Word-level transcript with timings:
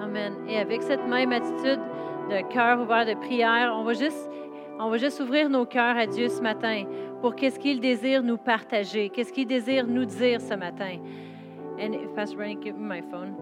Amen. 0.00 0.34
Et 0.48 0.58
avec 0.58 0.82
cette 0.82 1.06
même 1.06 1.32
attitude 1.32 1.80
de 2.30 2.52
cœur 2.52 2.80
ouvert 2.80 3.06
de 3.06 3.14
prière, 3.14 3.74
on 3.76 3.84
va 3.84 3.92
juste, 3.92 4.30
on 4.78 4.90
va 4.90 4.96
juste 4.96 5.20
ouvrir 5.20 5.48
nos 5.48 5.66
cœurs 5.66 5.96
à 5.96 6.06
Dieu 6.06 6.28
ce 6.28 6.40
matin 6.40 6.84
pour 7.20 7.34
qu'est-ce 7.34 7.58
qu'il 7.58 7.80
désire 7.80 8.22
nous 8.22 8.36
partager, 8.36 9.08
qu'est-ce 9.08 9.32
qu'il 9.32 9.46
désire 9.46 9.86
nous 9.86 10.04
dire 10.04 10.40
ce 10.40 10.54
matin. 10.54 10.98
And 11.78 11.92
Pastor 12.14 12.44
give 12.62 12.76
me 12.76 12.88
my 12.88 13.02
phone. 13.10 13.34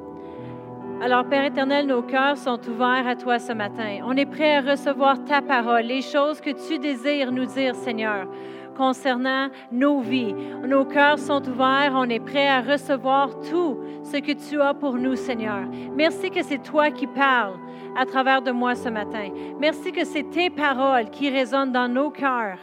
Alors, 1.02 1.24
Père 1.24 1.44
éternel, 1.44 1.86
nos 1.88 2.02
cœurs 2.02 2.36
sont 2.36 2.60
ouverts 2.68 3.08
à 3.08 3.16
toi 3.16 3.40
ce 3.40 3.52
matin. 3.52 3.98
On 4.04 4.16
est 4.16 4.24
prêt 4.24 4.54
à 4.54 4.60
recevoir 4.60 5.24
ta 5.24 5.42
parole, 5.42 5.82
les 5.82 6.00
choses 6.00 6.40
que 6.40 6.50
tu 6.50 6.78
désires 6.78 7.32
nous 7.32 7.44
dire, 7.44 7.74
Seigneur, 7.74 8.28
concernant 8.74 9.48
nos 9.70 10.00
vies. 10.00 10.34
Nos 10.66 10.84
cœurs 10.84 11.18
sont 11.18 11.42
ouverts, 11.48 11.92
on 11.94 12.08
est 12.08 12.20
prêt 12.20 12.48
à 12.48 12.60
recevoir 12.60 13.30
tout 13.50 13.78
ce 14.04 14.18
que 14.18 14.32
tu 14.32 14.60
as 14.60 14.74
pour 14.74 14.94
nous, 14.94 15.16
Seigneur. 15.16 15.66
Merci 15.94 16.30
que 16.30 16.42
c'est 16.42 16.62
toi 16.62 16.90
qui 16.90 17.06
parles 17.06 17.58
à 17.96 18.06
travers 18.06 18.42
de 18.42 18.50
moi 18.50 18.74
ce 18.74 18.88
matin. 18.88 19.28
Merci 19.60 19.92
que 19.92 20.04
c'est 20.04 20.30
tes 20.30 20.50
paroles 20.50 21.10
qui 21.10 21.30
résonnent 21.30 21.72
dans 21.72 21.88
nos 21.88 22.10
cœurs, 22.10 22.58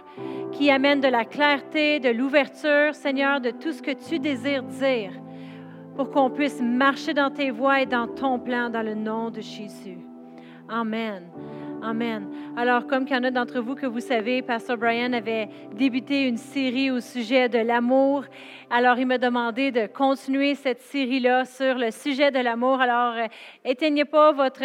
qui 0.51 0.71
amènent 0.71 1.01
de 1.01 1.07
la 1.07 1.25
clarté, 1.25 1.99
de 1.99 2.09
l'ouverture, 2.09 2.93
Seigneur, 2.93 3.39
de 3.41 3.51
tout 3.51 3.71
ce 3.71 3.81
que 3.81 3.91
tu 3.91 4.19
désires 4.19 4.63
dire 4.63 5.11
pour 5.95 6.11
qu'on 6.11 6.29
puisse 6.29 6.61
marcher 6.61 7.13
dans 7.13 7.29
tes 7.29 7.51
voies 7.51 7.81
et 7.81 7.85
dans 7.85 8.07
ton 8.07 8.39
plan 8.39 8.69
dans 8.69 8.81
le 8.81 8.95
nom 8.95 9.29
de 9.29 9.41
Jésus. 9.41 9.97
Amen. 10.69 11.23
Amen. 11.81 12.27
Alors, 12.57 12.87
comme 12.87 13.05
qu'il 13.05 13.15
y 13.15 13.19
en 13.19 13.23
a 13.23 13.31
d'entre 13.31 13.61
vous 13.61 13.73
que 13.73 13.85
vous 13.85 14.01
savez, 14.01 14.41
Pasteur 14.41 14.77
Brian 14.77 15.13
avait 15.13 15.47
débuté 15.73 16.27
une 16.27 16.35
série 16.35 16.91
au 16.91 16.99
sujet 16.99 17.47
de 17.47 17.59
l'amour. 17.59 18.25
Alors, 18.69 18.99
il 18.99 19.05
m'a 19.05 19.17
demandé 19.17 19.71
de 19.71 19.87
continuer 19.87 20.55
cette 20.55 20.81
série-là 20.81 21.45
sur 21.45 21.75
le 21.75 21.91
sujet 21.91 22.31
de 22.31 22.39
l'amour. 22.39 22.81
Alors, 22.81 23.13
euh, 23.15 23.27
éteignez 23.63 24.03
pas 24.03 24.33
votre 24.33 24.61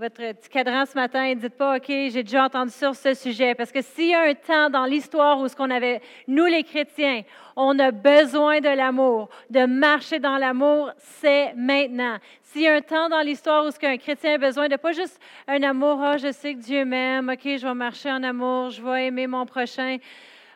votre 0.00 0.32
petit 0.32 0.48
cadran 0.48 0.86
ce 0.86 0.94
matin 0.94 1.24
et 1.24 1.34
dites 1.34 1.58
pas, 1.58 1.76
OK, 1.76 1.84
j'ai 1.86 2.22
déjà 2.22 2.46
entendu 2.46 2.72
sur 2.72 2.94
ce 2.94 3.12
sujet. 3.12 3.54
Parce 3.54 3.70
que 3.70 3.82
s'il 3.82 4.08
y 4.08 4.14
a 4.14 4.22
un 4.22 4.32
temps 4.32 4.70
dans 4.70 4.86
l'histoire 4.86 5.38
où 5.38 5.46
ce 5.46 5.54
qu'on 5.54 5.68
avait, 5.68 6.00
nous 6.26 6.46
les 6.46 6.64
chrétiens, 6.64 7.20
on 7.54 7.78
a 7.78 7.90
besoin 7.90 8.60
de 8.60 8.70
l'amour, 8.70 9.28
de 9.50 9.66
marcher 9.66 10.18
dans 10.18 10.38
l'amour, 10.38 10.90
c'est 10.96 11.52
maintenant. 11.54 12.16
S'il 12.44 12.62
y 12.62 12.68
a 12.68 12.76
un 12.76 12.80
temps 12.80 13.10
dans 13.10 13.20
l'histoire 13.20 13.66
où 13.66 13.70
ce 13.70 13.78
qu'un 13.78 13.98
chrétien 13.98 14.36
a 14.36 14.38
besoin 14.38 14.68
de 14.68 14.76
pas 14.76 14.92
juste 14.92 15.20
un 15.46 15.62
amour, 15.62 16.00
ah, 16.02 16.16
je 16.16 16.32
sais 16.32 16.54
que 16.54 16.60
Dieu 16.60 16.86
m'aime, 16.86 17.28
OK, 17.28 17.42
je 17.44 17.66
vais 17.66 17.74
marcher 17.74 18.10
en 18.10 18.22
amour, 18.22 18.70
je 18.70 18.82
vais 18.82 19.08
aimer 19.08 19.26
mon 19.26 19.44
prochain. 19.44 19.98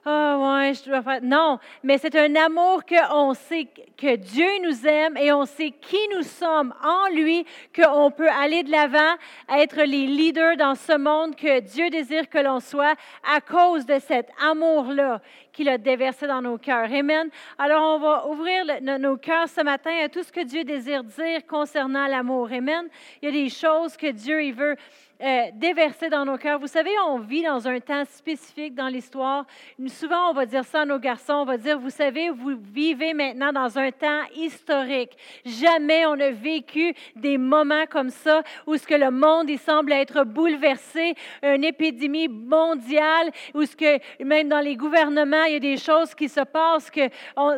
Ah 0.06 0.36
ouais, 0.38 0.74
je 0.74 0.84
dois 0.84 1.00
faire. 1.00 1.20
Non, 1.22 1.58
mais 1.82 1.96
c'est 1.96 2.14
un 2.14 2.34
amour 2.36 2.82
qu'on 2.84 3.32
sait 3.32 3.66
que 3.96 4.16
Dieu 4.16 4.48
nous 4.62 4.86
aime 4.86 5.16
et 5.16 5.32
on 5.32 5.46
sait 5.46 5.70
qui 5.70 5.96
nous 6.14 6.22
sommes 6.22 6.74
en 6.84 7.08
lui, 7.08 7.46
qu'on 7.74 8.10
peut 8.10 8.28
aller 8.28 8.62
de 8.64 8.70
l'avant, 8.70 9.14
être 9.48 9.82
les 9.82 10.06
leaders 10.06 10.58
dans 10.58 10.74
ce 10.74 10.98
monde 10.98 11.34
que 11.34 11.60
Dieu 11.60 11.88
désire 11.88 12.28
que 12.28 12.36
l'on 12.36 12.60
soit 12.60 12.96
à 13.34 13.40
cause 13.40 13.86
de 13.86 13.98
cet 13.98 14.28
amour-là 14.42 15.22
qu'il 15.54 15.70
a 15.70 15.78
déversé 15.78 16.26
dans 16.26 16.42
nos 16.42 16.58
cœurs. 16.58 16.92
Amen. 16.92 17.30
Alors, 17.56 17.94
on 17.94 17.98
va 17.98 18.26
ouvrir 18.28 18.64
nos 18.82 19.16
cœurs 19.16 19.48
ce 19.48 19.62
matin 19.62 19.92
à 20.04 20.10
tout 20.10 20.22
ce 20.22 20.32
que 20.32 20.44
Dieu 20.44 20.64
désire 20.64 21.02
dire 21.02 21.46
concernant 21.46 22.06
l'amour. 22.08 22.48
Amen. 22.52 22.88
Il 23.22 23.26
y 23.26 23.28
a 23.28 23.44
des 23.44 23.48
choses 23.48 23.96
que 23.96 24.10
Dieu 24.10 24.42
il 24.42 24.52
veut 24.52 24.76
euh, 25.22 26.08
dans 26.10 26.24
nos 26.24 26.36
cœurs. 26.36 26.58
Vous 26.58 26.66
savez, 26.66 26.90
on 27.06 27.18
vit 27.18 27.42
dans 27.42 27.66
un 27.66 27.80
temps 27.80 28.04
spécifique 28.04 28.74
dans 28.74 28.88
l'histoire. 28.88 29.46
Souvent, 29.86 30.30
on 30.30 30.34
va 30.34 30.46
dire 30.46 30.64
ça 30.64 30.82
à 30.82 30.84
nos 30.84 30.98
garçons, 30.98 31.34
on 31.34 31.44
va 31.44 31.56
dire, 31.56 31.78
vous 31.78 31.90
savez, 31.90 32.30
vous 32.30 32.56
vivez 32.56 33.14
maintenant 33.14 33.52
dans 33.52 33.78
un 33.78 33.90
temps 33.90 34.22
historique. 34.34 35.16
Jamais 35.44 36.06
on 36.06 36.18
a 36.20 36.30
vécu 36.30 36.94
des 37.16 37.38
moments 37.38 37.86
comme 37.88 38.10
ça 38.10 38.42
où 38.66 38.76
ce 38.76 38.86
que 38.86 38.94
le 38.94 39.10
monde 39.10 39.48
il 39.50 39.58
semble 39.58 39.92
être 39.92 40.24
bouleversé, 40.24 41.14
une 41.42 41.64
épidémie 41.64 42.28
mondiale, 42.28 43.30
où 43.54 43.64
ce 43.64 43.76
que 43.76 43.98
même 44.22 44.48
dans 44.48 44.60
les 44.60 44.76
gouvernements, 44.76 45.44
il 45.44 45.52
y 45.54 45.56
a 45.56 45.60
des 45.60 45.76
choses 45.76 46.14
qui 46.14 46.28
se 46.28 46.40
passent 46.40 46.90
que 46.90 47.08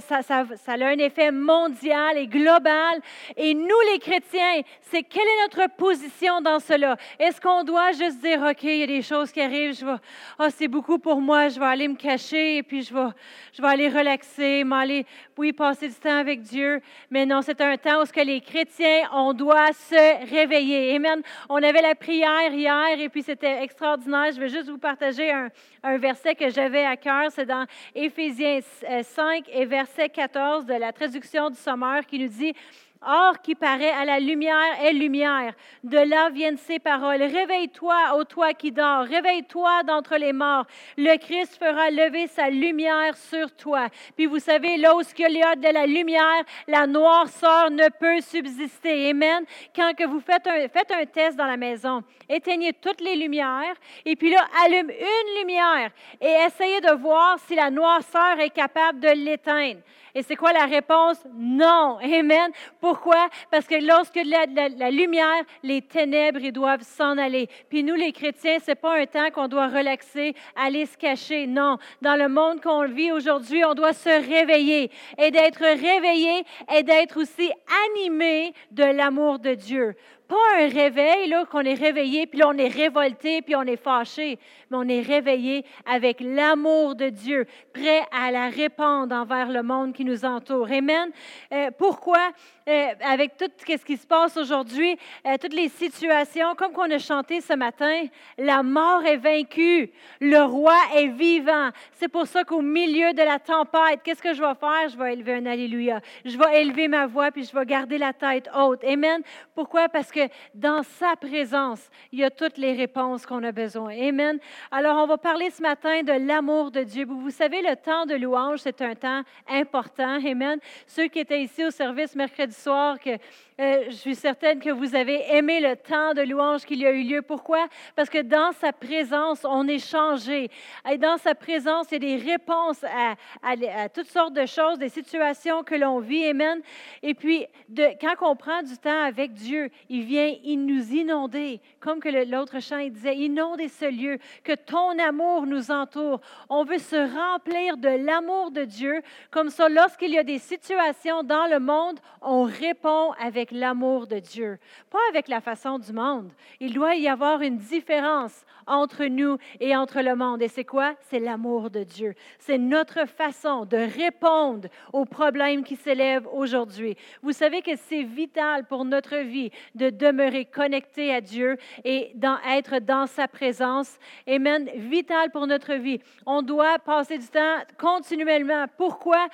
ça, 0.00 0.20
a 0.28 0.86
un 0.86 0.98
effet 0.98 1.30
mondial 1.30 2.18
et 2.18 2.26
global. 2.26 3.00
Et 3.36 3.54
nous, 3.54 3.80
les 3.92 3.98
chrétiens, 3.98 4.62
c'est 4.82 5.02
quelle 5.02 5.22
est 5.22 5.56
notre 5.56 5.74
position 5.76 6.40
dans 6.40 6.60
cela? 6.60 6.96
Est-ce 7.18 7.40
doit 7.64 7.92
juste 7.92 8.20
dire, 8.20 8.42
OK, 8.42 8.62
il 8.64 8.78
y 8.78 8.82
a 8.82 8.86
des 8.86 9.02
choses 9.02 9.32
qui 9.32 9.40
arrivent, 9.40 9.78
je 9.78 9.84
vais, 9.84 9.96
oh, 10.38 10.46
c'est 10.50 10.68
beaucoup 10.68 10.98
pour 10.98 11.20
moi, 11.20 11.48
je 11.48 11.58
vais 11.58 11.66
aller 11.66 11.88
me 11.88 11.96
cacher 11.96 12.58
et 12.58 12.62
puis 12.62 12.82
je 12.82 12.94
vais, 12.94 13.08
je 13.52 13.62
vais 13.62 13.68
aller 13.68 13.88
relaxer, 13.88 14.64
m'aller, 14.64 15.06
oui, 15.36 15.52
passer 15.52 15.88
du 15.88 15.94
temps 15.94 16.18
avec 16.18 16.40
Dieu. 16.42 16.80
Mais 17.10 17.26
non, 17.26 17.42
c'est 17.42 17.60
un 17.60 17.76
temps 17.76 18.02
où 18.02 18.06
ce 18.06 18.12
que 18.12 18.20
les 18.20 18.40
chrétiens, 18.40 19.08
on 19.12 19.32
doit 19.32 19.72
se 19.72 20.30
réveiller. 20.30 20.94
Amen. 20.96 21.22
On 21.48 21.62
avait 21.62 21.82
la 21.82 21.94
prière 21.94 22.52
hier 22.52 22.98
et 22.98 23.08
puis 23.08 23.22
c'était 23.22 23.62
extraordinaire. 23.62 24.32
Je 24.34 24.40
vais 24.40 24.48
juste 24.48 24.68
vous 24.68 24.78
partager 24.78 25.30
un, 25.30 25.48
un 25.82 25.98
verset 25.98 26.34
que 26.34 26.48
j'avais 26.50 26.84
à 26.84 26.96
cœur. 26.96 27.30
C'est 27.30 27.46
dans 27.46 27.66
Éphésiens 27.94 28.60
5 29.02 29.48
et 29.52 29.64
verset 29.64 30.08
14 30.08 30.66
de 30.66 30.74
la 30.74 30.92
traduction 30.92 31.50
du 31.50 31.56
Sommeur 31.56 32.04
qui 32.06 32.18
nous 32.18 32.28
dit, 32.28 32.54
Or, 33.02 33.40
qui 33.40 33.54
paraît 33.54 33.90
à 33.90 34.04
la 34.04 34.18
lumière 34.18 34.80
est 34.82 34.92
lumière. 34.92 35.54
De 35.84 35.98
là 35.98 36.30
viennent 36.30 36.56
ces 36.56 36.78
paroles. 36.78 37.22
Réveille-toi, 37.22 38.16
ô 38.16 38.24
toi 38.24 38.52
qui 38.54 38.72
dors. 38.72 39.04
Réveille-toi 39.04 39.82
d'entre 39.84 40.16
les 40.16 40.32
morts. 40.32 40.66
Le 40.96 41.16
Christ 41.18 41.58
fera 41.58 41.90
lever 41.90 42.26
sa 42.26 42.48
lumière 42.48 43.16
sur 43.16 43.54
toi. 43.54 43.88
Puis 44.16 44.26
vous 44.26 44.38
savez, 44.38 44.76
là 44.76 44.96
où 44.96 45.02
il 45.18 45.36
y 45.36 45.42
a 45.42 45.56
de 45.56 45.68
la 45.68 45.86
lumière, 45.86 46.42
la 46.66 46.86
noirceur 46.86 47.70
ne 47.70 47.88
peut 47.88 48.20
subsister. 48.20 49.10
Amen. 49.10 49.44
Quand 49.74 49.94
que 49.94 50.04
vous 50.04 50.20
faites 50.20 50.46
un, 50.46 50.68
faites 50.68 50.90
un 50.90 51.04
test 51.04 51.36
dans 51.36 51.46
la 51.46 51.56
maison, 51.56 52.02
éteignez 52.28 52.72
toutes 52.72 53.00
les 53.00 53.16
lumières 53.16 53.74
et 54.04 54.16
puis 54.16 54.30
là, 54.30 54.44
allume 54.64 54.90
une 54.90 55.40
lumière 55.40 55.90
et 56.20 56.46
essayez 56.46 56.80
de 56.80 56.92
voir 56.92 57.38
si 57.46 57.54
la 57.54 57.70
noirceur 57.70 58.38
est 58.40 58.50
capable 58.50 59.00
de 59.00 59.08
l'éteindre. 59.08 59.80
Et 60.16 60.22
c'est 60.22 60.34
quoi 60.34 60.54
la 60.54 60.64
réponse? 60.64 61.18
Non. 61.34 61.98
Amen. 62.02 62.50
Pourquoi? 62.80 63.28
Parce 63.50 63.66
que 63.66 63.74
lorsque 63.86 64.18
la, 64.24 64.90
lumière, 64.90 65.42
les 65.62 65.82
ténèbres, 65.82 66.40
ils 66.42 66.52
doivent 66.52 66.80
s'en 66.80 67.18
aller. 67.18 67.50
Puis 67.68 67.84
nous, 67.84 67.94
les 67.94 68.12
chrétiens, 68.12 68.56
c'est 68.62 68.76
pas 68.76 68.98
un 68.98 69.04
temps 69.04 69.30
qu'on 69.30 69.46
doit 69.46 69.68
relaxer, 69.68 70.34
aller 70.56 70.86
se 70.86 70.96
cacher. 70.96 71.46
Non. 71.46 71.76
Dans 72.00 72.16
le 72.16 72.30
monde 72.30 72.62
qu'on 72.62 72.86
vit 72.86 73.12
aujourd'hui, 73.12 73.62
on 73.66 73.74
doit 73.74 73.92
se 73.92 74.08
réveiller. 74.08 74.90
Et 75.18 75.30
d'être 75.30 75.60
réveillé 75.60 76.44
et 76.74 76.82
d'être 76.82 77.20
aussi 77.20 77.52
animé 77.90 78.54
de 78.70 78.84
l'amour 78.84 79.38
de 79.38 79.52
Dieu 79.52 79.94
pas 80.28 80.34
un 80.58 80.68
réveil, 80.68 81.28
là, 81.28 81.44
qu'on 81.44 81.60
est 81.60 81.74
réveillé, 81.74 82.26
puis 82.26 82.38
là, 82.38 82.48
on 82.48 82.58
est 82.58 82.68
révolté, 82.68 83.42
puis 83.42 83.54
on 83.54 83.62
est 83.62 83.76
fâché, 83.76 84.38
mais 84.70 84.76
on 84.76 84.88
est 84.88 85.00
réveillé 85.00 85.64
avec 85.84 86.20
l'amour 86.20 86.94
de 86.94 87.08
Dieu, 87.08 87.46
prêt 87.72 88.02
à 88.12 88.30
la 88.30 88.48
répandre 88.48 89.14
envers 89.14 89.48
le 89.48 89.62
monde 89.62 89.92
qui 89.92 90.04
nous 90.04 90.24
entoure. 90.24 90.70
Amen. 90.70 91.10
Euh, 91.52 91.70
pourquoi? 91.78 92.30
Euh, 92.68 92.86
avec 93.08 93.36
tout 93.36 93.50
ce 93.58 93.84
qui 93.84 93.96
se 93.96 94.06
passe 94.06 94.36
aujourd'hui, 94.36 94.98
euh, 95.24 95.36
toutes 95.40 95.54
les 95.54 95.68
situations, 95.68 96.56
comme 96.56 96.72
qu'on 96.72 96.90
a 96.90 96.98
chanté 96.98 97.40
ce 97.40 97.52
matin, 97.52 98.06
la 98.38 98.64
mort 98.64 99.04
est 99.04 99.18
vaincue, 99.18 99.92
le 100.20 100.42
roi 100.42 100.76
est 100.96 101.06
vivant. 101.06 101.70
C'est 101.92 102.08
pour 102.08 102.26
ça 102.26 102.42
qu'au 102.42 102.62
milieu 102.62 103.12
de 103.12 103.22
la 103.22 103.38
tempête, 103.38 104.00
qu'est-ce 104.02 104.22
que 104.22 104.34
je 104.34 104.40
vais 104.40 104.54
faire? 104.58 104.88
Je 104.88 104.96
vais 104.98 105.12
élever 105.12 105.34
un 105.34 105.46
Alléluia. 105.46 106.00
Je 106.24 106.36
vais 106.36 106.60
élever 106.60 106.88
ma 106.88 107.06
voix, 107.06 107.30
puis 107.30 107.44
je 107.44 107.56
vais 107.56 107.64
garder 107.64 107.98
la 107.98 108.12
tête 108.12 108.50
haute. 108.56 108.82
Amen. 108.82 109.22
Pourquoi? 109.54 109.88
Parce 109.88 110.10
que 110.10 110.15
dans 110.54 110.82
sa 110.82 111.16
présence, 111.16 111.88
il 112.12 112.20
y 112.20 112.24
a 112.24 112.30
toutes 112.30 112.58
les 112.58 112.74
réponses 112.74 113.26
qu'on 113.26 113.42
a 113.44 113.52
besoin. 113.52 113.90
Amen. 113.90 114.38
Alors, 114.70 114.96
on 115.02 115.06
va 115.06 115.18
parler 115.18 115.50
ce 115.50 115.62
matin 115.62 116.02
de 116.02 116.26
l'amour 116.26 116.70
de 116.70 116.82
Dieu. 116.82 117.06
Vous 117.06 117.30
savez, 117.30 117.62
le 117.62 117.76
temps 117.76 118.06
de 118.06 118.14
louange, 118.14 118.60
c'est 118.60 118.80
un 118.82 118.94
temps 118.94 119.22
important. 119.48 120.18
Amen. 120.24 120.58
Ceux 120.86 121.08
qui 121.08 121.20
étaient 121.20 121.42
ici 121.42 121.64
au 121.64 121.70
service 121.70 122.14
mercredi 122.14 122.54
soir, 122.54 122.98
que 122.98 123.10
euh, 123.58 123.84
je 123.88 123.94
suis 123.94 124.14
certaine 124.14 124.60
que 124.60 124.68
vous 124.68 124.94
avez 124.94 125.34
aimé 125.34 125.60
le 125.60 125.76
temps 125.76 126.12
de 126.12 126.20
louange 126.20 126.66
qu'il 126.66 126.78
y 126.78 126.86
a 126.86 126.90
eu 126.90 127.02
lieu. 127.02 127.22
Pourquoi? 127.22 127.68
Parce 127.94 128.10
que 128.10 128.20
dans 128.20 128.52
sa 128.52 128.70
présence, 128.70 129.46
on 129.48 129.66
est 129.66 129.78
changé. 129.78 130.50
Et 130.90 130.98
dans 130.98 131.16
sa 131.16 131.34
présence, 131.34 131.86
il 131.90 131.94
y 131.94 131.96
a 131.96 132.18
des 132.18 132.32
réponses 132.32 132.84
à, 132.84 133.88
toutes 133.88 134.08
sortes 134.08 134.34
de 134.34 134.44
choses, 134.44 134.78
des 134.78 134.90
situations 134.90 135.62
que 135.62 135.74
l'on 135.74 136.00
vit. 136.00 136.26
Amen. 136.26 136.60
Et 137.02 137.14
puis, 137.14 137.46
quand 137.74 138.30
on 138.30 138.36
prend 138.36 138.62
du 138.62 138.76
temps 138.76 139.04
avec 139.04 139.32
Dieu, 139.32 139.70
il 139.88 140.04
vient 140.04 140.34
il 140.44 140.66
nous 140.66 140.92
inonder, 140.92 141.62
comme 141.80 142.00
que 142.00 142.10
l'autre 142.30 142.60
chant 142.60 142.76
il 142.76 142.92
disait, 142.92 143.16
inonder 143.16 143.68
ce 143.68 143.86
lieu, 143.86 144.18
que 144.44 144.54
ton 144.54 144.98
amour 144.98 145.46
nous 145.46 145.70
entoure. 145.70 146.20
On 146.50 146.64
veut 146.64 146.76
se 146.76 146.96
remplir 146.96 147.78
de 147.78 147.88
l'amour 147.88 148.50
de 148.50 148.64
Dieu. 148.64 149.00
Comme 149.30 149.48
ça, 149.48 149.70
lorsqu'il 149.70 150.10
y 150.10 150.18
a 150.18 150.24
des 150.24 150.38
situations 150.38 151.22
dans 151.22 151.46
le 151.46 151.58
monde, 151.58 151.98
on 152.20 152.42
répond 152.42 153.12
avec 153.12 153.45
l'amour 153.50 154.06
de 154.06 154.18
Dieu, 154.18 154.58
pas 154.90 154.98
avec 155.10 155.28
la 155.28 155.40
façon 155.40 155.78
du 155.78 155.92
monde. 155.92 156.30
Il 156.60 156.74
doit 156.74 156.94
y 156.94 157.08
avoir 157.08 157.42
une 157.42 157.56
différence 157.56 158.44
entre 158.66 159.04
nous 159.04 159.38
et 159.60 159.76
entre 159.76 160.00
le 160.00 160.16
monde. 160.16 160.42
Et 160.42 160.48
c'est 160.48 160.64
quoi? 160.64 160.94
C'est 161.08 161.20
l'amour 161.20 161.70
de 161.70 161.84
Dieu. 161.84 162.14
C'est 162.38 162.58
notre 162.58 163.06
façon 163.06 163.64
de 163.64 163.76
répondre 163.76 164.68
aux 164.92 165.04
problèmes 165.04 165.62
qui 165.64 165.76
s'élèvent 165.76 166.28
aujourd'hui. 166.32 166.96
Vous 167.22 167.32
savez 167.32 167.62
que 167.62 167.76
c'est 167.76 168.02
vital 168.02 168.64
pour 168.66 168.84
notre 168.84 169.16
vie 169.18 169.50
de 169.74 169.90
demeurer 169.90 170.44
connecté 170.44 171.14
à 171.14 171.20
Dieu 171.20 171.56
et 171.84 172.12
d'être 172.14 172.78
dans 172.80 173.06
sa 173.06 173.28
présence. 173.28 173.98
Amen. 174.26 174.68
Vital 174.74 175.30
pour 175.30 175.46
notre 175.46 175.74
vie. 175.74 176.00
On 176.26 176.42
doit 176.42 176.78
passer 176.78 177.18
du 177.18 177.28
temps 177.28 177.58
continuellement. 177.78 178.66
Pourquoi? 178.76 179.28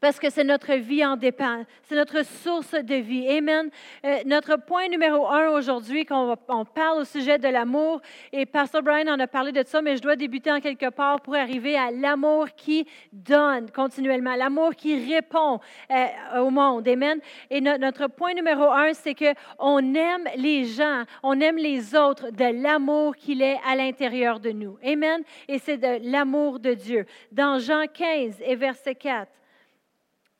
Parce 0.00 0.18
que 0.18 0.30
c'est 0.30 0.44
notre 0.44 0.74
vie 0.74 1.04
en 1.04 1.16
dépend. 1.16 1.64
C'est 1.82 1.94
notre 1.94 2.24
source 2.24 2.72
de 2.72 2.94
vie. 2.94 3.28
Amen. 3.28 3.70
Euh, 4.04 4.18
notre 4.24 4.56
point 4.56 4.88
numéro 4.88 5.28
un 5.28 5.50
aujourd'hui, 5.50 6.04
quand 6.04 6.36
on, 6.48 6.64
parle 6.64 7.00
au 7.00 7.04
sujet 7.04 7.38
de 7.38 7.48
l'amour, 7.48 8.00
et 8.32 8.46
Pastor 8.46 8.82
Brian 8.82 9.08
en 9.08 9.20
a 9.20 9.26
parlé 9.26 9.52
de 9.52 9.62
ça, 9.66 9.82
mais 9.82 9.96
je 9.96 10.02
dois 10.02 10.16
débuter 10.16 10.50
en 10.50 10.60
quelque 10.60 10.90
part 10.90 11.20
pour 11.20 11.34
arriver 11.34 11.76
à 11.76 11.90
l'amour 11.90 12.48
qui 12.56 12.86
donne 13.12 13.70
continuellement, 13.70 14.34
l'amour 14.36 14.74
qui 14.74 15.12
répond 15.12 15.60
euh, 15.90 16.40
au 16.40 16.50
monde. 16.50 16.88
Amen. 16.88 17.20
Et 17.50 17.60
notre 17.60 18.06
point 18.06 18.32
numéro 18.32 18.70
un, 18.70 18.94
c'est 18.94 19.14
que 19.14 19.34
on 19.58 19.94
aime 19.94 20.28
les 20.36 20.64
gens, 20.64 21.04
on 21.22 21.38
aime 21.40 21.56
les 21.56 21.94
autres 21.94 22.30
de 22.30 22.62
l'amour 22.62 23.16
qu'il 23.16 23.42
est 23.42 23.58
à 23.68 23.76
l'intérieur 23.76 24.40
de 24.40 24.50
nous. 24.50 24.78
Amen. 24.84 25.22
Et 25.48 25.58
c'est 25.58 25.76
de 25.76 26.10
l'amour 26.10 26.58
de 26.58 26.74
Dieu. 26.74 27.06
Dans 27.32 27.58
Jean 27.58 27.84
15 27.86 28.36
et 28.40 28.56
verset 28.56 28.94
4. 28.94 29.28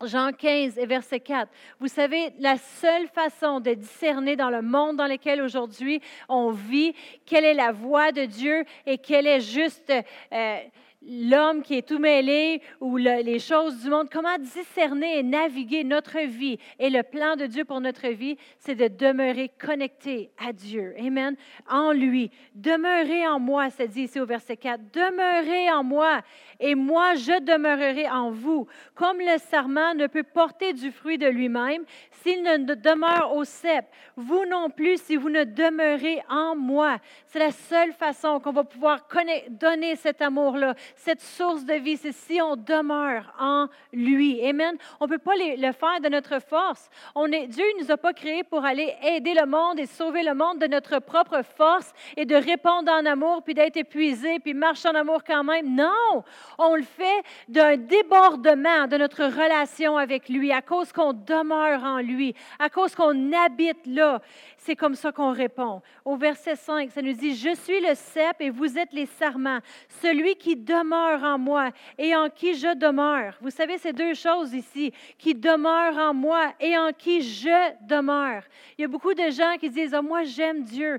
Jean 0.07 0.33
15 0.33 0.79
et 0.79 0.87
verset 0.87 1.21
4. 1.21 1.51
Vous 1.79 1.89
savez, 1.89 2.33
la 2.39 2.57
seule 2.57 3.07
façon 3.09 3.61
de 3.61 3.75
discerner 3.75 4.35
dans 4.35 4.51
le 4.51 4.63
monde 4.63 4.97
dans 4.97 5.07
lequel 5.07 5.43
aujourd'hui 5.43 6.01
on 6.29 6.51
vit 6.51 6.95
quelle 7.27 7.45
est 7.45 7.55
la 7.55 7.73
voix 7.73 8.11
de 8.11 8.25
Dieu 8.25 8.65
et 8.87 8.99
quelle 8.99 9.27
est 9.27 9.41
juste 9.41 9.93
euh, 10.33 10.59
l'homme 11.03 11.63
qui 11.63 11.77
est 11.77 11.87
tout 11.87 11.99
mêlé 11.99 12.61
ou 12.81 12.97
les 12.97 13.39
choses 13.39 13.83
du 13.83 13.89
monde, 13.89 14.09
comment 14.11 14.39
discerner 14.39 15.19
et 15.19 15.23
naviguer 15.23 15.83
notre 15.85 16.19
vie 16.21 16.59
et 16.79 16.91
le 16.91 17.03
plan 17.03 17.37
de 17.37 17.47
Dieu 17.47 17.65
pour 17.65 17.81
notre 17.81 18.09
vie, 18.09 18.37
c'est 18.59 18.75
de 18.75 18.89
demeurer 18.89 19.51
connecté 19.59 20.31
à 20.39 20.53
Dieu. 20.53 20.95
Amen. 20.99 21.37
En 21.69 21.93
lui. 21.93 22.31
Demeurez 22.55 23.27
en 23.27 23.41
moi, 23.41 23.71
c'est 23.71 23.89
dit 23.89 24.03
ici 24.03 24.21
au 24.21 24.27
verset 24.27 24.57
4. 24.57 24.81
Demeurez 24.93 25.71
en 25.71 25.83
moi 25.83 26.21
et 26.59 26.75
moi 26.75 27.15
je 27.15 27.41
demeurerai 27.41 28.09
en 28.09 28.31
vous. 28.31 28.67
Comme 28.95 29.19
le 29.19 29.39
sarment 29.39 29.95
ne 29.95 30.07
peut 30.07 30.23
porter 30.23 30.73
du 30.73 30.91
fruit 30.91 31.19
de 31.19 31.27
lui-même 31.27 31.85
s'il 32.23 32.43
ne 32.43 32.75
demeure 32.75 33.35
au 33.35 33.45
cep, 33.45 33.87
vous 34.17 34.45
non 34.47 34.69
plus 34.69 35.01
si 35.01 35.17
vous 35.17 35.31
ne 35.31 35.45
demeurez 35.45 36.23
en 36.29 36.55
moi. 36.55 36.99
C'est 37.27 37.39
la 37.39 37.51
seule 37.51 37.93
façon 37.93 38.41
qu'on 38.41 38.53
va 38.53 38.65
pouvoir 38.65 39.07
donner 39.49 39.97
cet 39.97 40.21
amour-là, 40.21 40.75
cette 40.97 41.21
source 41.21 41.65
de 41.65 41.75
vie, 41.75 41.97
c'est 41.97 42.13
si 42.13 42.41
on 42.41 42.57
demeure 42.57 43.33
en 43.39 43.67
lui. 43.93 44.45
Amen. 44.47 44.77
On 45.01 45.07
ne 45.07 45.11
peut 45.11 45.19
pas 45.19 45.35
le 45.37 45.73
faire 45.73 46.01
de 46.03 46.09
notre 46.09 46.41
force. 46.41 46.89
On 47.15 47.31
est, 47.33 47.47
Dieu 47.47 47.65
ne 47.77 47.85
nous 47.85 47.91
a 47.91 47.97
pas 47.97 48.13
créés 48.13 48.45
pour 48.45 48.65
aller 48.65 48.95
aider 49.03 49.35
le 49.35 49.47
monde 49.47 49.79
et 49.79 49.87
sauver 49.87 50.23
le 50.23 50.35
monde 50.35 50.59
de 50.59 50.67
notre 50.67 50.99
propre 50.99 51.43
force 51.57 51.93
et 52.17 52.25
de 52.25 52.35
répondre 52.35 52.91
en 52.91 53.07
amour, 53.07 53.43
puis 53.43 53.55
d'être 53.55 53.77
épuisé, 53.77 54.39
puis 54.41 54.55
marcher 54.55 54.89
en 54.89 54.95
amour 54.95 55.23
quand 55.25 55.45
même. 55.45 55.75
Non, 55.75 56.25
on 56.59 56.75
le 56.75 56.83
fait 56.83 57.23
d'un 57.49 57.77
débordement 57.77 58.87
de 58.87 58.97
notre 58.97 59.25
relation 59.25 59.97
avec 59.97 60.29
lui, 60.29 60.53
à 60.53 60.63
cause 60.63 60.93
qu'on 60.93 61.13
demeure 61.13 61.85
en 61.85 61.99
lui, 61.99 62.35
à 62.59 62.69
cause 62.69 62.95
qu'on 62.95 63.33
habite 63.33 63.87
là. 63.87 64.21
C'est 64.59 64.77
comme 64.77 64.95
ça 64.95 65.13
qu'on 65.13 65.33
répond. 65.33 65.81
Au 66.05 66.17
verset 66.17 66.57
5, 66.57 66.91
ça 66.91 67.03
nous 67.03 67.15
dit, 67.15 67.35
Je 67.35 67.55
suis 67.55 67.81
le 67.81 67.95
cep 67.95 68.37
et 68.41 68.51
vous 68.51 68.79
êtes 68.79 68.93
les 68.93 69.07
sarments. 69.07 69.61
Celui 70.03 70.37
qui 70.37 70.57
demeure 70.57 70.80
en 70.81 71.39
moi 71.39 71.71
et 71.99 72.15
en 72.15 72.29
qui 72.29 72.55
je 72.55 72.75
demeure. 72.75 73.37
Vous 73.41 73.51
savez, 73.51 73.79
ces 73.79 73.93
deux 73.93 74.15
choses 74.15 74.55
ici, 74.55 74.93
qui 75.19 75.35
demeure 75.35 75.97
en 75.97 76.15
moi 76.15 76.53
et 76.61 76.77
en 76.77 76.93
qui 76.93 77.23
je 77.23 77.73
demeure. 77.87 78.43
Il 78.79 78.83
y 78.83 78.85
a 78.85 78.89
beaucoup 78.89 79.15
de 79.15 79.31
gens 79.31 79.57
qui 79.59 79.71
disent, 79.71 79.95
ah, 79.95 80.03
moi 80.03 80.25
j'aime 80.25 80.63
Dieu. 80.63 80.99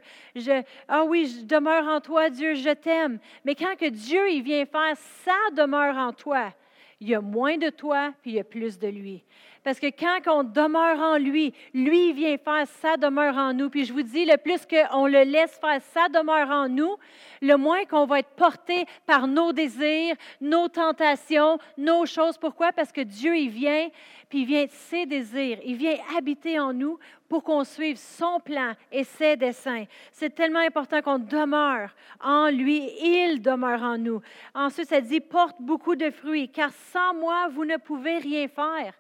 Ah 0.88 1.04
oui, 1.04 1.26
je 1.28 1.46
demeure 1.46 1.88
en 1.88 2.00
toi, 2.00 2.30
Dieu, 2.30 2.56
je 2.56 2.74
t'aime. 2.74 3.20
Mais 3.46 3.56
quand 3.56 3.76
que 3.76 3.90
Dieu, 3.90 4.30
il 4.32 4.44
vient 4.44 4.66
faire 4.66 4.96
sa 5.24 5.54
demeure 5.54 5.98
en 5.98 6.14
toi, 6.14 6.54
il 7.00 7.10
y 7.10 7.16
a 7.16 7.22
moins 7.22 7.58
de 7.58 7.70
toi, 7.70 8.14
puis 8.22 8.32
il 8.32 8.36
y 8.36 8.40
a 8.40 8.44
plus 8.44 8.78
de 8.78 8.88
lui. 8.88 9.24
Parce 9.64 9.80
que 9.80 9.88
quand 9.88 10.20
on 10.28 10.44
demeure 10.44 11.00
en 11.00 11.18
lui, 11.18 11.54
lui 11.74 12.14
vient 12.14 12.38
faire 12.38 12.68
sa 12.82 12.98
demeure 12.98 13.38
en 13.38 13.54
nous. 13.54 13.70
Puis 13.70 13.86
je 13.86 13.94
vous 13.94 14.02
dis, 14.02 14.26
le 14.26 14.38
plus 14.38 14.66
qu'on 14.66 15.06
le 15.06 15.24
laisse 15.24 15.60
faire 15.60 15.82
sa 15.94 16.10
demeure 16.10 16.50
en 16.50 16.68
nous, 16.68 16.96
le 17.42 17.56
moins 17.58 17.86
qu'on 17.86 18.06
va 18.06 18.20
être 18.20 18.36
porté 18.36 18.86
par 19.06 19.28
nos 19.28 19.54
désirs, 19.54 20.16
nos 20.40 20.68
tentations, 20.68 21.60
nos 21.78 22.06
choses. 22.06 22.38
Pourquoi? 22.38 22.72
Parce 22.72 22.92
que 22.92 23.02
Dieu, 23.02 23.38
il 23.38 23.50
vient, 23.50 23.90
puis 24.30 24.42
il 24.42 24.46
vient 24.46 24.66
ses 24.68 25.06
désirs, 25.06 25.60
il 25.64 25.76
vient 25.76 25.98
habiter 26.18 26.60
en 26.60 26.74
nous 26.74 26.98
pour 27.30 27.44
qu'on 27.44 27.64
suive 27.64 27.98
son 27.98 28.40
plan 28.40 28.74
et 28.92 29.04
ses 29.04 29.38
desseins. 29.38 29.86
C'est 30.12 30.34
tellement 30.34 30.60
important 30.60 31.02
qu'on 31.02 31.20
demeure 31.20 31.92
en 32.20 32.50
lui, 32.50 32.90
il 33.02 33.42
demeure 33.42 33.82
en 33.84 33.98
nous. 33.98 34.22
Ensuite, 34.54 34.90
ça 34.90 35.02
dit, 35.02 35.22
porte 35.22 35.56
beaucoup 35.60 35.96
de 35.96 36.10
fruits, 36.10 36.50
car 36.50 36.72
sans 36.92 37.14
moi, 37.14 37.48
vous 37.50 37.66
ne 37.66 37.78
pouvez 37.78 38.18
rien 38.18 38.48
faire. 38.48 38.94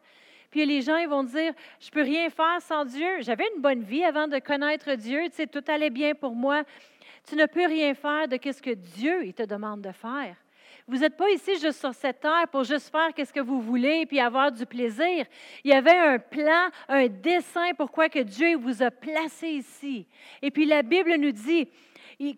Puis 0.52 0.66
les 0.66 0.82
gens, 0.82 0.98
ils 0.98 1.08
vont 1.08 1.24
dire, 1.24 1.54
je 1.80 1.90
peux 1.90 2.02
rien 2.02 2.30
faire 2.30 2.62
sans 2.62 2.86
Dieu. 2.86 3.22
J'avais 3.22 3.46
une 3.56 3.62
bonne 3.62 3.82
vie 3.82 4.04
avant 4.04 4.28
de 4.28 4.38
connaître 4.40 4.94
Dieu. 4.96 5.22
Tu 5.30 5.38
sais, 5.38 5.48
tout 5.48 5.64
allait 5.68 5.90
bien 5.90 6.14
pour 6.14 6.36
moi. 6.36 6.64
Tu 7.28 7.36
ne 7.36 7.46
peux 7.46 7.66
rien 7.66 7.94
faire 7.94 8.28
de 8.28 8.38
ce 8.44 8.62
que 8.62 8.72
Dieu 8.72 9.26
il 9.26 9.34
te 9.34 9.44
demande 9.44 9.82
de 9.82 9.92
faire. 9.92 10.36
Vous 10.88 10.98
n'êtes 10.98 11.16
pas 11.16 11.30
ici 11.30 11.52
juste 11.60 11.80
sur 11.80 11.94
cette 11.94 12.20
terre 12.20 12.48
pour 12.52 12.64
juste 12.64 12.92
faire 12.92 13.12
ce 13.16 13.32
que 13.32 13.40
vous 13.40 13.62
voulez 13.62 14.06
puis 14.06 14.20
avoir 14.20 14.52
du 14.52 14.66
plaisir. 14.66 15.26
Il 15.64 15.72
y 15.72 15.74
avait 15.74 15.98
un 15.98 16.20
plan, 16.20 16.70
un 16.90 17.08
dessein 17.08 17.74
pourquoi 17.78 18.10
que 18.10 18.20
Dieu 18.20 18.58
vous 18.58 18.84
a 18.84 18.92
placé 18.92 19.48
ici. 19.48 20.06
Et 20.42 20.52
puis 20.52 20.66
la 20.66 20.82
Bible 20.82 21.16
nous 21.16 21.32
dit 21.32 21.70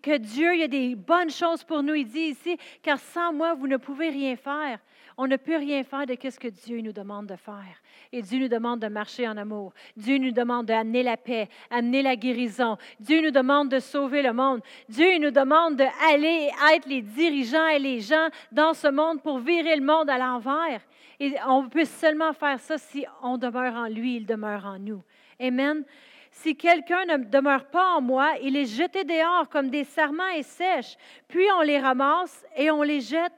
que 0.02 0.16
Dieu, 0.18 0.54
il 0.54 0.60
y 0.60 0.64
a 0.64 0.68
des 0.68 0.94
bonnes 0.94 1.30
choses 1.30 1.64
pour 1.64 1.82
nous. 1.82 1.94
Il 1.94 2.06
dit 2.06 2.20
ici, 2.20 2.56
car 2.82 2.98
sans 2.98 3.32
moi, 3.32 3.54
vous 3.54 3.66
ne 3.66 3.76
pouvez 3.76 4.10
rien 4.10 4.36
faire. 4.36 4.78
On 5.16 5.26
ne 5.26 5.36
peut 5.36 5.56
rien 5.56 5.84
faire 5.84 6.06
de 6.06 6.16
ce 6.20 6.38
que 6.38 6.48
Dieu 6.48 6.80
nous 6.80 6.92
demande 6.92 7.26
de 7.26 7.36
faire. 7.36 7.80
Et 8.12 8.22
Dieu 8.22 8.40
nous 8.40 8.48
demande 8.48 8.80
de 8.80 8.88
marcher 8.88 9.28
en 9.28 9.36
amour. 9.36 9.72
Dieu 9.96 10.18
nous 10.18 10.32
demande 10.32 10.66
d'amener 10.66 11.02
la 11.02 11.16
paix, 11.16 11.48
amener 11.70 12.02
la 12.02 12.16
guérison. 12.16 12.76
Dieu 12.98 13.20
nous 13.22 13.30
demande 13.30 13.68
de 13.68 13.78
sauver 13.78 14.22
le 14.22 14.32
monde. 14.32 14.60
Dieu 14.88 15.18
nous 15.18 15.30
demande 15.30 15.76
d'aller 15.76 16.50
être 16.74 16.88
les 16.88 17.02
dirigeants 17.02 17.68
et 17.68 17.78
les 17.78 18.00
gens 18.00 18.28
dans 18.50 18.74
ce 18.74 18.88
monde 18.88 19.22
pour 19.22 19.38
virer 19.38 19.76
le 19.76 19.84
monde 19.84 20.10
à 20.10 20.18
l'envers. 20.18 20.80
Et 21.20 21.34
on 21.46 21.68
peut 21.68 21.84
seulement 21.84 22.32
faire 22.32 22.58
ça 22.58 22.76
si 22.76 23.06
on 23.22 23.38
demeure 23.38 23.74
en 23.74 23.86
lui, 23.86 24.16
il 24.16 24.26
demeure 24.26 24.66
en 24.66 24.78
nous. 24.78 25.02
Amen. 25.40 25.84
Si 26.32 26.56
quelqu'un 26.56 27.04
ne 27.04 27.24
demeure 27.24 27.66
pas 27.66 27.94
en 27.94 28.00
moi, 28.00 28.32
il 28.42 28.56
est 28.56 28.66
jeté 28.66 29.04
dehors 29.04 29.48
comme 29.48 29.70
des 29.70 29.84
sarments 29.84 30.28
et 30.36 30.42
sèches. 30.42 30.96
Puis 31.28 31.46
on 31.56 31.62
les 31.62 31.78
ramasse 31.78 32.44
et 32.56 32.72
on 32.72 32.82
les 32.82 33.00
jette 33.00 33.32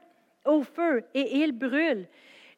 au 0.47 0.63
feu 0.63 1.03
et 1.13 1.39
ils 1.39 1.51
brûlent. 1.51 2.07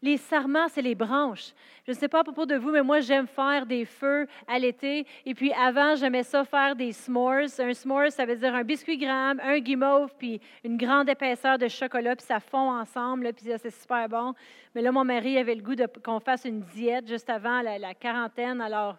Les 0.01 0.15
sarments, 0.15 0.69
c'est 0.69 0.81
les 0.81 0.95
branches. 0.95 1.51
Je 1.85 1.91
ne 1.91 1.97
sais 1.97 2.07
pas 2.07 2.19
à 2.19 2.23
propos 2.23 2.45
de 2.45 2.55
vous, 2.55 2.71
mais 2.71 2.81
moi, 2.81 3.01
j'aime 3.01 3.27
faire 3.27 3.65
des 3.65 3.83
feux 3.83 4.27
à 4.47 4.57
l'été. 4.57 5.05
Et 5.25 5.33
puis 5.33 5.51
avant, 5.51 5.95
j'aimais 5.95 6.23
ça 6.23 6.45
faire 6.45 6.73
des 6.73 6.93
s'mores. 6.93 7.59
Un 7.59 7.73
s'more, 7.73 8.09
ça 8.09 8.25
veut 8.25 8.37
dire 8.37 8.55
un 8.55 8.63
biscuit 8.63 8.97
gramme, 8.97 9.41
un 9.43 9.59
guimauve, 9.59 10.13
puis 10.17 10.39
une 10.63 10.77
grande 10.77 11.09
épaisseur 11.09 11.57
de 11.57 11.67
chocolat, 11.67 12.15
puis 12.15 12.25
ça 12.25 12.39
fond 12.39 12.71
ensemble, 12.71 13.33
puis 13.33 13.51
c'est 13.57 13.69
super 13.71 14.07
bon. 14.07 14.33
Mais 14.73 14.81
là, 14.81 14.91
mon 14.93 15.03
mari 15.03 15.37
avait 15.37 15.55
le 15.55 15.61
goût 15.61 15.75
qu'on 16.01 16.21
fasse 16.21 16.45
une 16.45 16.61
diète 16.61 17.05
juste 17.05 17.29
avant 17.29 17.61
la 17.61 17.93
quarantaine. 17.93 18.61
Alors, 18.61 18.95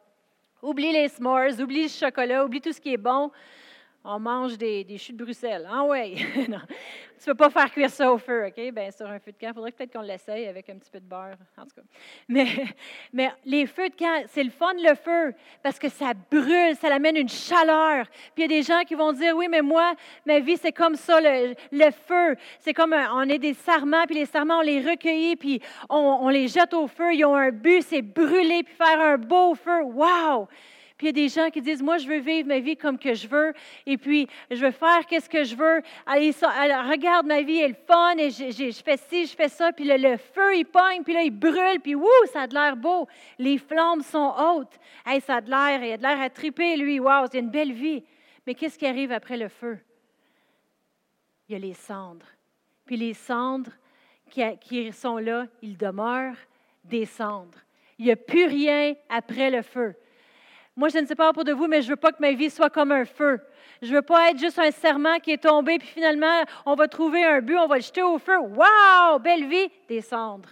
oublie 0.60 0.92
les 0.92 1.08
s'mores, 1.08 1.58
oublie 1.60 1.84
le 1.84 1.88
chocolat, 1.88 2.44
oublie 2.44 2.60
tout 2.60 2.72
ce 2.72 2.80
qui 2.80 2.92
est 2.92 2.98
bon 2.98 3.30
on 4.04 4.18
mange 4.18 4.56
des, 4.56 4.84
des 4.84 4.96
choux 4.96 5.12
de 5.12 5.22
Bruxelles. 5.22 5.68
Ah 5.70 5.84
ouais, 5.84 6.14
non. 6.48 6.60
Tu 7.22 7.28
ne 7.28 7.34
peux 7.34 7.36
pas 7.36 7.50
faire 7.50 7.70
cuire 7.70 7.90
ça 7.90 8.10
au 8.10 8.16
feu, 8.16 8.46
OK? 8.46 8.72
Bien, 8.72 8.90
sur 8.90 9.06
un 9.06 9.18
feu 9.18 9.30
de 9.30 9.36
camp, 9.36 9.48
il 9.48 9.54
faudrait 9.54 9.72
peut-être 9.72 9.92
qu'on 9.92 10.00
l'essaye 10.00 10.46
avec 10.46 10.70
un 10.70 10.76
petit 10.76 10.90
peu 10.90 11.00
de 11.00 11.04
beurre, 11.04 11.36
en 11.58 11.64
tout 11.64 11.76
cas. 11.76 11.82
Mais, 12.28 12.46
mais 13.12 13.30
les 13.44 13.66
feux 13.66 13.90
de 13.90 13.94
camp, 13.94 14.24
c'est 14.28 14.42
le 14.42 14.50
fun, 14.50 14.72
le 14.72 14.94
feu, 14.94 15.34
parce 15.62 15.78
que 15.78 15.90
ça 15.90 16.12
brûle, 16.30 16.76
ça 16.80 16.94
amène 16.94 17.16
une 17.18 17.28
chaleur. 17.28 18.06
Puis 18.34 18.38
il 18.38 18.40
y 18.42 18.44
a 18.44 18.48
des 18.48 18.62
gens 18.62 18.82
qui 18.86 18.94
vont 18.94 19.12
dire, 19.12 19.36
oui, 19.36 19.48
mais 19.50 19.60
moi, 19.60 19.92
ma 20.24 20.38
vie, 20.38 20.56
c'est 20.56 20.72
comme 20.72 20.94
ça, 20.94 21.20
le, 21.20 21.54
le 21.70 21.90
feu. 21.90 22.36
C'est 22.60 22.72
comme, 22.72 22.94
on 22.94 23.28
est 23.28 23.38
des 23.38 23.54
sarments, 23.54 24.06
puis 24.06 24.14
les 24.14 24.26
sarments, 24.26 24.58
on 24.58 24.62
les 24.62 24.80
recueille, 24.80 25.36
puis 25.36 25.60
on, 25.90 26.20
on 26.22 26.28
les 26.30 26.48
jette 26.48 26.72
au 26.72 26.86
feu. 26.86 27.12
Ils 27.12 27.26
ont 27.26 27.36
un 27.36 27.50
but, 27.50 27.82
c'est 27.82 28.02
brûler, 28.02 28.62
puis 28.62 28.74
faire 28.74 28.98
un 28.98 29.18
beau 29.18 29.54
feu. 29.54 29.82
Wow! 29.82 30.48
Puis 31.00 31.08
il 31.08 31.16
y 31.16 31.22
a 31.22 31.28
des 31.28 31.28
gens 31.30 31.48
qui 31.48 31.62
disent, 31.62 31.82
moi, 31.82 31.96
je 31.96 32.06
veux 32.06 32.18
vivre 32.18 32.46
ma 32.46 32.58
vie 32.58 32.76
comme 32.76 32.98
que 32.98 33.14
je 33.14 33.26
veux, 33.26 33.54
et 33.86 33.96
puis 33.96 34.28
je 34.50 34.56
veux 34.62 34.70
faire 34.70 35.06
qu'est-ce 35.06 35.30
que 35.30 35.44
je 35.44 35.56
veux. 35.56 35.80
Allez, 36.04 36.30
regarde 36.90 37.24
ma 37.24 37.40
vie, 37.40 37.60
elle 37.60 37.70
est 37.70 37.86
fun, 37.86 38.18
et 38.18 38.28
je, 38.28 38.82
fais 38.84 38.98
ci, 38.98 39.24
je 39.24 39.34
fais 39.34 39.48
ça, 39.48 39.72
puis 39.72 39.86
le, 39.86 40.18
feu, 40.18 40.58
il 40.58 40.66
pogne, 40.66 41.02
puis 41.02 41.14
là, 41.14 41.22
il 41.22 41.30
brûle, 41.30 41.80
puis 41.82 41.94
wouh, 41.94 42.06
ça 42.30 42.42
a 42.42 42.46
de 42.46 42.52
l'air 42.52 42.76
beau. 42.76 43.08
Les 43.38 43.56
flammes 43.56 44.02
sont 44.02 44.34
hautes. 44.38 44.78
Hey, 45.06 45.22
ça 45.22 45.36
a 45.36 45.40
de 45.40 45.48
l'air, 45.48 45.82
il 45.82 45.92
a 45.92 45.96
de 45.96 46.02
l'air 46.02 46.20
à 46.20 46.28
triper, 46.28 46.76
lui. 46.76 47.00
Wow, 47.00 47.28
c'est 47.32 47.38
une 47.38 47.48
belle 47.48 47.72
vie. 47.72 48.04
Mais 48.46 48.54
qu'est-ce 48.54 48.78
qui 48.78 48.86
arrive 48.86 49.10
après 49.10 49.38
le 49.38 49.48
feu? 49.48 49.78
Il 51.48 51.52
y 51.52 51.56
a 51.56 51.58
les 51.60 51.72
cendres. 51.72 52.26
Puis 52.84 52.98
les 52.98 53.14
cendres 53.14 53.72
qui, 54.28 54.42
qui 54.58 54.92
sont 54.92 55.16
là, 55.16 55.46
ils 55.62 55.78
demeurent 55.78 56.36
des 56.84 57.06
cendres. 57.06 57.56
Il 57.98 58.04
n'y 58.04 58.12
a 58.12 58.16
plus 58.16 58.44
rien 58.44 58.92
après 59.08 59.50
le 59.50 59.62
feu. 59.62 59.94
Moi, 60.80 60.88
je 60.88 60.96
ne 60.96 61.04
sais 61.04 61.14
pas 61.14 61.30
pour 61.34 61.44
de 61.44 61.52
vous, 61.52 61.66
mais 61.66 61.82
je 61.82 61.88
ne 61.88 61.90
veux 61.90 61.96
pas 61.96 62.10
que 62.10 62.22
ma 62.22 62.32
vie 62.32 62.48
soit 62.48 62.70
comme 62.70 62.90
un 62.90 63.04
feu. 63.04 63.38
Je 63.82 63.90
ne 63.90 63.96
veux 63.96 64.02
pas 64.02 64.30
être 64.30 64.38
juste 64.38 64.58
un 64.58 64.70
serment 64.70 65.18
qui 65.18 65.32
est 65.32 65.42
tombé, 65.42 65.78
puis 65.78 65.88
finalement, 65.88 66.42
on 66.64 66.74
va 66.74 66.88
trouver 66.88 67.22
un 67.22 67.42
but, 67.42 67.58
on 67.58 67.66
va 67.66 67.76
le 67.76 67.82
jeter 67.82 68.02
au 68.02 68.16
feu. 68.16 68.38
Wow! 68.38 69.18
Belle 69.18 69.46
vie! 69.46 69.70
Des 69.86 70.00
cendres. 70.00 70.48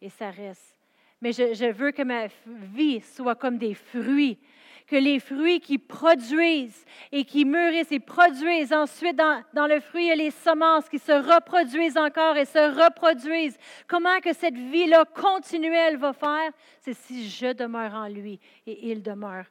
Et 0.00 0.08
ça 0.08 0.30
reste. 0.30 0.74
Mais 1.20 1.32
je 1.32 1.70
veux 1.72 1.90
que 1.90 2.00
ma 2.00 2.28
vie 2.46 3.02
soit 3.02 3.34
comme 3.34 3.58
des 3.58 3.74
fruits 3.74 4.38
que 4.86 4.96
les 4.96 5.18
fruits 5.18 5.60
qui 5.60 5.78
produisent 5.78 6.84
et 7.10 7.24
qui 7.24 7.44
mûrissent 7.44 7.92
et 7.92 8.00
produisent 8.00 8.72
ensuite 8.72 9.16
dans, 9.16 9.42
dans, 9.54 9.66
le 9.66 9.80
fruit 9.80 10.08
et 10.08 10.16
les 10.16 10.30
semences 10.30 10.88
qui 10.88 10.98
se 10.98 11.12
reproduisent 11.12 11.96
encore 11.96 12.36
et 12.36 12.44
se 12.44 12.84
reproduisent. 12.84 13.58
Comment 13.88 14.20
que 14.20 14.34
cette 14.34 14.56
vie-là 14.56 15.04
continuelle 15.06 15.96
va 15.96 16.12
faire? 16.12 16.50
C'est 16.80 16.94
si 16.94 17.28
je 17.28 17.52
demeure 17.52 17.94
en 17.94 18.08
lui 18.08 18.38
et 18.66 18.90
il 18.90 19.02
demeure 19.02 19.46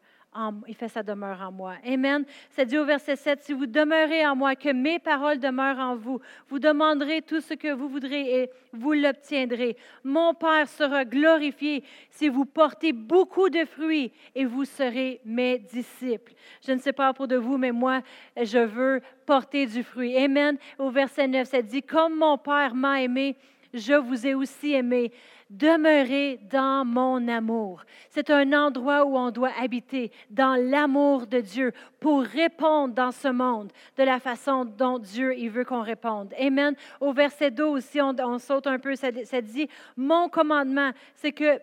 il 0.68 0.76
fait 0.76 0.88
sa 0.88 1.04
demeure 1.04 1.42
en 1.42 1.52
moi. 1.52 1.76
Amen. 1.86 2.26
C'est 2.52 2.66
dit 2.66 2.78
au 2.78 2.86
verset 2.86 3.16
7, 3.16 3.44
si 3.44 3.54
vous 3.54 3.66
demeurez 3.66 4.26
en 4.26 4.36
moi, 4.36 4.56
que 4.56 4.70
mes 4.70 5.00
paroles 5.00 5.40
demeurent 5.40 5.80
en 5.80 5.96
vous, 5.96 6.20
vous 6.48 6.60
demanderez 6.60 7.22
tout 7.22 7.42
ce 7.42 7.54
que 7.54 7.72
vous 7.74 7.88
voudrez 7.88 8.42
et 8.42 8.50
vous 8.72 8.94
l'obtiendrez. 8.94 9.78
Mon 10.04 10.34
Père 10.34 10.68
sera 10.68 11.06
glorifié 11.06 11.84
si 12.10 12.30
vous 12.30 12.46
portez 12.46 12.94
beaucoup 12.94 13.50
de 13.50 13.66
fruits 13.66 14.12
et 14.36 14.46
vous 14.46 14.66
serez 14.66 15.22
mes 15.26 15.60
disciples. 15.60 16.34
Je 16.66 16.72
ne 16.72 16.80
sais 16.80 16.94
pas 16.94 17.14
pour 17.14 17.28
de 17.28 17.36
vous, 17.36 17.58
mais 17.58 17.72
moi, 17.72 18.02
je 18.36 18.60
veux 18.60 19.02
porter 19.26 19.66
du 19.66 19.84
fruit. 19.84 20.18
Amen. 20.18 20.58
Au 20.78 20.90
verset 20.90 21.28
9, 21.28 21.48
ça 21.48 21.62
dit, 21.62 21.84
comme 21.84 22.18
mon 22.18 22.38
Père 22.38 22.76
m'a 22.76 23.02
aimé, 23.02 23.38
je 23.74 23.94
vous 23.94 24.28
ai 24.28 24.34
aussi 24.34 24.74
aimé. 24.74 25.12
Demeurez 25.50 26.40
dans 26.50 26.84
mon 26.86 27.28
amour. 27.28 27.84
C'est 28.10 28.30
un 28.30 28.54
endroit 28.54 29.06
où 29.06 29.18
on 29.18 29.30
doit 29.30 29.52
habiter, 29.62 30.12
dans 30.30 30.56
l'amour 30.56 31.28
de 31.28 31.42
Dieu, 31.42 31.74
pour 32.00 32.24
répondre 32.24 32.94
dans 32.94 33.12
ce 33.12 33.28
monde 33.28 33.72
de 33.98 34.04
la 34.04 34.20
façon 34.20 34.66
dont 34.66 34.98
Dieu 34.98 35.38
il 35.38 35.50
veut 35.50 35.66
qu'on 35.66 35.82
réponde. 35.82 36.34
Amen. 36.40 36.76
Au 37.00 37.14
verset 37.14 37.52
12, 37.52 37.84
si 37.84 38.02
on, 38.02 38.40
saute 38.40 38.68
un 38.68 38.80
peu, 38.80 38.96
ça, 38.96 39.10
ça 39.26 39.42
dit, 39.42 39.68
mon 39.96 40.30
commandement, 40.30 40.92
c'est 41.16 41.32
que 41.32 41.60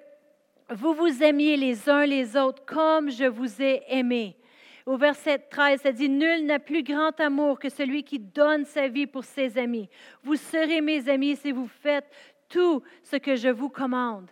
vous 0.72 0.92
vous 0.92 1.22
aimiez 1.22 1.56
les 1.56 1.88
uns 1.88 2.06
les 2.06 2.36
autres 2.36 2.64
comme 2.64 3.10
je 3.10 3.24
vous 3.24 3.60
ai 3.60 3.82
aimé. 3.88 4.36
Au 4.90 4.96
verset 4.96 5.38
13, 5.38 5.82
ça 5.82 5.92
dit, 5.92 6.08
Nul 6.08 6.46
n'a 6.46 6.58
plus 6.58 6.82
grand 6.82 7.20
amour 7.20 7.60
que 7.60 7.68
celui 7.68 8.02
qui 8.02 8.18
donne 8.18 8.64
sa 8.64 8.88
vie 8.88 9.06
pour 9.06 9.22
ses 9.22 9.56
amis. 9.56 9.88
Vous 10.24 10.34
serez 10.34 10.80
mes 10.80 11.08
amis 11.08 11.36
si 11.36 11.52
vous 11.52 11.68
faites 11.68 12.10
tout 12.48 12.82
ce 13.04 13.14
que 13.14 13.36
je 13.36 13.50
vous 13.50 13.68
commande. 13.68 14.28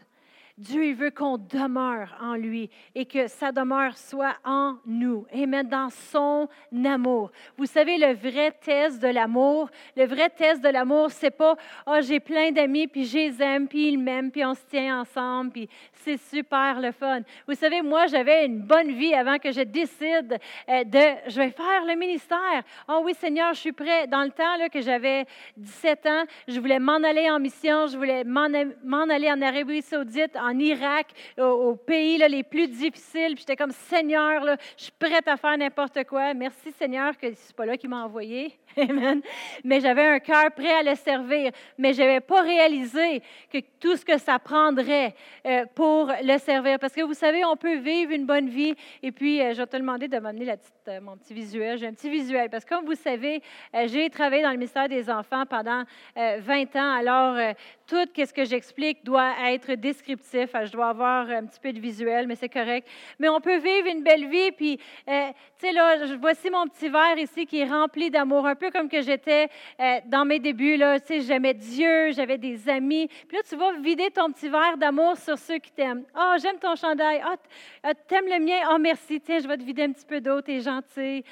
Dieu 0.58 0.86
il 0.86 0.94
veut 0.96 1.10
qu'on 1.10 1.38
demeure 1.38 2.16
en 2.20 2.34
lui 2.34 2.68
et 2.96 3.06
que 3.06 3.28
sa 3.28 3.52
demeure 3.52 3.96
soit 3.96 4.34
en 4.44 4.74
nous. 4.86 5.24
Amen. 5.32 5.68
Dans 5.68 5.88
son 5.88 6.48
amour. 6.84 7.30
Vous 7.56 7.66
savez, 7.66 7.96
le 7.96 8.14
vrai 8.14 8.50
test 8.50 9.00
de 9.00 9.06
l'amour, 9.08 9.70
le 9.96 10.06
vrai 10.06 10.28
test 10.30 10.62
de 10.62 10.68
l'amour, 10.68 11.10
c'est 11.12 11.30
pas, 11.30 11.54
oh, 11.86 11.98
j'ai 12.00 12.18
plein 12.18 12.50
d'amis, 12.50 12.88
puis 12.88 13.04
je 13.04 13.18
les 13.18 13.42
aime, 13.42 13.68
puis 13.68 13.88
ils 13.88 13.98
m'aiment, 13.98 14.30
puis 14.30 14.44
on 14.44 14.54
se 14.54 14.64
tient 14.68 15.00
ensemble, 15.00 15.52
puis 15.52 15.68
c'est 15.92 16.16
super 16.16 16.80
le 16.80 16.90
fun. 16.90 17.20
Vous 17.46 17.54
savez, 17.54 17.80
moi, 17.82 18.06
j'avais 18.06 18.46
une 18.46 18.60
bonne 18.60 18.92
vie 18.92 19.14
avant 19.14 19.38
que 19.38 19.52
je 19.52 19.60
décide 19.60 20.38
euh, 20.68 20.84
de, 20.84 21.30
je 21.30 21.38
vais 21.38 21.50
faire 21.50 21.84
le 21.86 21.94
ministère. 21.94 22.62
Oh 22.88 23.02
oui, 23.04 23.14
Seigneur, 23.14 23.54
je 23.54 23.60
suis 23.60 23.72
prêt. 23.72 24.06
Dans 24.06 24.24
le 24.24 24.30
temps 24.30 24.56
là, 24.56 24.68
que 24.68 24.80
j'avais 24.80 25.24
17 25.56 26.06
ans, 26.06 26.24
je 26.48 26.58
voulais 26.58 26.78
m'en 26.78 27.02
aller 27.02 27.30
en 27.30 27.38
mission, 27.38 27.86
je 27.86 27.96
voulais 27.96 28.24
m'en 28.24 29.08
aller 29.08 29.30
en 29.30 29.40
Arabie 29.40 29.82
Saoudite, 29.82 30.36
Irak, 30.58 31.08
aux, 31.38 31.74
pays 31.74 32.18
les 32.18 32.42
plus 32.42 32.68
difficiles. 32.68 33.34
Puis 33.34 33.38
j'étais 33.38 33.56
comme 33.56 33.72
Seigneur, 33.72 34.42
je 34.76 34.84
suis 34.84 34.92
prête 34.98 35.26
à 35.26 35.36
faire 35.36 35.56
n'importe 35.56 36.04
quoi. 36.04 36.34
Merci 36.34 36.70
Seigneur 36.72 37.16
que 37.16 37.26
ce 37.32 37.48
n'est 37.48 37.54
pas 37.56 37.66
là 37.66 37.76
qu'il 37.76 37.90
m'a 37.90 38.04
envoyé. 38.04 38.58
Amen. 38.76 39.22
Mais 39.64 39.80
j'avais 39.80 40.06
un 40.06 40.18
cœur 40.18 40.50
prêt 40.52 40.74
à 40.74 40.82
le 40.82 40.94
servir. 40.94 41.50
Mais 41.76 41.92
je 41.92 42.02
n'avais 42.02 42.20
pas 42.20 42.42
réalisé 42.42 43.22
que 43.52 43.58
tout 43.80 43.96
ce 43.96 44.04
que 44.04 44.18
ça 44.18 44.38
prendrait 44.38 45.14
euh, 45.46 45.64
pour 45.74 46.12
le 46.22 46.38
servir. 46.38 46.78
Parce 46.78 46.92
que 46.92 47.02
vous 47.02 47.14
savez, 47.14 47.44
on 47.44 47.56
peut 47.56 47.76
vivre 47.76 48.12
une 48.12 48.26
bonne 48.26 48.48
vie. 48.48 48.74
Et 49.02 49.12
puis, 49.12 49.40
euh, 49.40 49.52
je 49.54 49.58
vais 49.58 49.66
te 49.66 49.76
demander 49.76 50.08
de 50.08 50.18
m'amener 50.18 50.54
euh, 50.88 51.00
mon 51.00 51.16
petit 51.16 51.34
visuel. 51.34 51.78
J'ai 51.78 51.86
un 51.86 51.92
petit 51.92 52.10
visuel. 52.10 52.50
Parce 52.50 52.64
que 52.64 52.74
comme 52.74 52.84
vous 52.84 52.94
savez, 52.94 53.42
j'ai 53.86 54.10
travaillé 54.10 54.42
dans 54.42 54.50
le 54.50 54.56
ministère 54.56 54.88
des 54.88 55.08
Enfants 55.10 55.44
pendant 55.46 55.84
20 56.16 56.76
ans. 56.76 56.92
Alors, 56.98 57.54
tout 57.86 58.06
ce 58.14 58.32
que 58.32 58.44
j'explique 58.44 59.04
doit 59.04 59.32
être 59.46 59.74
descriptif. 59.74 60.37
Je 60.46 60.72
dois 60.72 60.88
avoir 60.88 61.28
un 61.28 61.46
petit 61.46 61.60
peu 61.60 61.72
de 61.72 61.80
visuel, 61.80 62.26
mais 62.26 62.34
c'est 62.34 62.48
correct. 62.48 62.88
Mais 63.18 63.28
on 63.28 63.40
peut 63.40 63.58
vivre 63.58 63.88
une 63.88 64.02
belle 64.02 64.28
vie. 64.28 64.52
Puis, 64.52 64.76
tu 64.76 65.12
sais, 65.58 65.72
là, 65.72 65.96
voici 66.20 66.50
mon 66.50 66.66
petit 66.66 66.88
verre 66.88 67.18
ici 67.18 67.46
qui 67.46 67.60
est 67.60 67.68
rempli 67.68 68.10
d'amour. 68.10 68.46
Un 68.46 68.54
peu 68.54 68.70
comme 68.70 68.88
que 68.88 69.00
j'étais 69.00 69.48
euh, 69.80 69.98
dans 70.06 70.24
mes 70.24 70.38
débuts. 70.38 70.76
Là, 70.76 71.00
tu 71.00 71.06
sais, 71.06 71.20
j'aimais 71.20 71.54
Dieu, 71.54 72.12
j'avais 72.12 72.38
des 72.38 72.68
amis. 72.68 73.08
Puis 73.26 73.36
là, 73.36 73.42
tu 73.48 73.56
vas 73.56 73.72
vider 73.78 74.10
ton 74.10 74.30
petit 74.30 74.48
verre 74.48 74.76
d'amour 74.76 75.16
sur 75.16 75.38
ceux 75.38 75.58
qui 75.58 75.72
t'aiment. 75.72 76.04
Oh, 76.16 76.34
j'aime 76.40 76.58
ton 76.58 76.76
chandail. 76.76 77.22
Oh, 77.26 77.90
t'aimes 78.06 78.26
le 78.26 78.44
mien. 78.44 78.60
Oh, 78.70 78.78
merci. 78.78 79.20
Tiens, 79.20 79.38
je 79.38 79.48
vais 79.48 79.56
te 79.56 79.64
vider 79.64 79.84
un 79.84 79.92
petit 79.92 80.06
peu 80.06 80.20
d'eau. 80.20 80.40
T'es 80.40 80.60
gentil. 80.60 81.24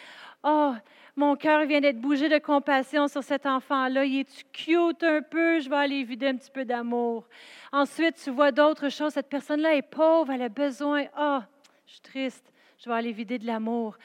Oh, 0.42 0.74
mon 1.16 1.34
cœur 1.34 1.64
vient 1.64 1.80
d'être 1.80 2.00
bougé 2.00 2.28
de 2.28 2.38
compassion 2.38 3.08
sur 3.08 3.22
cet 3.22 3.46
enfant-là. 3.46 4.04
Il 4.04 4.20
est 4.20 4.52
cute 4.52 5.02
un 5.02 5.22
peu? 5.22 5.60
Je 5.60 5.70
vais 5.70 5.76
aller 5.76 6.04
vider 6.04 6.28
un 6.28 6.36
petit 6.36 6.50
peu 6.50 6.64
d'amour. 6.64 7.26
Ensuite, 7.72 8.16
tu 8.22 8.30
vois 8.30 8.52
d'autres 8.52 8.90
choses. 8.90 9.14
Cette 9.14 9.28
personne-là 9.28 9.74
est 9.74 9.82
pauvre, 9.82 10.30
elle 10.30 10.42
a 10.42 10.50
besoin. 10.50 11.04
Ah, 11.16 11.46
je 11.86 11.92
suis 11.92 12.00
triste. 12.02 12.52
Je 12.78 12.90
vais 12.90 12.94
aller 12.94 13.12
vider 13.12 13.38
de 13.38 13.46
l'amour. 13.46 13.96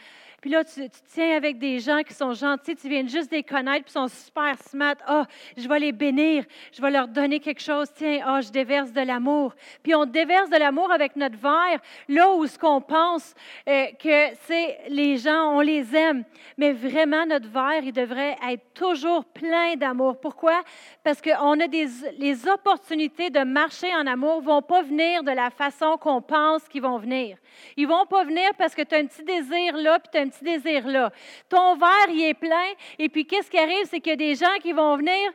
Puis 0.41 0.50
là, 0.50 0.63
tu, 0.63 0.81
tiens 1.13 1.38
avec 1.38 1.60
des 1.60 1.79
gens 1.79 2.01
qui 2.01 2.15
sont 2.15 2.33
gentils, 2.33 2.75
tu 2.75 2.89
viens 2.89 3.05
juste 3.05 3.31
les 3.31 3.43
connaître, 3.43 3.86
puis 3.86 3.93
sont 3.93 4.07
super 4.07 4.57
smart. 4.67 4.95
Ah, 5.05 5.24
oh, 5.24 5.31
je 5.55 5.67
vais 5.67 5.79
les 5.79 5.91
bénir, 5.91 6.45
je 6.74 6.81
vais 6.81 6.89
leur 6.89 7.07
donner 7.07 7.39
quelque 7.39 7.62
chose. 7.62 7.88
Tiens, 7.93 8.21
ah, 8.25 8.38
oh, 8.38 8.41
je 8.41 8.51
déverse 8.51 8.91
de 8.91 9.01
l'amour. 9.01 9.53
Puis 9.83 9.93
on 9.93 10.05
déverse 10.05 10.50
de 10.50 10.57
l'amour 10.57 10.91
avec 10.91 11.15
notre 11.15 11.38
verre, 11.38 11.79
là 12.10 12.33
où 12.33 12.48
ce 12.48 12.57
qu'on 12.57 12.81
pense 12.81 13.36
euh, 13.69 13.86
que 14.00 14.36
c'est 14.48 14.79
les 14.89 15.17
gens, 15.17 15.55
on 15.55 15.60
les 15.60 15.95
aime. 15.95 16.24
Mais 16.57 16.74
vraiment, 16.74 17.25
notre 17.25 17.48
verre, 17.48 17.83
il 17.83 17.93
devrait 17.93 18.36
être 18.50 18.74
toujours 18.74 19.24
plein 19.25 19.75
d'amour. 19.75 20.19
Pourquoi? 20.19 20.63
Parce 21.03 21.21
qu'on 21.21 21.60
a 21.60 21.67
des 21.67 21.88
les 22.17 22.48
opportunités 22.48 23.29
de 23.29 23.43
marcher 23.43 23.93
en 23.95 24.07
amour 24.07 24.41
vont 24.41 24.62
pas 24.62 24.81
venir 24.81 25.24
de 25.24 25.31
la 25.31 25.50
façon 25.50 25.98
qu'on 25.98 26.21
pense 26.21 26.67
qu'ils 26.67 26.81
vont 26.81 26.98
venir. 26.98 27.38
Ils 27.77 27.88
vont 27.88 28.05
pas 28.05 28.24
venir 28.24 28.50
parce 28.58 28.75
que 28.75 28.81
tu 28.81 28.96
as 28.96 29.00
un 29.00 29.05
petit 29.05 29.24
désir 29.24 29.77
là, 29.77 30.00
puis 30.00 30.10
tu 30.12 30.17
as 30.17 30.22
un 30.22 30.29
petit 30.29 30.43
désir 30.43 30.88
là. 30.88 31.12
Ton 31.50 31.75
verre, 31.75 32.10
il 32.10 32.24
est 32.24 32.34
plein, 32.34 32.72
et 33.00 33.10
puis 33.10 33.25
qu'est-ce 33.25 33.50
qui 33.50 33.58
arrive, 33.58 33.86
c'est 33.86 34.00
qu'il 34.00 34.12
y 34.12 34.13
a 34.13 34.17
des 34.17 34.36
gens 34.36 34.58
qui 34.62 34.74
vont 34.74 34.98
venir 34.98 35.31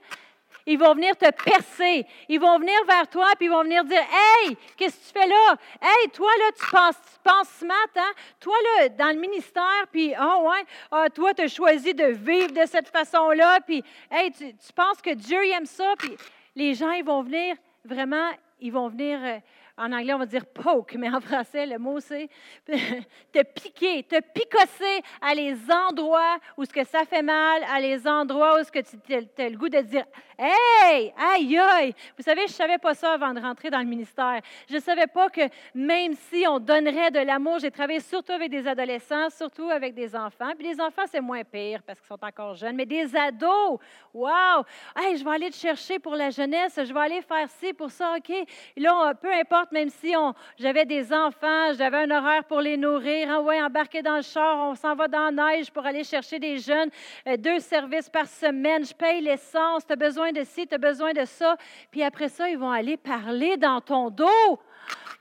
ils 0.67 0.79
vont 0.79 0.95
venir 0.95 1.17
te 1.17 1.31
percer. 1.31 2.05
Ils 2.29 2.41
vont 2.41 2.59
venir 2.59 2.75
vers 2.87 3.09
toi, 3.09 3.29
puis 3.37 3.47
ils 3.47 3.51
vont 3.51 3.63
venir 3.63 3.85
dire 3.85 4.03
Hey, 4.03 4.57
qu'est-ce 4.77 4.97
que 4.97 5.07
tu 5.07 5.13
fais 5.21 5.29
là? 5.29 5.57
Hey, 5.81 6.11
toi, 6.11 6.31
là, 6.39 6.51
tu 6.59 6.67
penses, 6.71 6.97
tu 6.97 7.19
penses 7.23 7.49
smart, 7.61 7.89
hein? 7.95 8.13
Toi, 8.41 8.55
là, 8.65 8.89
dans 8.89 9.15
le 9.15 9.21
ministère, 9.21 9.87
puis, 9.93 10.13
oh, 10.21 10.49
ouais, 10.49 10.65
ah, 10.91 11.09
toi, 11.09 11.33
tu 11.35 11.43
as 11.43 11.49
choisi 11.49 11.95
de 11.95 12.07
vivre 12.07 12.51
de 12.51 12.67
cette 12.67 12.89
façon-là, 12.89 13.61
puis, 13.61 13.83
hey, 14.11 14.33
tu, 14.33 14.53
penses 14.75 15.01
que 15.01 15.15
Dieu 15.15 15.39
aime 15.53 15.67
ça, 15.67 15.95
puis 15.99 16.17
les 16.57 16.75
gens, 16.75 16.91
ils 16.91 17.05
vont 17.05 17.23
venir 17.23 17.57
vraiment, 17.85 18.31
ils 18.61 18.73
vont 18.73 18.89
venir. 18.89 19.21
Euh, 19.23 19.39
en 19.79 19.93
anglais, 19.93 20.15
on 20.15 20.19
va 20.19 20.27
dire 20.27 20.47
poke, 20.47 20.95
mais 20.95 21.09
en 21.11 21.21
français, 21.21 21.67
le 21.67 21.79
mot 21.79 22.01
c'est 22.01 22.29
te 22.67 23.43
piquer, 23.43 24.03
te 24.05 24.21
picosser 24.21 25.03
à 25.21 25.35
les 25.35 25.57
endroits 25.71 26.39
où 26.57 26.65
que 26.65 26.85
ça 26.85 27.05
fait 27.05 27.23
mal, 27.23 27.63
à 27.71 27.81
les 27.81 28.07
endroits 28.07 28.61
où 28.61 28.65
ce 28.65 28.71
tu 28.81 29.15
as 29.15 29.49
le 29.49 29.57
goût 29.57 29.69
de 29.69 29.81
dire 29.81 30.05
Hey, 30.39 31.15
aïe, 31.17 31.59
aïe. 31.59 31.95
Vous 32.17 32.23
savez, 32.23 32.43
je 32.43 32.53
ne 32.53 32.57
savais 32.57 32.77
pas 32.77 32.93
ça 32.93 33.15
avant 33.15 33.33
de 33.33 33.41
rentrer 33.41 33.71
dans 33.71 33.79
le 33.79 33.87
ministère. 33.87 34.41
Je 34.69 34.75
ne 34.75 34.81
savais 34.81 35.07
pas 35.07 35.31
que 35.31 35.41
même 35.75 36.13
si 36.15 36.45
on 36.47 36.59
donnerait 36.59 37.11
de 37.11 37.21
l'amour, 37.21 37.59
j'ai 37.59 37.71
travaillé 37.71 38.01
surtout 38.01 38.33
avec 38.33 38.51
des 38.51 38.67
adolescents, 38.67 39.31
surtout 39.31 39.71
avec 39.71 39.95
des 39.95 40.15
enfants. 40.15 40.53
Puis 40.59 40.69
les 40.69 40.79
enfants, 40.79 41.05
c'est 41.11 41.23
moins 41.23 41.43
pire 41.43 41.81
parce 41.87 41.99
qu'ils 41.99 42.09
sont 42.09 42.23
encore 42.23 42.55
jeunes, 42.55 42.77
mais 42.77 42.85
des 42.85 43.17
ados, 43.17 43.79
wow! 44.13 44.63
Hey, 44.95 45.17
je 45.17 45.25
vais 45.25 45.31
aller 45.31 45.51
te 45.51 45.57
chercher 45.57 45.99
pour 45.99 46.15
la 46.15 46.29
jeunesse, 46.29 46.79
je 46.85 46.93
vais 46.93 47.01
aller 47.01 47.23
faire 47.23 47.49
ci 47.49 47.73
pour 47.73 47.91
ça, 47.91 48.15
OK? 48.19 48.31
là, 48.77 49.15
peu 49.15 49.33
importe, 49.33 49.73
même 49.73 49.89
si 49.89 50.13
j'avais 50.59 50.85
des 50.85 51.13
enfants, 51.15 51.73
j'avais 51.79 51.99
un 51.99 52.11
horaire 52.11 52.45
pour 52.45 52.61
les 52.61 52.77
nourrir, 52.77 53.29
ah 53.31 53.41
ouais, 53.41 53.63
embarquer 53.63 54.03
dans 54.03 54.17
le 54.17 54.23
char, 54.23 54.59
on 54.59 54.75
s'en 54.75 54.95
va 54.95 55.09
dans 55.09 55.35
la 55.35 55.57
neige 55.57 55.71
pour 55.71 55.87
aller 55.87 56.05
chercher 56.05 56.39
des 56.39 56.59
jeunes, 56.59 56.91
euh, 57.27 57.37
deux 57.39 57.61
services 57.61 58.11
par 58.11 58.27
semaine, 58.27 58.85
je 58.85 58.95
paye 58.95 59.23
l'essence, 59.23 59.87
tu 59.87 59.93
as 59.93 59.97
besoin 59.97 60.26
de 60.33 60.45
ci, 60.45 60.67
tu 60.67 60.75
as 60.75 60.79
besoin 60.79 61.13
de 61.13 61.25
ça. 61.25 61.57
Puis 61.91 62.03
après 62.03 62.29
ça, 62.29 62.49
ils 62.49 62.59
vont 62.59 62.71
aller 62.71 62.97
parler 62.97 63.57
dans 63.57 63.81
ton 63.81 64.11
dos. 64.11 64.61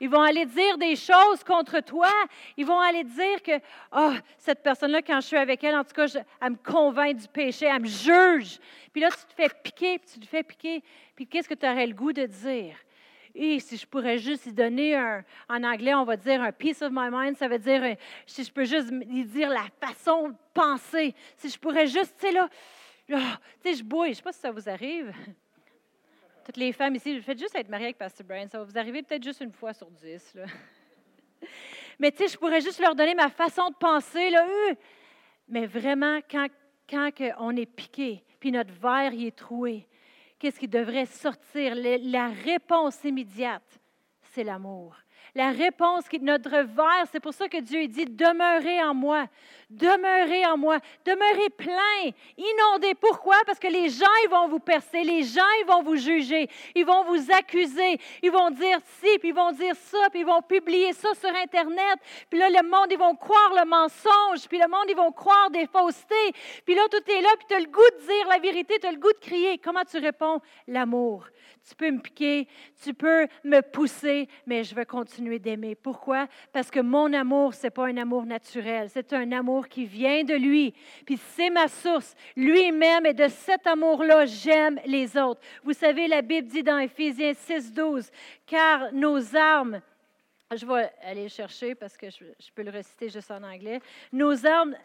Ils 0.00 0.10
vont 0.10 0.22
aller 0.22 0.44
dire 0.44 0.76
des 0.78 0.94
choses 0.94 1.42
contre 1.44 1.80
toi. 1.80 2.10
Ils 2.56 2.66
vont 2.66 2.80
aller 2.80 3.04
dire 3.04 3.42
que, 3.42 3.58
oh, 3.96 4.12
cette 4.38 4.62
personne-là, 4.62 5.02
quand 5.02 5.20
je 5.20 5.26
suis 5.26 5.36
avec 5.36 5.64
elle, 5.64 5.74
en 5.74 5.84
tout 5.84 5.94
cas, 5.94 6.06
elle 6.40 6.50
me 6.50 6.56
convainc 6.56 7.16
du 7.16 7.28
péché, 7.28 7.66
elle 7.66 7.80
me 7.80 7.86
juge. 7.86 8.58
Puis 8.92 9.00
là, 9.00 9.08
tu 9.10 9.24
te 9.24 9.34
fais 9.34 9.48
piquer, 9.62 9.98
puis 9.98 10.10
tu 10.12 10.20
te 10.20 10.26
fais 10.26 10.42
piquer. 10.42 10.82
Puis 11.14 11.26
qu'est-ce 11.26 11.48
que 11.48 11.54
tu 11.54 11.66
aurais 11.66 11.86
le 11.86 11.94
goût 11.94 12.12
de 12.12 12.26
dire? 12.26 12.76
et 13.36 13.60
si 13.60 13.76
je 13.76 13.86
pourrais 13.86 14.18
juste 14.18 14.46
lui 14.46 14.52
donner 14.52 14.96
un, 14.96 15.22
en 15.48 15.62
anglais, 15.62 15.94
on 15.94 16.04
va 16.04 16.16
dire 16.16 16.42
un 16.42 16.52
piece 16.52 16.80
of 16.82 16.90
my 16.90 17.08
mind, 17.12 17.36
ça 17.36 17.48
veut 17.48 17.58
dire 17.58 17.96
si 18.26 18.42
je 18.42 18.50
peux 18.50 18.64
juste 18.64 18.90
lui 18.90 19.24
dire 19.24 19.50
la 19.50 19.66
façon 19.80 20.30
de 20.30 20.34
penser, 20.54 21.14
si 21.36 21.50
je 21.50 21.58
pourrais 21.58 21.86
juste, 21.86 22.14
tu 22.18 22.26
sais, 22.26 22.32
là, 22.32 22.48
tu 23.06 23.14
sais, 23.62 23.74
je 23.74 23.84
bouille, 23.84 24.08
je 24.08 24.10
ne 24.10 24.14
sais 24.16 24.22
pas 24.22 24.32
si 24.32 24.40
ça 24.40 24.50
vous 24.50 24.68
arrive. 24.68 25.12
Toutes 26.44 26.56
les 26.56 26.72
femmes 26.72 26.94
ici, 26.94 27.20
faites 27.20 27.38
juste 27.38 27.54
être 27.54 27.68
mariée 27.68 27.86
avec 27.86 27.98
Pastor 27.98 28.26
Brian, 28.26 28.48
ça 28.48 28.58
va 28.58 28.64
vous 28.64 28.78
arriver 28.78 29.02
peut-être 29.02 29.24
juste 29.24 29.40
une 29.40 29.52
fois 29.52 29.72
sur 29.72 29.90
dix. 29.90 30.36
Mais 31.98 32.12
tu 32.12 32.28
je 32.28 32.36
pourrais 32.36 32.60
juste 32.60 32.80
leur 32.80 32.94
donner 32.94 33.14
ma 33.14 33.28
façon 33.28 33.70
de 33.70 33.74
penser, 33.74 34.30
là, 34.30 34.46
mais 35.48 35.66
vraiment, 35.66 36.20
quand, 36.30 36.48
quand 36.88 37.10
on 37.38 37.56
est 37.56 37.66
piqué, 37.66 38.22
puis 38.38 38.52
notre 38.52 38.72
verre 38.72 39.12
est 39.14 39.34
troué, 39.34 39.88
qu'est-ce 40.38 40.58
qui 40.58 40.68
devrait 40.68 41.06
sortir? 41.06 41.74
La 41.74 42.28
réponse 42.28 43.02
immédiate, 43.04 43.80
c'est 44.22 44.44
l'amour. 44.44 44.96
La 45.36 45.50
réponse 45.50 46.08
qui 46.08 46.16
est 46.16 46.20
notre 46.20 46.48
verre, 46.48 47.04
c'est 47.12 47.20
pour 47.20 47.34
ça 47.34 47.46
que 47.46 47.58
Dieu 47.58 47.86
dit 47.88 48.06
demeurez 48.06 48.82
en 48.82 48.94
moi, 48.94 49.26
demeurez 49.68 50.46
en 50.46 50.56
moi, 50.56 50.78
demeurez 51.04 51.50
plein, 51.50 52.10
inondez. 52.38 52.94
Pourquoi? 52.94 53.36
Parce 53.44 53.58
que 53.58 53.68
les 53.68 53.90
gens, 53.90 54.06
ils 54.24 54.30
vont 54.30 54.48
vous 54.48 54.60
percer, 54.60 55.02
les 55.02 55.24
gens, 55.24 55.42
ils 55.60 55.66
vont 55.66 55.82
vous 55.82 55.96
juger, 55.96 56.48
ils 56.74 56.86
vont 56.86 57.04
vous 57.04 57.30
accuser, 57.30 58.00
ils 58.22 58.30
vont 58.30 58.48
dire 58.48 58.78
ci, 58.98 59.18
puis 59.18 59.28
ils 59.28 59.34
vont 59.34 59.52
dire 59.52 59.76
ça, 59.76 60.08
puis 60.10 60.20
ils 60.20 60.26
vont 60.26 60.40
publier 60.40 60.94
ça 60.94 61.10
sur 61.12 61.28
Internet. 61.28 61.98
Puis 62.30 62.38
là, 62.38 62.48
le 62.48 62.66
monde, 62.66 62.86
ils 62.90 62.98
vont 62.98 63.14
croire 63.14 63.52
le 63.62 63.68
mensonge, 63.68 64.48
puis 64.48 64.58
le 64.58 64.68
monde, 64.68 64.86
ils 64.88 64.96
vont 64.96 65.12
croire 65.12 65.50
des 65.50 65.66
faussetés. 65.66 66.32
Puis 66.64 66.74
là, 66.74 66.80
tout 66.90 67.12
est 67.12 67.20
là, 67.20 67.28
puis 67.36 67.46
tu 67.46 67.54
as 67.56 67.60
le 67.60 67.66
goût 67.66 67.90
de 68.00 68.06
dire 68.06 68.26
la 68.30 68.38
vérité, 68.38 68.78
tu 68.80 68.86
as 68.86 68.92
le 68.92 68.98
goût 68.98 69.12
de 69.12 69.18
crier. 69.18 69.58
Comment 69.58 69.84
tu 69.84 69.98
réponds? 69.98 70.40
L'amour 70.66 71.26
tu 71.68 71.74
peux 71.74 71.90
me 71.90 71.98
piquer, 71.98 72.46
tu 72.82 72.94
peux 72.94 73.26
me 73.42 73.60
pousser, 73.60 74.28
mais 74.46 74.62
je 74.62 74.74
veux 74.74 74.84
continuer 74.84 75.25
d'aimer. 75.38 75.74
Pourquoi? 75.74 76.26
Parce 76.52 76.70
que 76.70 76.80
mon 76.80 77.12
amour, 77.12 77.54
ce 77.54 77.64
n'est 77.64 77.70
pas 77.70 77.86
un 77.86 77.96
amour 77.96 78.24
naturel, 78.24 78.88
c'est 78.90 79.12
un 79.12 79.32
amour 79.32 79.68
qui 79.68 79.84
vient 79.84 80.24
de 80.24 80.34
lui. 80.34 80.74
Puis 81.04 81.18
c'est 81.34 81.50
ma 81.50 81.68
source. 81.68 82.14
Lui-même, 82.36 83.06
et 83.06 83.14
de 83.14 83.28
cet 83.28 83.66
amour-là, 83.66 84.26
j'aime 84.26 84.80
les 84.86 85.16
autres. 85.16 85.40
Vous 85.64 85.72
savez, 85.72 86.08
la 86.08 86.22
Bible 86.22 86.48
dit 86.48 86.62
dans 86.62 86.78
Éphésiens 86.78 87.34
6, 87.34 87.72
12, 87.72 88.10
car 88.46 88.92
nos 88.92 89.36
armes, 89.36 89.80
je 90.54 90.64
vais 90.64 90.90
aller 91.02 91.24
le 91.24 91.28
chercher 91.28 91.74
parce 91.74 91.96
que 91.96 92.08
je, 92.08 92.24
je 92.38 92.50
peux 92.54 92.62
le 92.62 92.70
reciter 92.70 93.08
juste 93.08 93.30
en 93.30 93.42
anglais, 93.42 93.80
nos 94.12 94.46
armes 94.46 94.76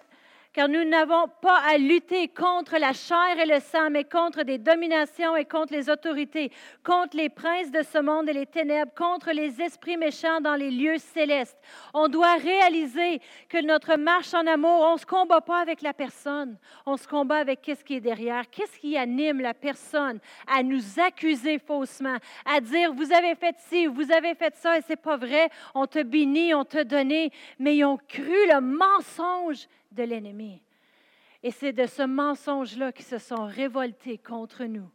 car 0.54 0.68
nous 0.68 0.84
n'avons 0.84 1.28
pas 1.42 1.60
à 1.60 1.78
lutter 1.78 2.28
contre 2.28 2.78
la 2.78 2.92
chair 2.92 3.40
et 3.42 3.46
le 3.46 3.60
sang, 3.62 3.90
mais 3.90 4.04
contre 4.04 4.44
des 4.44 4.58
dominations 4.58 5.36
et 5.36 5.46
contre 5.46 5.74
les 5.74 5.90
autorités, 5.90 6.52
contre 6.84 7.16
les 7.16 7.30
princes 7.30 7.72
de 7.72 7.82
ce 7.82 8.00
monde 8.00 8.28
et 8.28 8.34
les 8.34 8.46
ténèbres, 8.46 8.92
contre 8.94 9.32
les 9.32 9.62
esprits 9.62 9.96
méchants 9.96 10.42
dans 10.42 10.56
les 10.56 10.70
lieux 10.70 10.98
célestes. 10.98 11.58
On 11.94 12.10
doit 12.10 12.36
réaliser 12.36 13.22
que 13.48 13.64
notre 13.64 13.96
marche 13.96 14.34
en 14.34 14.46
amour, 14.46 14.82
on 14.82 14.94
ne 14.96 15.00
se 15.00 15.06
combat 15.06 15.42
pas 15.42 15.62
avec 15.62 15.82
la 15.82 15.94
personne, 15.94 16.58
on 16.86 16.98
se 16.98 17.08
combat 17.08 17.38
avec 17.38 17.62
qu'est-ce 17.62 17.86
qui 17.86 17.96
est 17.96 18.02
derrière, 18.02 18.50
qu'est-ce 18.50 18.78
qui 18.78 18.98
anime 18.98 19.40
la 19.40 19.54
personne 19.54 20.20
à 20.48 20.64
nous 20.64 21.00
accuser 21.00 21.60
faussement, 21.60 22.18
à 22.46 22.60
dire 22.60 22.94
vous 22.94 23.14
avez 23.14 23.36
fait 23.36 23.56
ci, 23.70 23.88
vous 23.88 24.12
avez 24.12 24.36
fait 24.36 24.56
ça 24.56 24.78
et 24.78 24.82
c'est 24.86 25.02
pas 25.02 25.16
vrai, 25.16 25.50
on 25.76 25.88
te 25.88 26.04
bénit, 26.04 26.54
on 26.54 26.66
te 26.66 26.84
donné, 26.84 27.32
mais 27.58 27.78
ils 27.78 27.86
ont 27.86 28.00
cru 28.08 28.48
le 28.48 28.60
mensonge 28.60 29.68
de 29.92 30.04
l'ennemi. 30.04 30.62
Et 31.44 31.52
c'est 31.52 31.74
de 31.74 31.86
ce 31.86 32.04
mensonge-là 32.04 32.92
qu'ils 32.92 33.06
se 33.06 33.18
sont 33.18 33.46
révoltés 33.46 34.18
contre 34.18 34.66
nous 34.66 34.90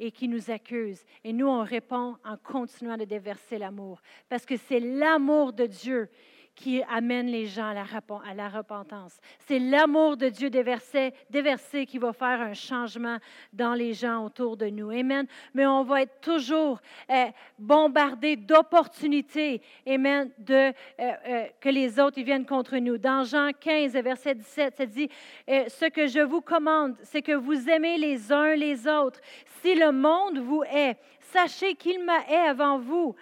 et 0.00 0.10
qui 0.10 0.26
nous 0.26 0.50
accusent. 0.50 1.04
Et 1.22 1.32
nous, 1.32 1.46
on 1.46 1.62
répond 1.62 2.16
en 2.24 2.36
continuant 2.36 2.96
de 2.96 3.04
déverser 3.04 3.58
l'amour. 3.58 4.00
Parce 4.28 4.46
que 4.46 4.56
c'est 4.56 4.80
l'amour 4.80 5.52
de 5.52 5.66
Dieu 5.66 6.08
qui 6.54 6.82
amène 6.82 7.26
les 7.26 7.46
gens 7.46 7.68
à 7.70 8.34
la, 8.34 8.48
repentance. 8.48 9.16
C'est 9.40 9.58
l'amour 9.58 10.16
de 10.16 10.28
Dieu 10.28 10.50
déversé, 10.50 11.12
déversé 11.30 11.86
qui 11.86 11.98
va 11.98 12.12
faire 12.12 12.40
un 12.40 12.54
changement 12.54 13.18
dans 13.52 13.74
les 13.74 13.94
gens 13.94 14.24
autour 14.24 14.56
de 14.56 14.66
nous. 14.66 14.90
Amen. 14.90 15.26
Mais 15.54 15.66
on 15.66 15.82
va 15.82 16.02
être 16.02 16.20
toujours 16.20 16.80
euh, 17.10 17.26
bombardé 17.58 18.36
d'opportunités, 18.36 19.62
Amen, 19.86 20.30
de, 20.38 20.54
euh, 20.54 20.72
euh, 21.00 21.46
que 21.60 21.68
les 21.68 21.98
autres 21.98 22.18
ils 22.18 22.24
viennent 22.24 22.46
contre 22.46 22.76
nous. 22.76 22.98
Dans 22.98 23.24
Jean 23.24 23.50
15, 23.58 23.92
verset 23.92 24.34
17, 24.34 24.76
ça 24.76 24.86
dit, 24.86 25.08
ce 25.48 25.88
que 25.88 26.06
je 26.06 26.20
vous 26.20 26.40
commande, 26.40 26.96
c'est 27.02 27.22
que 27.22 27.32
vous 27.32 27.68
aimez 27.68 27.98
les 27.98 28.30
uns 28.32 28.54
les 28.54 28.86
autres. 28.86 29.20
Si 29.62 29.74
le 29.74 29.92
monde 29.92 30.38
vous 30.38 30.62
hait, 30.64 30.96
sachez 31.20 31.74
qu'il 31.74 32.04
m'a 32.04 32.20
hait 32.28 32.48
avant 32.48 32.78
vous. 32.78 33.14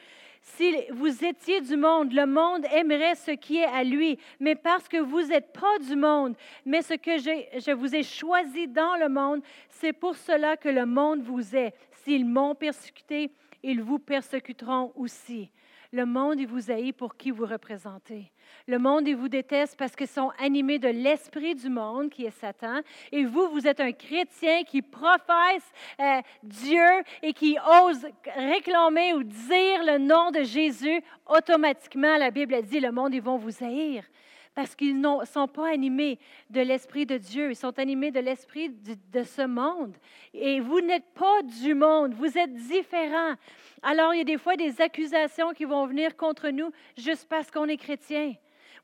Si 0.42 0.74
vous 0.90 1.24
étiez 1.24 1.60
du 1.60 1.76
monde, 1.76 2.12
le 2.12 2.26
monde 2.26 2.64
aimerait 2.72 3.14
ce 3.14 3.32
qui 3.32 3.58
est 3.58 3.66
à 3.66 3.84
lui. 3.84 4.18
Mais 4.38 4.54
parce 4.54 4.88
que 4.88 4.96
vous 4.96 5.22
n'êtes 5.22 5.52
pas 5.52 5.78
du 5.78 5.96
monde, 5.96 6.34
mais 6.64 6.82
ce 6.82 6.94
que 6.94 7.18
je 7.18 7.72
vous 7.72 7.94
ai 7.94 8.02
choisi 8.02 8.66
dans 8.66 8.96
le 8.96 9.08
monde, 9.08 9.42
c'est 9.68 9.92
pour 9.92 10.16
cela 10.16 10.56
que 10.56 10.68
le 10.68 10.86
monde 10.86 11.22
vous 11.22 11.54
est. 11.54 11.74
S'ils 12.02 12.26
m'ont 12.26 12.54
persécuté, 12.54 13.30
ils 13.62 13.82
vous 13.82 13.98
persécuteront 13.98 14.92
aussi. 14.96 15.50
Le 15.92 16.06
monde, 16.06 16.38
il 16.38 16.46
vous 16.46 16.70
haït 16.70 16.92
pour 16.92 17.16
qui 17.16 17.32
vous 17.32 17.46
représentez. 17.46 18.30
Le 18.68 18.78
monde, 18.78 19.08
il 19.08 19.16
vous 19.16 19.28
déteste 19.28 19.76
parce 19.76 19.96
qu'ils 19.96 20.06
sont 20.06 20.30
animés 20.38 20.78
de 20.78 20.86
l'esprit 20.86 21.56
du 21.56 21.68
monde, 21.68 22.10
qui 22.10 22.24
est 22.24 22.30
Satan. 22.30 22.80
Et 23.10 23.24
vous, 23.24 23.48
vous 23.48 23.66
êtes 23.66 23.80
un 23.80 23.90
chrétien 23.90 24.62
qui 24.62 24.82
professe 24.82 25.68
euh, 25.98 26.20
Dieu 26.44 27.02
et 27.22 27.32
qui 27.32 27.56
ose 27.84 28.06
réclamer 28.36 29.14
ou 29.14 29.24
dire 29.24 29.82
le 29.84 29.98
nom 29.98 30.30
de 30.30 30.44
Jésus. 30.44 31.02
Automatiquement, 31.26 32.16
la 32.18 32.30
Bible 32.30 32.62
dit, 32.62 32.78
le 32.78 32.92
monde, 32.92 33.12
ils 33.12 33.22
vont 33.22 33.38
vous 33.38 33.64
haïr 33.64 34.04
parce 34.54 34.74
qu'ils 34.74 35.00
ne 35.00 35.24
sont 35.24 35.48
pas 35.48 35.72
animés 35.72 36.18
de 36.50 36.60
l'Esprit 36.60 37.06
de 37.06 37.16
Dieu, 37.16 37.50
ils 37.50 37.56
sont 37.56 37.78
animés 37.78 38.10
de 38.10 38.20
l'Esprit 38.20 38.70
de 38.70 39.22
ce 39.22 39.42
monde. 39.46 39.96
Et 40.34 40.60
vous 40.60 40.80
n'êtes 40.80 41.12
pas 41.14 41.42
du 41.62 41.74
monde, 41.74 42.14
vous 42.14 42.36
êtes 42.36 42.52
différents. 42.52 43.34
Alors, 43.82 44.12
il 44.14 44.18
y 44.18 44.22
a 44.22 44.24
des 44.24 44.38
fois 44.38 44.56
des 44.56 44.80
accusations 44.80 45.52
qui 45.52 45.64
vont 45.64 45.86
venir 45.86 46.16
contre 46.16 46.48
nous 46.48 46.70
juste 46.96 47.28
parce 47.28 47.50
qu'on 47.50 47.66
est 47.66 47.76
chrétien. 47.76 48.34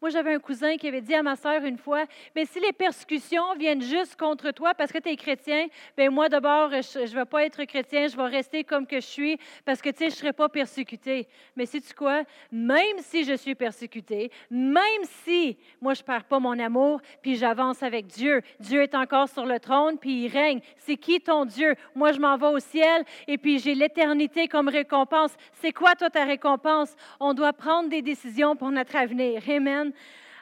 Moi, 0.01 0.11
j'avais 0.11 0.35
un 0.35 0.39
cousin 0.39 0.77
qui 0.77 0.89
avait 0.89 1.01
dit 1.01 1.15
à 1.15 1.23
ma 1.23 1.37
sœur 1.37 1.65
une 1.65 1.79
fois, 1.79 2.05
mais 2.35 2.45
si 2.45 2.61
les 2.61 2.73
persécutions 2.73 3.55
viennent 3.59 3.83
juste 3.83 4.17
contre 4.17 4.51
toi 4.51 4.75
parce 4.75 4.93
que 4.93 4.99
tu 4.99 5.09
es 5.09 5.17
chrétien, 5.17 5.67
bien 5.97 6.11
moi 6.11 6.29
d'abord, 6.29 6.71
je 6.71 7.01
ne 7.01 7.07
vais 7.07 7.25
pas 7.25 7.45
être 7.45 7.65
chrétien, 7.65 8.07
je 8.09 8.17
vais 8.17 8.27
rester 8.27 8.65
comme 8.65 8.87
que 8.87 8.97
je 8.97 9.07
suis 9.07 9.39
parce 9.65 9.81
que, 9.81 9.91
tu 9.91 9.99
sais, 9.99 10.05
je 10.11 10.15
ne 10.15 10.19
serai 10.19 10.33
pas 10.33 10.49
persécuté. 10.49 11.29
Mais 11.57 11.67
sais-tu 11.67 11.95
quoi? 11.95 12.23
Même 12.53 12.99
si 12.99 13.25
je 13.25 13.35
suis 13.35 13.55
persécuté, 13.55 14.31
même 14.51 15.05
si 15.25 15.57
moi, 15.81 15.95
je 15.95 16.03
ne 16.03 16.07
perds 16.07 16.25
pas 16.25 16.39
mon 16.39 16.59
amour, 16.59 17.01
puis 17.23 17.37
j'avance 17.37 17.83
avec 17.83 18.07
Dieu, 18.07 18.43
Dieu 18.61 18.83
est 18.83 18.95
encore 18.95 19.29
sur 19.29 19.47
le 19.47 19.59
trône, 19.59 19.99
puis 19.99 20.25
il 20.25 20.29
règne. 20.29 20.61
C'est 20.79 20.97
qui 20.97 21.21
ton 21.21 21.45
Dieu? 21.45 21.75
Moi, 21.95 22.13
je 22.13 22.21
m'en 22.21 22.37
vais 22.37 22.47
au 22.47 22.59
ciel 22.59 23.05
et 23.27 23.39
puis 23.39 23.59
j'ai 23.59 23.75
l'éternité 23.75 24.49
comme 24.49 24.69
récompense. 24.69 25.35
C'est 25.55 25.73
quoi, 25.73 25.95
toi, 25.95 26.11
ta 26.11 26.25
récompense? 26.25 26.95
On 27.21 27.35
doit 27.35 27.53
prendre 27.53 27.89
des 27.89 28.03
décisions 28.03 28.57
pour 28.57 28.71
notre 28.71 28.97
avenir. 28.97 29.43
Amen. 29.49 29.86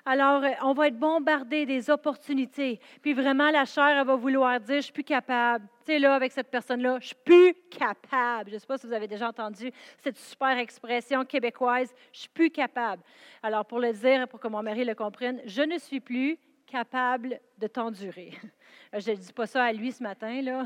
Alors, 0.07 0.45
euh, 0.45 0.51
on 0.63 0.75
va 0.75 0.89
être 0.89 0.99
bombardé 0.99 1.65
des 1.65 1.89
opportunités. 1.89 2.79
Puis 3.01 3.15
vraiment, 3.15 3.51
la 3.51 3.65
chair, 3.65 3.99
elle 3.99 4.07
va 4.07 4.17
vouloir 4.17 4.61
dire, 4.61 4.77
je 4.77 4.83
suis 4.83 4.93
plus 4.93 5.05
capable. 5.05 5.67
Tu 5.85 5.93
sais, 5.93 5.99
là, 5.99 6.15
avec 6.15 6.31
cette 6.31 6.51
personne-là, 6.51 6.99
je 7.01 7.07
suis 7.07 7.17
plus 7.25 7.55
capable. 7.71 8.51
Je 8.51 8.55
ne 8.55 8.59
sais 8.59 8.67
pas 8.67 8.77
si 8.77 8.87
vous 8.87 8.93
avez 8.93 9.09
déjà 9.09 9.29
entendu 9.29 9.73
cette 10.03 10.19
super 10.19 10.59
expression 10.59 11.25
québécoise, 11.25 11.95
je 12.13 12.21
suis 12.21 12.29
plus 12.29 12.51
capable. 12.51 13.03
Alors, 13.43 13.65
pour 13.65 13.81
le 13.81 13.93
dire, 13.93 14.29
pour 14.29 14.41
que 14.41 14.49
mon 14.49 14.63
mari 14.63 14.85
le 14.85 14.95
comprenne, 14.95 15.41
je 15.47 15.63
ne 15.63 15.79
suis 15.79 16.01
plus 16.01 16.39
capable 16.67 17.41
de 17.59 17.67
t'endurer. 17.67 18.33
Je 18.97 19.11
ne 19.11 19.17
dis 19.17 19.33
pas 19.33 19.47
ça 19.47 19.65
à 19.65 19.73
lui 19.73 19.91
ce 19.91 20.03
matin, 20.03 20.41
là. 20.41 20.65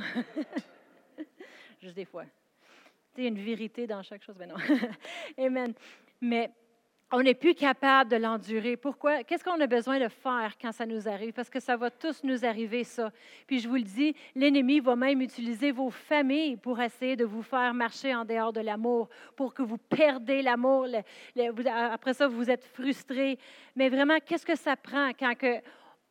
Juste 1.81 1.95
des 1.95 2.05
fois. 2.05 2.25
Tu 3.15 3.23
sais, 3.23 3.29
une 3.29 3.39
vérité 3.39 3.87
dans 3.87 4.03
chaque 4.03 4.23
chose. 4.23 4.37
Mais 4.39 4.47
non. 4.47 4.57
Amen. 5.39 5.73
Mais 6.21 6.51
on 7.11 7.23
n'est 7.23 7.35
plus 7.35 7.55
capable 7.55 8.11
de 8.11 8.17
l'endurer. 8.17 8.77
Pourquoi? 8.77 9.25
Qu'est-ce 9.25 9.43
qu'on 9.43 9.61
a 9.61 9.67
besoin 9.67 9.99
de 9.99 10.09
faire 10.09 10.55
quand 10.61 10.73
ça 10.73 10.85
nous 10.85 11.09
arrive? 11.09 11.33
Parce 11.33 11.49
que 11.49 11.61
ça 11.61 11.77
va 11.77 11.91
tous 11.91 12.23
nous 12.23 12.45
arriver, 12.45 12.85
ça. 12.85 13.11
Puis 13.47 13.61
je 13.61 13.69
vous 13.69 13.77
le 13.77 13.83
dis, 13.83 14.15
l'ennemi 14.35 14.81
va 14.81 14.95
même 14.95 15.23
utiliser 15.23 15.73
vos 15.73 15.91
familles 15.91 16.57
pour 16.57 16.81
essayer 16.81 17.17
de 17.17 17.25
vous 17.25 17.43
faire 17.43 17.73
marcher 17.73 18.15
en 18.15 18.25
dehors 18.25 18.53
de 18.53 18.61
l'amour, 18.61 19.09
pour 19.37 19.55
que 19.55 19.63
vous 19.63 19.79
perdez 19.79 20.43
l'amour. 20.43 20.87
Après 21.67 22.13
ça, 22.13 22.29
vous 22.29 22.51
êtes 22.51 22.65
frustrés. 22.65 23.39
Mais 23.75 23.89
vraiment, 23.89 24.19
qu'est-ce 24.25 24.47
que 24.47 24.57
ça 24.57 24.77
prend 24.77 25.11
quand, 25.19 25.35
que, 25.35 25.61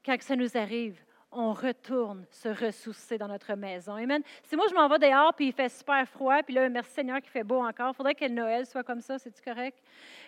quand 0.03 0.19
ça 0.21 0.36
nous 0.36 0.57
arrive? 0.57 0.99
On 1.31 1.51
retourne 1.51 2.25
se 2.31 2.47
ressourcer 2.47 3.17
dans 3.17 3.27
notre 3.27 3.53
maison. 3.55 3.95
Amen. 3.95 4.21
Si 4.43 4.55
moi, 4.55 4.65
je 4.69 4.73
m'en 4.73 4.87
vais 4.87 4.97
dehors, 4.97 5.33
puis 5.33 5.47
il 5.47 5.53
fait 5.53 5.69
super 5.69 6.07
froid, 6.07 6.41
puis 6.41 6.55
là, 6.55 6.69
merci 6.69 6.91
Seigneur 6.91 7.21
qu'il 7.21 7.29
fait 7.29 7.43
beau 7.43 7.61
encore, 7.61 7.91
il 7.93 7.95
faudrait 7.95 8.15
que 8.15 8.27
Noël 8.27 8.65
soit 8.65 8.83
comme 8.83 9.01
ça, 9.01 9.19
c'est-tu 9.19 9.41
correct? 9.41 9.77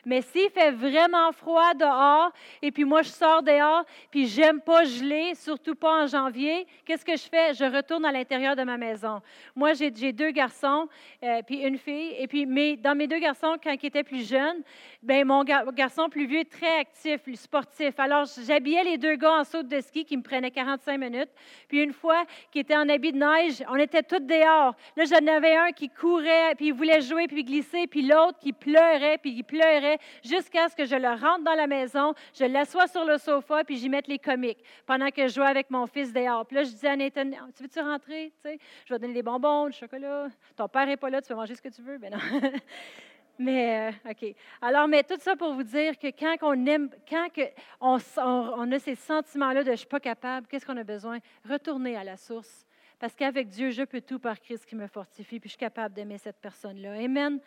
Mais 0.06 0.22
s'il 0.22 0.50
fait 0.50 0.72
vraiment 0.72 1.32
froid 1.32 1.74
dehors, 1.74 2.32
et 2.62 2.72
puis 2.72 2.84
moi, 2.84 3.02
je 3.02 3.10
sors 3.10 3.42
dehors, 3.42 3.86
puis 4.12 4.28
j'aime 4.28 4.62
pas 4.62 4.84
geler, 4.84 5.36
surtout 5.36 5.76
pas 5.76 6.04
en 6.04 6.08
janvier, 6.08 6.68
qu'est-ce 6.86 7.06
que 7.06 7.16
je 7.16 7.30
fais? 7.30 7.54
Je 7.54 7.64
retourne 7.64 8.06
à 8.06 8.12
l'intérieur 8.12 8.56
de 8.56 8.64
ma 8.64 8.78
maison. 8.78 9.22
Moi, 9.56 9.74
j'ai 9.74 10.12
deux 10.12 10.32
garçons, 10.32 10.88
euh, 11.24 11.42
puis 11.46 11.62
une 11.62 11.78
fille, 11.78 12.14
et 12.18 12.28
puis 12.28 12.46
dans 12.78 12.96
mes 12.96 13.08
deux 13.08 13.20
garçons, 13.20 13.56
quand 13.64 13.76
ils 13.82 13.88
étaient 13.88 14.04
plus 14.04 14.28
jeunes, 14.28 14.64
ben 15.02 15.26
mon 15.26 15.44
garçon 15.44 16.10
plus 16.10 16.28
vieux 16.28 16.40
est 16.40 16.52
très 16.52 16.80
actif, 16.80 17.22
sportif. 17.36 18.00
Alors, 18.00 18.26
j'habillais 18.46 18.84
les 18.84 18.98
deux 18.98 19.16
gars 19.16 19.40
en 19.40 19.44
saut 19.44 19.64
de 19.64 19.80
ski 19.80 20.04
qui 20.04 20.18
me 20.18 20.24
prenaient 20.24 20.52
45 20.52 20.99
minutes. 21.00 21.30
Puis 21.68 21.82
une 21.82 21.94
fois 21.94 22.24
qui 22.52 22.60
était 22.60 22.76
en 22.76 22.88
habit 22.90 23.12
de 23.12 23.18
neige, 23.18 23.64
on 23.70 23.76
était 23.78 24.04
tous 24.04 24.20
dehors. 24.20 24.76
Là, 24.96 25.04
j'en 25.06 25.26
avais 25.28 25.56
un 25.56 25.72
qui 25.72 25.90
courait, 25.90 26.56
puis 26.56 26.68
il 26.68 26.74
voulait 26.74 27.02
jouer, 27.02 27.28
puis 27.28 27.44
glisser, 27.44 27.88
puis 27.88 28.02
l'autre 28.02 28.38
qui 28.40 28.54
pleurait, 28.54 29.18
puis 29.18 29.32
il 29.32 29.44
pleurait, 29.44 29.98
jusqu'à 30.24 30.70
ce 30.70 30.76
que 30.76 30.86
je 30.86 30.96
le 30.96 31.10
rentre 31.10 31.44
dans 31.44 31.56
la 31.56 31.68
maison, 31.68 32.14
je 32.38 32.46
l'assois 32.46 32.88
sur 32.88 33.06
le 33.06 33.18
sofa, 33.18 33.64
puis 33.64 33.78
j'y 33.78 33.90
mette 33.90 34.08
les 34.08 34.20
comiques 34.20 34.64
pendant 34.86 35.10
que 35.10 35.28
je 35.28 35.34
jouais 35.34 35.48
avec 35.48 35.70
mon 35.70 35.88
fils 35.88 36.14
dehors. 36.14 36.46
Puis 36.46 36.56
là, 36.56 36.64
je 36.64 36.70
disais 36.70 36.90
à 36.90 36.96
Nathan, 36.96 37.30
tu 37.56 37.64
veux-tu 37.64 37.80
rentrer? 37.80 38.32
Tu 38.44 38.50
sais, 38.50 38.60
je 38.86 38.94
vais 38.94 39.00
donner 39.00 39.14
des 39.14 39.24
bonbons, 39.24 39.68
du 39.68 39.78
chocolat. 39.78 40.28
Ton 40.56 40.68
père 40.68 40.86
n'est 40.86 40.98
pas 40.98 41.10
là, 41.10 41.22
tu 41.22 41.30
peux 41.30 41.36
manger 41.36 41.56
ce 41.56 41.62
que 41.62 41.70
tu 41.70 41.82
veux. 41.82 41.98
Ben 41.98 42.12
non. 42.12 42.20
Mais, 43.40 43.94
euh, 44.06 44.12
OK. 44.12 44.36
Alors, 44.62 44.88
mais 44.90 45.02
tout 45.04 45.18
ça 45.20 45.36
pour 45.38 45.54
vous 45.54 45.64
dire 45.64 45.98
que 45.98 46.08
quand 46.08 46.36
on 46.42 46.66
aime, 46.66 46.90
quand 47.10 47.30
on, 47.80 47.98
on, 48.18 48.72
a 48.72 48.80
ces 48.80 48.96
sentiments-là 48.96 49.62
de 49.62 49.68
je 49.68 49.72
ne 49.72 49.76
suis 49.78 49.88
pas 49.88 50.02
capable, 50.02 50.46
qu'est-ce 50.48 50.66
qu'on 50.66 50.76
a 50.76 50.84
besoin? 50.84 51.20
Retourner 51.50 51.96
à 51.96 52.04
la 52.04 52.18
source. 52.18 52.66
Parce 53.00 53.16
qu'avec 53.16 53.48
Dieu, 53.48 53.72
je 53.72 53.84
peux 53.84 54.02
tout 54.02 54.20
par 54.20 54.38
Christ 54.42 54.66
qui 54.66 54.76
me 54.76 54.88
fortifie, 54.88 55.40
puis 55.40 55.48
je 55.48 55.54
suis 55.54 55.58
capable 55.58 55.96
d'aimer 55.96 56.18
cette 56.18 56.42
personne-là. 56.42 56.96
Amen 56.96 57.40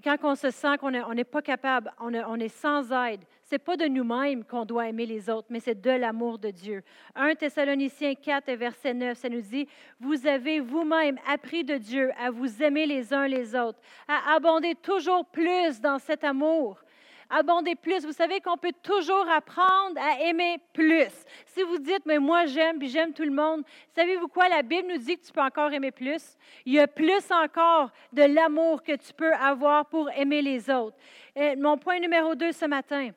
quand 0.00 0.16
on 0.22 0.34
se 0.34 0.50
sent 0.50 0.78
qu'on 0.78 0.90
n'est 0.90 1.24
pas 1.24 1.42
capable, 1.42 1.92
on, 2.00 2.40
est 2.40 2.48
sans 2.48 2.90
aide, 2.92 3.20
ce 3.44 3.54
n'est 3.54 3.58
pas 3.58 3.76
de 3.76 3.84
nous-mêmes 3.84 4.42
qu'on 4.44 4.64
doit 4.64 4.88
aimer 4.88 5.04
les 5.04 5.28
autres, 5.28 5.48
mais 5.50 5.60
c'est 5.60 5.80
de 5.80 5.90
l'amour 5.90 6.38
de 6.38 6.50
Dieu. 6.50 6.82
1 7.14 7.34
Thessaloniciens 7.34 8.14
4, 8.14 8.52
verset 8.52 8.94
9, 8.94 9.18
ça 9.18 9.28
nous 9.28 9.42
dit, 9.42 9.68
Vous 10.00 10.26
avez 10.26 10.60
vous-même 10.60 11.18
appris 11.30 11.62
de 11.62 11.76
Dieu 11.76 12.10
à 12.18 12.30
vous 12.30 12.62
aimer 12.62 12.86
les 12.86 13.12
uns 13.12 13.28
les 13.28 13.54
autres, 13.54 13.78
à 14.08 14.34
abonder 14.34 14.74
toujours 14.76 15.26
plus 15.26 15.80
dans 15.80 15.98
cet 15.98 16.24
amour 16.24 16.81
abonder 17.32 17.74
plus. 17.74 18.04
Vous 18.04 18.12
savez 18.12 18.40
qu'on 18.40 18.56
peut 18.56 18.72
toujours 18.82 19.28
apprendre 19.28 20.00
à 20.00 20.20
aimer 20.20 20.58
plus. 20.72 21.10
Si 21.46 21.62
vous 21.62 21.78
dites, 21.78 22.04
mais 22.06 22.18
moi 22.18 22.46
j'aime, 22.46 22.78
puis 22.78 22.88
j'aime 22.88 23.12
tout 23.12 23.24
le 23.24 23.32
monde, 23.32 23.64
savez-vous 23.94 24.28
quoi? 24.28 24.48
La 24.48 24.62
Bible 24.62 24.88
nous 24.88 24.98
dit 24.98 25.16
que 25.16 25.24
tu 25.24 25.32
peux 25.32 25.40
encore 25.40 25.72
aimer 25.72 25.90
plus. 25.90 26.36
Il 26.66 26.74
y 26.74 26.80
a 26.80 26.86
plus 26.86 27.30
encore 27.30 27.90
de 28.12 28.22
l'amour 28.22 28.82
que 28.82 28.96
tu 28.96 29.12
peux 29.12 29.32
avoir 29.32 29.86
pour 29.86 30.10
aimer 30.10 30.42
les 30.42 30.70
autres. 30.70 30.96
Et 31.34 31.56
mon 31.56 31.78
point 31.78 31.98
numéro 31.98 32.34
deux 32.34 32.52
ce 32.52 32.66
matin, 32.66 33.10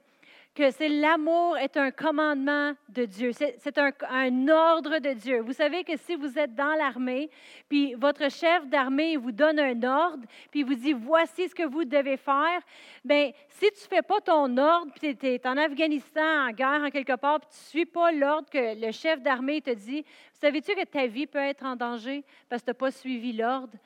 que 0.56 0.72
c'est 0.72 0.88
l'amour 0.88 1.58
est 1.58 1.76
un 1.76 1.92
commandement 1.92 2.74
de 2.88 3.04
Dieu. 3.04 3.32
C'est 3.34 3.78
un, 3.78 3.92
un, 4.10 4.48
ordre 4.48 5.00
de 5.00 5.12
Dieu. 5.12 5.42
Vous 5.42 5.52
savez 5.52 5.84
que 5.84 5.98
si 5.98 6.16
vous 6.16 6.40
êtes 6.40 6.56
dans 6.56 6.74
l'armée, 6.76 7.30
puis 7.68 7.94
votre 7.96 8.32
chef 8.32 8.66
d'armée 8.68 9.18
vous 9.18 9.34
donne 9.34 9.60
un 9.60 9.84
ordre, 9.84 10.24
puis 10.52 10.64
vous 10.64 10.76
dit 10.76 10.94
voici 10.94 11.50
ce 11.50 11.54
que 11.54 11.68
vous 11.68 11.84
devez 11.84 12.16
faire, 12.16 12.62
bien, 13.04 13.32
si 13.50 13.66
tu 13.72 13.84
ne 13.84 13.98
fais 13.98 14.02
pas 14.02 14.22
ton 14.22 14.58
ordre, 14.58 14.92
puis 14.98 15.16
tu 15.18 15.28
es 15.28 15.46
en 15.46 15.58
Afghanistan, 15.58 16.48
en 16.48 16.52
guerre, 16.52 16.84
en 16.86 16.90
quelque 16.90 17.18
part, 17.18 17.42
puis 17.42 17.50
tu 17.50 17.58
ne 17.58 17.70
suis 17.70 17.86
pas 17.86 18.14
l'ordre 18.14 18.50
que 18.50 18.80
le 18.80 18.92
chef 18.94 19.22
d'armée 19.22 19.62
te 19.62 19.72
dit, 19.72 20.06
savais-tu 20.34 20.74
que 20.74 20.86
ta 20.86 21.06
vie 21.06 21.28
peut 21.28 21.38
être 21.38 21.66
en 21.66 21.76
danger 21.76 22.24
parce 22.48 22.62
que 22.62 22.68
tu 22.68 22.70
n'as 22.70 22.76
pas 22.76 22.92
suivi 22.92 23.34
l'ordre? 23.34 23.78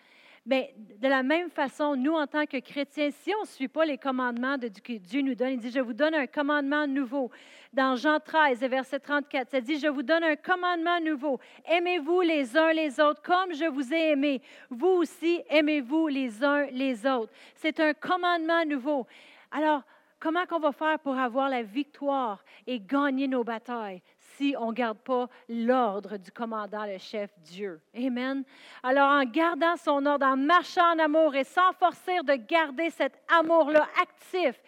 Bien, 0.49 0.65
de 0.97 1.07
la 1.07 1.21
même 1.21 1.51
façon, 1.51 1.95
nous, 1.95 2.15
en 2.15 2.25
tant 2.25 2.47
que 2.47 2.57
chrétiens, 2.57 3.11
si 3.11 3.31
on 3.37 3.41
ne 3.41 3.47
suit 3.47 3.67
pas 3.67 3.85
les 3.85 3.99
commandements 3.99 4.57
de, 4.57 4.67
que 4.67 4.93
Dieu 4.93 5.21
nous 5.21 5.35
donne, 5.35 5.51
il 5.51 5.59
dit, 5.59 5.69
je 5.69 5.79
vous 5.79 5.93
donne 5.93 6.15
un 6.15 6.25
commandement 6.25 6.87
nouveau. 6.87 7.29
Dans 7.71 7.95
Jean 7.95 8.19
13, 8.19 8.61
verset 8.61 8.99
34, 8.99 9.51
ça 9.51 9.61
dit, 9.61 9.77
je 9.77 9.85
vous 9.85 10.01
donne 10.01 10.23
un 10.23 10.35
commandement 10.35 10.99
nouveau. 11.01 11.39
Aimez-vous 11.65 12.21
les 12.21 12.57
uns 12.57 12.73
les 12.73 12.99
autres 12.99 13.21
comme 13.21 13.53
je 13.53 13.65
vous 13.65 13.93
ai 13.93 14.13
aimé. 14.13 14.41
Vous 14.71 14.87
aussi, 14.87 15.39
aimez-vous 15.51 16.07
les 16.07 16.43
uns 16.43 16.65
les 16.71 17.05
autres. 17.05 17.31
C'est 17.53 17.79
un 17.79 17.93
commandement 17.93 18.65
nouveau. 18.65 19.05
Alors, 19.51 19.83
comment 20.19 20.47
qu'on 20.47 20.59
va 20.59 20.71
faire 20.71 20.97
pour 20.97 21.15
avoir 21.15 21.49
la 21.49 21.61
victoire 21.61 22.43
et 22.65 22.79
gagner 22.79 23.27
nos 23.27 23.43
batailles? 23.43 24.01
Si 24.39 24.55
on 24.57 24.67
ne 24.67 24.73
garde 24.73 24.97
pas 24.99 25.27
l'ordre 25.49 26.15
du 26.15 26.31
commandant, 26.31 26.85
le 26.85 26.97
chef 26.97 27.29
Dieu. 27.39 27.81
Amen. 27.93 28.43
Alors, 28.83 29.09
en 29.09 29.25
gardant 29.25 29.75
son 29.75 30.05
ordre, 30.05 30.25
en 30.25 30.37
marchant 30.37 30.93
en 30.95 30.99
amour 30.99 31.35
et 31.35 31.43
sans 31.43 31.73
forcer 31.73 32.19
de 32.23 32.35
garder 32.35 32.89
cet 32.89 33.19
amour-là 33.27 33.85
actif, 34.01 34.61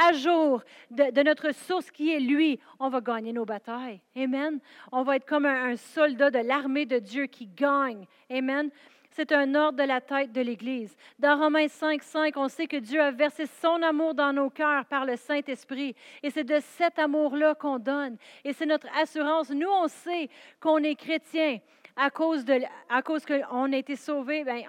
à 0.00 0.12
jour 0.12 0.62
de, 0.92 1.22
notre 1.24 1.52
source 1.52 1.90
qui 1.90 2.12
est 2.12 2.20
lui, 2.20 2.60
on 2.78 2.88
va 2.88 3.00
gagner 3.00 3.32
nos 3.32 3.44
batailles. 3.44 4.00
Amen. 4.16 4.60
On 4.92 5.02
va 5.02 5.16
être 5.16 5.26
comme 5.26 5.44
un, 5.44 5.72
un 5.72 5.76
soldat 5.76 6.30
de 6.30 6.38
l'armée 6.38 6.86
de 6.86 7.00
Dieu 7.00 7.26
qui 7.26 7.48
gagne. 7.48 8.06
Amen. 8.30 8.70
C'est 9.16 9.32
un 9.32 9.54
ordre 9.54 9.78
de 9.78 9.88
la 9.88 10.02
tête 10.02 10.30
de 10.30 10.42
l'Église. 10.42 10.94
Dans 11.18 11.38
Romains 11.38 11.68
5, 11.68 12.02
5, 12.02 12.36
on 12.36 12.48
sait 12.48 12.66
que 12.66 12.76
Dieu 12.76 13.00
a 13.00 13.10
versé 13.10 13.46
son 13.46 13.80
amour 13.82 14.12
dans 14.12 14.30
nos 14.30 14.50
cœurs 14.50 14.84
par 14.84 15.06
le 15.06 15.16
Saint-Esprit. 15.16 15.96
Et 16.22 16.28
c'est 16.28 16.44
de 16.44 16.58
cet 16.60 16.98
amour-là 16.98 17.54
qu'on 17.54 17.78
donne. 17.78 18.18
Et 18.44 18.52
c'est 18.52 18.66
notre 18.66 18.88
assurance. 18.94 19.48
Nous, 19.48 19.70
on 19.70 19.88
sait 19.88 20.28
qu'on 20.60 20.76
est 20.82 20.96
chrétien 20.96 21.60
à 21.96 22.10
cause, 22.10 22.44
de, 22.44 22.60
à 22.90 23.00
cause 23.00 23.24
qu'on 23.24 23.72
a 23.72 23.76
été 23.78 23.96
sauvés, 23.96 24.44
ben, 24.44 24.64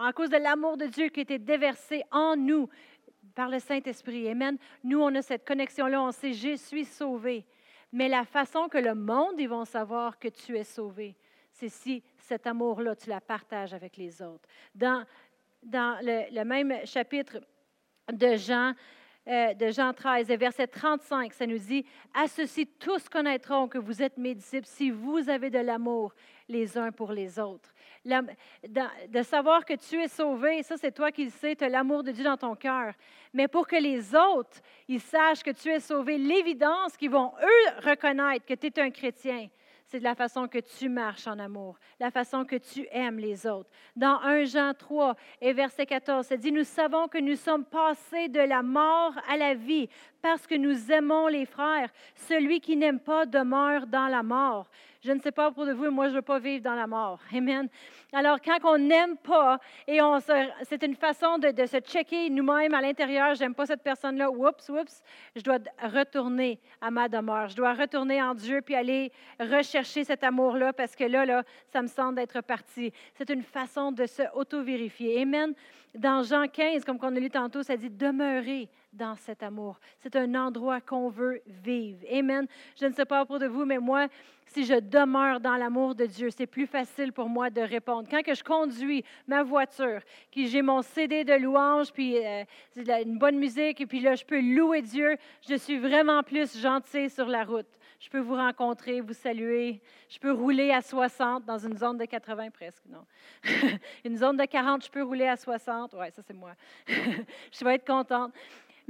à 0.00 0.12
cause 0.12 0.30
de 0.30 0.36
l'amour 0.36 0.76
de 0.76 0.86
Dieu 0.86 1.08
qui 1.08 1.18
a 1.18 1.22
été 1.24 1.40
déversé 1.40 2.04
en 2.12 2.36
nous 2.36 2.68
par 3.34 3.48
le 3.48 3.58
Saint-Esprit. 3.58 4.28
Amen. 4.28 4.56
Nous, 4.84 5.02
on 5.02 5.12
a 5.16 5.20
cette 5.20 5.44
connexion-là. 5.44 6.00
On 6.00 6.12
sait, 6.12 6.32
je 6.32 6.54
suis 6.54 6.84
sauvé. 6.84 7.44
Mais 7.92 8.08
la 8.08 8.24
façon 8.24 8.68
que 8.68 8.78
le 8.78 8.94
monde, 8.94 9.34
ils 9.38 9.48
vont 9.48 9.64
savoir 9.64 10.16
que 10.16 10.28
tu 10.28 10.56
es 10.56 10.62
sauvé, 10.62 11.16
c'est 11.52 11.68
si 11.68 12.02
cet 12.18 12.46
amour-là, 12.46 12.94
tu 12.94 13.10
la 13.10 13.20
partages 13.20 13.74
avec 13.74 13.96
les 13.96 14.22
autres. 14.22 14.48
Dans, 14.74 15.04
dans 15.62 15.98
le, 16.02 16.44
même 16.44 16.74
chapitre 16.86 17.40
de 18.10 18.36
Jean, 18.36 18.72
euh, 19.28 19.52
de 19.54 19.70
Jean 19.70 19.92
13, 19.92 20.28
verset 20.28 20.66
35, 20.66 21.32
ça 21.32 21.46
nous 21.46 21.58
dit, 21.58 21.84
À 22.14 22.28
ceci 22.28 22.66
tous 22.66 23.08
connaîtront 23.08 23.68
que 23.68 23.78
vous 23.78 24.02
êtes 24.02 24.16
mes 24.16 24.34
disciples 24.34 24.66
si 24.66 24.90
vous 24.90 25.28
avez 25.28 25.50
de 25.50 25.58
l'amour 25.58 26.14
les 26.48 26.78
uns 26.78 26.92
pour 26.92 27.12
les 27.12 27.38
autres. 27.38 27.72
de 28.04 29.22
savoir 29.22 29.64
que 29.64 29.74
tu 29.74 30.00
es 30.00 30.08
sauvé, 30.08 30.62
ça 30.62 30.76
c'est 30.76 30.92
toi 30.92 31.12
qui 31.12 31.24
le 31.24 31.30
sais, 31.30 31.54
tu 31.54 31.64
as 31.64 31.68
l'amour 31.68 32.02
de 32.02 32.12
Dieu 32.12 32.24
dans 32.24 32.36
ton 32.36 32.54
cœur. 32.54 32.94
Mais 33.32 33.46
pour 33.46 33.66
que 33.66 33.76
les 33.76 34.14
autres, 34.14 34.60
ils 34.88 35.00
sachent 35.00 35.42
que 35.42 35.50
tu 35.50 35.68
es 35.68 35.80
sauvé, 35.80 36.18
l'évidence 36.18 36.96
qu'ils 36.96 37.10
vont, 37.10 37.32
eux, 37.40 37.88
reconnaître 37.88 38.46
que 38.46 38.54
tu 38.54 38.66
es 38.66 38.80
un 38.80 38.90
chrétien, 38.90 39.48
c'est 39.90 39.98
de 39.98 40.04
la 40.04 40.14
façon 40.14 40.46
que 40.46 40.58
tu 40.58 40.88
marches 40.88 41.26
en 41.26 41.38
amour, 41.40 41.76
la 41.98 42.12
façon 42.12 42.44
que 42.44 42.54
tu 42.54 42.86
aimes 42.92 43.18
les 43.18 43.44
autres. 43.44 43.68
Dans 43.96 44.20
1 44.20 44.44
Jean 44.44 44.72
3 44.72 45.16
et 45.40 45.52
verset 45.52 45.84
14, 45.84 46.26
ça 46.26 46.36
dit, 46.36 46.52
nous 46.52 46.64
savons 46.64 47.08
que 47.08 47.18
nous 47.18 47.34
sommes 47.34 47.64
passés 47.64 48.28
de 48.28 48.38
la 48.38 48.62
mort 48.62 49.14
à 49.28 49.36
la 49.36 49.54
vie 49.54 49.88
parce 50.22 50.46
que 50.46 50.54
nous 50.54 50.92
aimons 50.92 51.26
les 51.26 51.44
frères. 51.44 51.90
Celui 52.14 52.60
qui 52.60 52.76
n'aime 52.76 53.00
pas 53.00 53.26
demeure 53.26 53.88
dans 53.88 54.06
la 54.06 54.22
mort. 54.22 54.70
Je 55.02 55.12
ne 55.12 55.20
sais 55.20 55.32
pas 55.32 55.50
pour 55.50 55.64
vous, 55.64 55.90
moi, 55.90 56.08
je 56.08 56.10
ne 56.10 56.16
veux 56.16 56.22
pas 56.22 56.38
vivre 56.38 56.62
dans 56.62 56.74
la 56.74 56.86
mort. 56.86 57.20
Amen. 57.34 57.68
Alors, 58.12 58.38
quand 58.42 58.58
on 58.64 58.76
n'aime 58.76 59.16
pas, 59.16 59.58
et 59.86 60.02
on 60.02 60.18
c'est 60.20 60.82
une 60.82 60.94
façon 60.94 61.38
de, 61.38 61.64
se 61.64 61.78
checker 61.78 62.28
nous-mêmes 62.28 62.74
à 62.74 62.82
l'intérieur, 62.82 63.34
j'aime 63.34 63.54
pas 63.54 63.64
cette 63.64 63.82
personne-là, 63.82 64.30
oups, 64.30 64.68
oups, 64.68 65.02
je 65.34 65.40
dois 65.40 65.56
retourner 65.82 66.60
à 66.82 66.90
ma 66.90 67.08
demeure. 67.08 67.48
Je 67.48 67.56
dois 67.56 67.72
retourner 67.72 68.22
en 68.22 68.34
Dieu 68.34 68.60
puis 68.60 68.74
aller 68.74 69.10
rechercher 69.38 70.04
cet 70.04 70.22
amour-là 70.22 70.74
parce 70.74 70.94
que 70.94 71.04
là, 71.04 71.24
là, 71.24 71.44
ça 71.72 71.80
me 71.80 71.88
semble 71.88 72.16
d'être 72.16 72.42
parti. 72.42 72.92
C'est 73.14 73.30
une 73.30 73.42
façon 73.42 73.92
de 73.92 74.04
se 74.04 74.22
auto-vérifier. 74.34 75.22
Amen. 75.22 75.54
Dans 75.94 76.22
Jean 76.22 76.46
15, 76.46 76.84
comme 76.84 76.98
on 77.00 77.16
a 77.16 77.20
lu 77.20 77.30
tantôt, 77.30 77.62
ça 77.62 77.74
dit 77.74 77.88
demeurer 77.88 78.68
dans 78.92 79.14
cet 79.16 79.42
amour. 79.42 79.78
C'est 80.00 80.16
un 80.16 80.34
endroit 80.34 80.80
qu'on 80.80 81.08
veut 81.08 81.40
vivre. 81.46 82.00
Amen. 82.10 82.46
Je 82.78 82.86
ne 82.86 82.92
sais 82.92 83.04
pas 83.04 83.24
pour 83.24 83.38
de 83.38 83.46
vous, 83.46 83.64
mais 83.64 83.78
moi, 83.78 84.08
si 84.46 84.64
je 84.64 84.74
demeure 84.74 85.38
dans 85.40 85.56
l'amour 85.56 85.94
de 85.94 86.06
Dieu, 86.06 86.30
c'est 86.30 86.46
plus 86.46 86.66
facile 86.66 87.12
pour 87.12 87.28
moi 87.28 87.50
de 87.50 87.60
répondre. 87.60 88.08
Quand 88.10 88.22
que 88.22 88.34
je 88.34 88.42
conduis 88.42 89.04
ma 89.28 89.42
voiture, 89.44 90.00
que 90.34 90.44
j'ai 90.44 90.62
mon 90.62 90.82
CD 90.82 91.24
de 91.24 91.34
louange, 91.34 91.92
puis 91.92 92.16
euh, 92.16 92.44
une 92.76 93.18
bonne 93.18 93.38
musique, 93.38 93.80
et 93.80 93.86
puis 93.86 94.00
là, 94.00 94.16
je 94.16 94.24
peux 94.24 94.40
louer 94.40 94.82
Dieu, 94.82 95.16
je 95.48 95.54
suis 95.54 95.78
vraiment 95.78 96.22
plus 96.22 96.58
gentille 96.58 97.10
sur 97.10 97.26
la 97.26 97.44
route. 97.44 97.68
Je 98.00 98.08
peux 98.08 98.18
vous 98.18 98.34
rencontrer, 98.34 99.02
vous 99.02 99.12
saluer. 99.12 99.80
Je 100.08 100.18
peux 100.18 100.32
rouler 100.32 100.70
à 100.70 100.80
60 100.80 101.44
dans 101.44 101.58
une 101.58 101.76
zone 101.76 101.98
de 101.98 102.06
80 102.06 102.50
presque, 102.50 102.82
non? 102.88 103.04
une 104.04 104.16
zone 104.16 104.38
de 104.38 104.46
40, 104.46 104.86
je 104.86 104.90
peux 104.90 105.02
rouler 105.02 105.28
à 105.28 105.36
60. 105.36 105.94
Oui, 105.98 106.06
ça 106.10 106.22
c'est 106.22 106.32
moi. 106.32 106.54
je 106.88 107.64
vais 107.64 107.74
être 107.74 107.86
contente. 107.86 108.32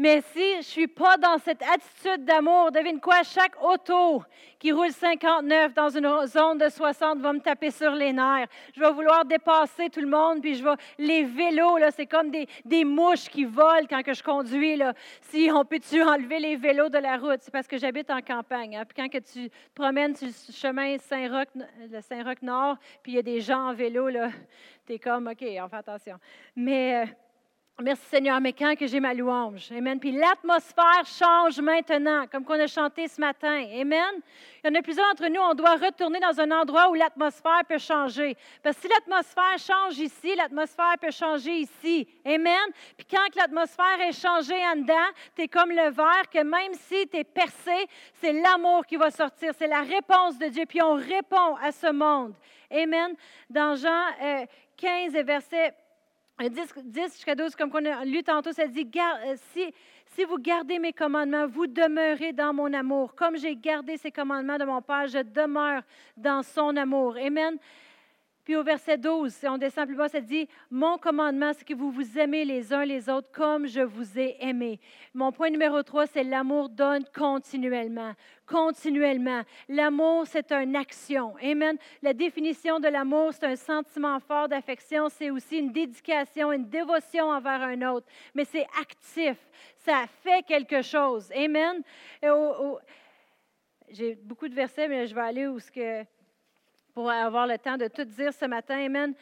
Mais 0.02 0.22
si 0.32 0.52
je 0.52 0.56
ne 0.56 0.62
suis 0.62 0.86
pas 0.86 1.18
dans 1.18 1.36
cette 1.36 1.60
attitude 1.60 2.24
d'amour, 2.24 2.72
devine 2.72 2.98
quoi, 2.98 3.22
chaque 3.22 3.62
auto 3.62 4.22
qui 4.58 4.72
roule 4.72 4.92
59 4.92 5.74
dans 5.74 5.90
une 5.90 6.26
zone 6.26 6.56
de 6.56 6.70
60 6.70 7.18
va 7.18 7.34
me 7.34 7.40
taper 7.40 7.70
sur 7.70 7.90
les 7.90 8.10
nerfs. 8.10 8.48
Je 8.74 8.80
vais 8.80 8.90
vouloir 8.92 9.26
dépasser 9.26 9.90
tout 9.90 10.00
le 10.00 10.06
monde, 10.06 10.40
puis 10.40 10.54
je 10.54 10.64
vais... 10.64 10.70
Les 10.96 11.24
vélos, 11.24 11.76
là, 11.76 11.90
c'est 11.90 12.06
comme 12.06 12.30
des, 12.30 12.48
des, 12.64 12.82
mouches 12.82 13.28
qui 13.28 13.44
volent 13.44 13.86
quand 13.90 14.02
que 14.02 14.14
je 14.14 14.22
conduis. 14.22 14.76
Là. 14.76 14.94
Si 15.20 15.50
on 15.52 15.66
peut-tu 15.66 16.02
enlever 16.02 16.38
les 16.38 16.56
vélos 16.56 16.88
de 16.88 16.96
la 16.96 17.18
route? 17.18 17.40
C'est 17.42 17.52
parce 17.52 17.68
que 17.68 17.76
j'habite 17.76 18.10
en 18.10 18.22
campagne. 18.22 18.78
Hein. 18.78 18.86
Puis 18.86 18.96
quand 18.96 19.08
que 19.10 19.22
tu 19.22 19.50
te 19.50 19.54
promènes 19.74 20.16
sur 20.16 20.28
le 20.28 20.54
chemin 20.54 20.96
Saint-Roch, 20.96 21.48
le 21.54 22.00
Saint-Roch 22.00 22.40
Nord, 22.40 22.78
puis 23.02 23.12
il 23.12 23.16
y 23.16 23.18
a 23.18 23.22
des 23.22 23.42
gens 23.42 23.68
en 23.68 23.74
vélo, 23.74 24.08
tu 24.86 24.94
es 24.94 24.98
comme, 24.98 25.26
OK, 25.26 25.44
on 25.62 25.68
fait 25.68 25.76
attention. 25.76 26.16
Mais... 26.56 27.04
Euh, 27.04 27.06
Merci 27.82 28.04
Seigneur, 28.06 28.40
mais 28.42 28.52
quand 28.52 28.76
que 28.76 28.86
j'ai 28.86 29.00
ma 29.00 29.14
louange? 29.14 29.72
Amen. 29.72 29.98
Puis 29.98 30.12
l'atmosphère 30.12 31.04
change 31.06 31.60
maintenant, 31.60 32.26
comme 32.30 32.44
qu'on 32.44 32.60
a 32.60 32.66
chanté 32.66 33.08
ce 33.08 33.18
matin. 33.18 33.64
Amen. 33.80 34.20
Il 34.62 34.68
y 34.68 34.70
en 34.70 34.78
a 34.78 34.82
plusieurs 34.82 35.08
d'entre 35.08 35.28
nous, 35.28 35.40
on 35.40 35.54
doit 35.54 35.76
retourner 35.76 36.20
dans 36.20 36.38
un 36.40 36.50
endroit 36.50 36.90
où 36.90 36.94
l'atmosphère 36.94 37.62
peut 37.66 37.78
changer. 37.78 38.36
Parce 38.62 38.76
que 38.76 38.82
si 38.82 38.88
l'atmosphère 38.88 39.58
change 39.58 39.98
ici, 39.98 40.34
l'atmosphère 40.36 40.94
peut 41.00 41.10
changer 41.10 41.52
ici. 41.60 42.06
Amen. 42.26 42.68
Puis 42.98 43.06
quand 43.10 43.34
l'atmosphère 43.36 44.00
est 44.06 44.20
changée 44.20 44.62
en 44.74 44.76
dedans, 44.76 45.08
tu 45.34 45.42
es 45.42 45.48
comme 45.48 45.70
le 45.70 45.90
verre 45.90 46.28
que 46.30 46.42
même 46.42 46.74
si 46.74 47.08
tu 47.08 47.16
es 47.16 47.24
percé, 47.24 47.86
c'est 48.20 48.32
l'amour 48.32 48.84
qui 48.84 48.96
va 48.96 49.10
sortir. 49.10 49.52
C'est 49.56 49.68
la 49.68 49.80
réponse 49.80 50.38
de 50.38 50.48
Dieu. 50.48 50.64
Puis 50.68 50.82
on 50.82 50.94
répond 50.94 51.56
à 51.62 51.72
ce 51.72 51.90
monde. 51.90 52.34
Amen. 52.70 53.14
Dans 53.48 53.74
Jean 53.74 54.06
15 54.76 55.14
euh, 55.16 55.22
verset 55.22 55.74
10, 56.48 56.72
10 56.85 57.03
jusqu'à 57.14 57.35
12, 57.35 57.55
comme 57.55 57.70
on 57.74 57.85
a 57.85 58.05
lu 58.05 58.22
tantôt, 58.22 58.53
ça 58.53 58.66
dit 58.66 58.88
euh, 58.96 59.35
si, 59.53 59.72
si 60.14 60.24
vous 60.24 60.38
gardez 60.38 60.79
mes 60.79 60.92
commandements, 60.92 61.46
vous 61.46 61.66
demeurez 61.66 62.33
dans 62.33 62.55
mon 62.55 62.72
amour. 62.72 63.14
Comme 63.14 63.37
j'ai 63.37 63.57
gardé 63.57 63.96
ces 63.96 64.11
commandements 64.11 64.59
de 64.59 64.64
mon 64.64 64.81
Père, 64.81 65.07
je 65.07 65.18
demeure 65.18 65.83
dans 66.16 66.42
son 66.42 66.76
amour. 66.76 67.16
Amen. 67.16 67.59
Puis 68.44 68.57
au 68.57 68.62
verset 68.62 68.96
12, 68.96 69.33
si 69.33 69.46
on 69.46 69.59
descend 69.59 69.87
plus 69.87 69.96
bas, 69.96 70.09
ça 70.09 70.20
dit 70.20 70.48
Mon 70.70 70.96
commandement, 70.96 71.53
c'est 71.53 71.64
que 71.64 71.74
vous 71.74 71.90
vous 71.90 72.18
aimez 72.18 72.44
les 72.44 72.72
uns 72.72 72.85
les 72.85 73.09
autres 73.09 73.31
comme 73.33 73.66
je 73.66 73.81
vous 73.81 74.18
ai 74.18 74.37
aimé. 74.40 74.81
Mon 75.12 75.31
point 75.31 75.50
numéro 75.50 75.83
3, 75.83 76.07
c'est 76.07 76.24
l'amour 76.24 76.70
donne 76.70 77.05
continuellement. 77.14 78.14
Continuellement. 78.46 79.42
L'amour, 79.68 80.26
c'est 80.26 80.50
une 80.53 80.74
action. 80.74 81.35
Amen. 81.42 81.76
La 82.03 82.14
définition 82.14 82.81
de 82.81 82.88
l'amour, 82.88 83.33
c'est 83.33 83.46
un 83.46 83.57
sentiment 83.57 84.18
fort 84.20 84.48
d'affection. 84.48 85.09
C'est 85.09 85.31
aussi 85.31 85.59
une 85.59 85.70
dédication, 85.70 86.50
une 86.50 86.68
dévotion 86.68 87.31
envers 87.31 87.62
un 87.62 87.83
autre. 87.90 88.07
Mais 88.35 88.44
c'est 88.44 88.66
actif. 88.81 89.37
Ça 89.76 90.07
fait 90.22 90.42
quelque 90.42 90.83
chose. 90.83 91.31
Amen. 91.33 91.83
J'ai 93.90 94.14
beaucoup 94.14 94.48
de 94.48 94.55
versets, 94.55 94.88
mais 94.88 95.07
je 95.07 95.14
vais 95.14 95.20
aller 95.20 95.46
où 95.46 95.59
ce 95.59 95.70
que 95.70 96.05
pour 96.94 97.11
avoir 97.11 97.46
le 97.46 97.59
temps 97.59 97.76
de 97.76 97.88
tout 97.88 98.05
dire 98.05 98.33
ce 98.33 98.44
matin. 98.44 98.85
Amen. 98.85 99.14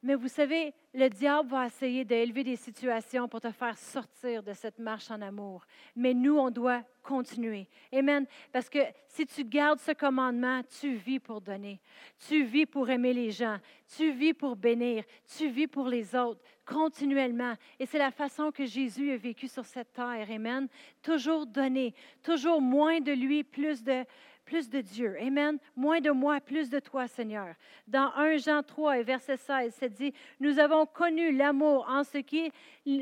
Mais 0.00 0.14
vous 0.14 0.28
savez, 0.28 0.72
le 0.94 1.08
diable 1.08 1.48
va 1.48 1.66
essayer 1.66 2.04
d'élever 2.04 2.44
des 2.44 2.54
situations 2.54 3.26
pour 3.26 3.40
te 3.40 3.50
faire 3.50 3.76
sortir 3.76 4.44
de 4.44 4.52
cette 4.52 4.78
marche 4.78 5.10
en 5.10 5.20
amour. 5.20 5.66
Mais 5.96 6.14
nous, 6.14 6.38
on 6.38 6.50
doit 6.50 6.82
continuer. 7.02 7.66
Amen. 7.92 8.24
Parce 8.52 8.70
que 8.70 8.78
si 9.08 9.26
tu 9.26 9.44
gardes 9.44 9.80
ce 9.80 9.90
commandement, 9.90 10.62
tu 10.80 10.94
vis 10.94 11.18
pour 11.18 11.40
donner. 11.40 11.80
Tu 12.28 12.44
vis 12.44 12.64
pour 12.64 12.88
aimer 12.88 13.12
les 13.12 13.32
gens. 13.32 13.58
Tu 13.96 14.12
vis 14.12 14.34
pour 14.34 14.54
bénir. 14.54 15.02
Tu 15.36 15.48
vis 15.48 15.66
pour 15.66 15.88
les 15.88 16.14
autres 16.14 16.40
continuellement. 16.64 17.54
Et 17.80 17.86
c'est 17.86 17.98
la 17.98 18.10
façon 18.12 18.52
que 18.52 18.66
Jésus 18.66 19.10
a 19.10 19.16
vécu 19.16 19.48
sur 19.48 19.64
cette 19.64 19.92
terre. 19.92 20.28
Amen. 20.30 20.68
Toujours 21.02 21.44
donner. 21.44 21.92
Toujours 22.22 22.60
moins 22.60 23.00
de 23.00 23.12
lui, 23.12 23.42
plus 23.42 23.82
de, 23.82 24.04
plus 24.48 24.70
de 24.70 24.80
Dieu. 24.80 25.14
Amen. 25.20 25.58
Moins 25.76 26.00
de 26.00 26.10
moi, 26.10 26.40
plus 26.40 26.70
de 26.70 26.78
toi, 26.78 27.06
Seigneur. 27.06 27.54
Dans 27.86 28.10
1 28.16 28.38
Jean 28.38 28.62
3 28.62 28.98
et 28.98 29.02
verset 29.02 29.36
16, 29.36 29.74
c'est 29.78 29.92
dit, 29.92 30.14
nous 30.40 30.58
avons 30.58 30.86
connu 30.86 31.36
l'amour 31.36 31.86
en 31.86 32.02
ce 32.02 32.16
qui 32.16 32.50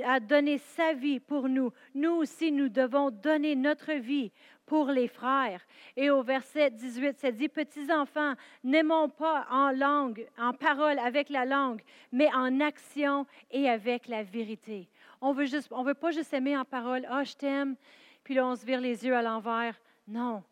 a 0.05 0.19
donné 0.19 0.59
sa 0.59 0.93
vie 0.93 1.21
pour 1.21 1.49
nous. 1.49 1.71
Nous 1.95 2.11
aussi, 2.11 2.51
nous 2.51 2.69
devons 2.69 3.13
donner 3.13 3.55
notre 3.55 3.93
vie 3.93 4.33
pour 4.67 4.87
les 4.87 5.07
frères. 5.07 5.61
Et 5.97 6.11
au 6.11 6.25
verset 6.25 6.71
18, 6.71 7.17
c'est 7.21 7.31
dit, 7.31 7.49
petits 7.49 7.93
enfants, 7.93 8.35
n'aimons 8.65 9.09
pas 9.09 9.47
en 9.49 9.71
langue, 9.71 10.27
en 10.37 10.53
parole 10.53 10.99
avec 10.99 11.31
la 11.31 11.45
langue, 11.45 11.81
mais 12.11 12.29
en 12.35 12.59
action 12.59 13.25
et 13.53 13.69
avec 13.69 14.09
la 14.09 14.25
vérité. 14.25 14.89
On 15.21 15.33
veut 15.33 15.47
juste, 15.47 15.69
on 15.71 15.85
veut 15.85 15.95
pas 15.95 16.11
juste 16.11 16.35
aimer 16.35 16.57
en 16.57 16.65
parole, 16.65 17.07
ah, 17.09 17.21
oh, 17.21 17.25
je 17.25 17.35
t'aime, 17.35 17.77
puis 18.25 18.35
là, 18.35 18.49
on 18.49 18.57
se 18.57 18.67
vire 18.67 18.81
les 18.81 19.07
yeux 19.07 19.15
à 19.15 19.23
l'envers. 19.23 19.81
Non, 20.09 20.43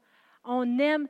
on 0.44 0.78
aime, 0.78 1.08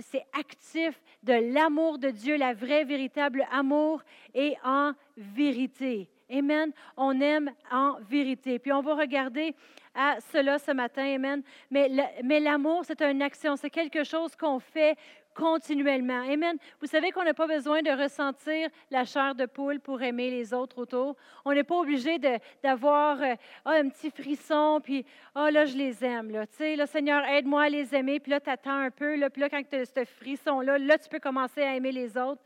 c'est 0.00 0.24
actif 0.38 1.00
de 1.22 1.32
l'amour 1.52 1.98
de 1.98 2.10
Dieu, 2.10 2.36
la 2.36 2.54
vraie, 2.54 2.84
véritable 2.84 3.46
amour 3.52 4.02
et 4.34 4.56
en 4.64 4.92
vérité. 5.16 6.08
Amen. 6.30 6.72
On 6.96 7.20
aime 7.20 7.50
en 7.70 7.98
vérité. 8.00 8.58
Puis 8.58 8.72
on 8.72 8.82
va 8.82 8.94
regarder 8.94 9.54
à 9.94 10.18
cela 10.32 10.58
ce 10.58 10.72
matin. 10.72 11.14
Amen. 11.14 11.42
Mais 11.70 12.40
l'amour, 12.40 12.84
c'est 12.84 13.00
une 13.02 13.22
action, 13.22 13.56
c'est 13.56 13.70
quelque 13.70 14.04
chose 14.04 14.36
qu'on 14.36 14.58
fait 14.58 14.96
continuellement. 15.38 16.22
Amen. 16.28 16.56
Vous 16.80 16.88
savez 16.88 17.12
qu'on 17.12 17.22
n'a 17.22 17.32
pas 17.32 17.46
besoin 17.46 17.80
de 17.80 17.90
ressentir 17.90 18.68
la 18.90 19.04
chair 19.04 19.36
de 19.36 19.46
poule 19.46 19.78
pour 19.78 20.02
aimer 20.02 20.30
les 20.30 20.52
autres 20.52 20.78
autour. 20.78 21.14
On 21.44 21.52
n'est 21.52 21.62
pas 21.62 21.76
obligé 21.76 22.18
d'avoir 22.62 23.22
euh, 23.22 23.34
ah, 23.64 23.70
un 23.70 23.88
petit 23.88 24.10
frisson, 24.10 24.80
puis 24.82 25.06
oh, 25.36 25.48
là, 25.52 25.64
je 25.64 25.76
les 25.76 26.04
aime. 26.04 26.32
Là. 26.32 26.46
Tu 26.48 26.56
sais, 26.56 26.86
Seigneur, 26.86 27.24
aide-moi 27.24 27.62
à 27.62 27.68
les 27.68 27.94
aimer, 27.94 28.18
puis 28.18 28.32
là, 28.32 28.40
tu 28.40 28.50
attends 28.50 28.80
un 28.80 28.90
peu, 28.90 29.14
là, 29.14 29.30
puis 29.30 29.40
là, 29.40 29.48
quand 29.48 29.62
tu 29.62 29.76
as 29.76 29.84
ce 29.84 30.04
frisson-là, 30.04 30.76
là, 30.78 30.98
tu 30.98 31.08
peux 31.08 31.20
commencer 31.20 31.62
à 31.62 31.76
aimer 31.76 31.92
les 31.92 32.18
autres. 32.18 32.42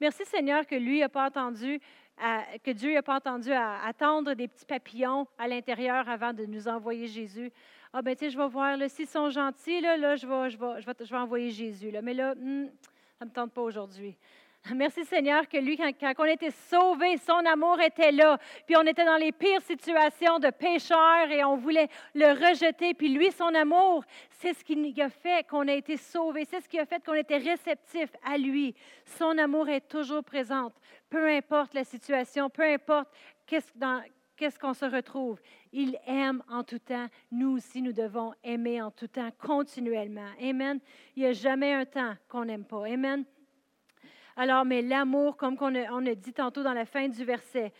Merci, 0.00 0.24
Seigneur, 0.26 0.66
que 0.66 0.76
lui 0.76 1.00
n'a 1.00 1.08
pas 1.08 1.26
entendu 1.26 1.80
que 2.64 2.70
Dieu 2.70 2.94
n'a 2.94 3.02
pas 3.02 3.16
entendu 3.16 3.52
à 3.52 3.84
attendre 3.84 4.32
des 4.32 4.48
petits 4.48 4.64
papillons 4.64 5.26
à 5.38 5.48
l'intérieur 5.48 6.08
avant 6.08 6.32
de 6.32 6.46
nous 6.46 6.66
envoyer 6.66 7.08
Jésus. 7.08 7.52
Ah, 7.98 8.02
ben, 8.02 8.14
tu 8.14 8.26
sais, 8.26 8.30
je 8.30 8.36
vais 8.36 8.46
voir, 8.46 8.76
s'ils 8.88 9.06
sont 9.06 9.30
gentils, 9.30 9.80
là, 9.80 9.96
là 9.96 10.16
je, 10.16 10.26
vais, 10.26 10.50
je, 10.50 10.58
vais, 10.58 10.82
je, 10.82 10.86
vais, 10.86 10.92
je 11.00 11.10
vais 11.10 11.16
envoyer 11.16 11.50
Jésus. 11.50 11.90
Là. 11.90 12.02
Mais 12.02 12.12
là, 12.12 12.34
hmm, 12.34 12.66
ça 13.18 13.24
ne 13.24 13.30
me 13.30 13.34
tente 13.34 13.52
pas 13.52 13.62
aujourd'hui. 13.62 14.14
Merci 14.74 15.02
Seigneur 15.06 15.48
que 15.48 15.56
lui, 15.56 15.78
quand, 15.78 15.90
quand, 15.98 16.12
on 16.18 16.24
était 16.26 16.50
sauvés, 16.50 17.16
son 17.16 17.38
amour 17.46 17.80
était 17.80 18.12
là. 18.12 18.36
Puis 18.66 18.76
on 18.76 18.82
était 18.82 19.06
dans 19.06 19.16
les 19.16 19.32
pires 19.32 19.62
situations 19.62 20.38
de 20.38 20.50
pécheurs 20.50 21.30
et 21.30 21.42
on 21.42 21.56
voulait 21.56 21.88
le 22.14 22.32
rejeter. 22.32 22.92
Puis 22.92 23.08
lui, 23.08 23.32
son 23.32 23.54
amour, 23.54 24.04
c'est 24.28 24.52
ce 24.52 24.62
qui 24.62 25.00
a 25.00 25.08
fait 25.08 25.46
qu'on 25.48 25.66
a 25.66 25.72
été 25.72 25.96
sauvés. 25.96 26.44
C'est 26.44 26.60
ce 26.60 26.68
qui 26.68 26.78
a 26.78 26.84
fait 26.84 27.02
qu'on 27.02 27.14
était 27.14 27.38
réceptif 27.38 28.10
à 28.22 28.36
lui. 28.36 28.74
Son 29.06 29.38
amour 29.38 29.70
est 29.70 29.88
toujours 29.88 30.22
présent. 30.22 30.70
Peu 31.08 31.30
importe 31.30 31.72
la 31.72 31.84
situation, 31.84 32.50
peu 32.50 32.64
importe 32.64 33.08
qu'est-ce, 33.46 33.72
dans, 33.74 34.02
qu'est-ce 34.36 34.58
qu'on 34.58 34.74
se 34.74 34.84
retrouve? 34.84 35.40
Il 35.78 35.98
aime 36.06 36.42
en 36.48 36.64
tout 36.64 36.78
temps. 36.78 37.06
Nous 37.30 37.58
aussi, 37.58 37.82
nous 37.82 37.92
devons 37.92 38.32
aimer 38.42 38.80
en 38.80 38.90
tout 38.90 39.08
temps, 39.08 39.30
continuellement. 39.38 40.30
Amen. 40.40 40.80
Il 41.14 41.22
n'y 41.22 41.28
a 41.28 41.34
jamais 41.34 41.74
un 41.74 41.84
temps 41.84 42.14
qu'on 42.30 42.46
n'aime 42.46 42.64
pas. 42.64 42.86
Amen. 42.86 43.26
Alors, 44.36 44.64
mais 44.64 44.80
l'amour, 44.80 45.36
comme 45.36 45.54
on 45.60 45.74
a, 45.74 46.10
a 46.10 46.14
dit 46.14 46.32
tantôt 46.32 46.62
dans 46.62 46.72
la 46.72 46.86
fin 46.86 47.08
du 47.08 47.22
verset, 47.26 47.74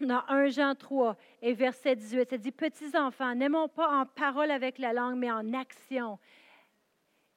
dans 0.00 0.22
1 0.28 0.48
Jean 0.48 0.74
3 0.74 1.14
et 1.42 1.52
verset 1.52 1.96
18, 1.96 2.30
ça 2.30 2.38
dit, 2.38 2.52
Petits 2.52 2.96
enfants, 2.96 3.34
n'aimons 3.34 3.68
pas 3.68 4.00
en 4.00 4.06
parole 4.06 4.50
avec 4.50 4.78
la 4.78 4.94
langue, 4.94 5.18
mais 5.18 5.30
en 5.30 5.52
action 5.52 6.18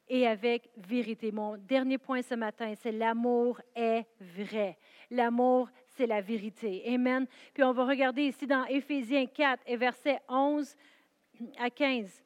et 0.08 0.26
avec 0.26 0.70
vérité. 0.78 1.34
Mon 1.34 1.58
dernier 1.58 1.98
point 1.98 2.22
ce 2.22 2.36
matin, 2.36 2.74
c'est 2.82 2.94
l'amour 2.94 3.60
est 3.76 4.06
vrai. 4.22 4.78
L'amour 5.12 5.70
c'est 6.00 6.08
la 6.08 6.22
vérité. 6.22 6.82
Amen. 6.88 7.28
Puis 7.54 7.62
on 7.62 7.74
va 7.74 7.84
regarder 7.84 8.22
ici 8.22 8.48
dans 8.48 8.64
Éphésiens 8.68 9.26
4 9.26 9.62
et 9.68 9.76
versets 9.76 10.20
11 10.30 10.74
à 11.60 11.70
15. 11.70 12.24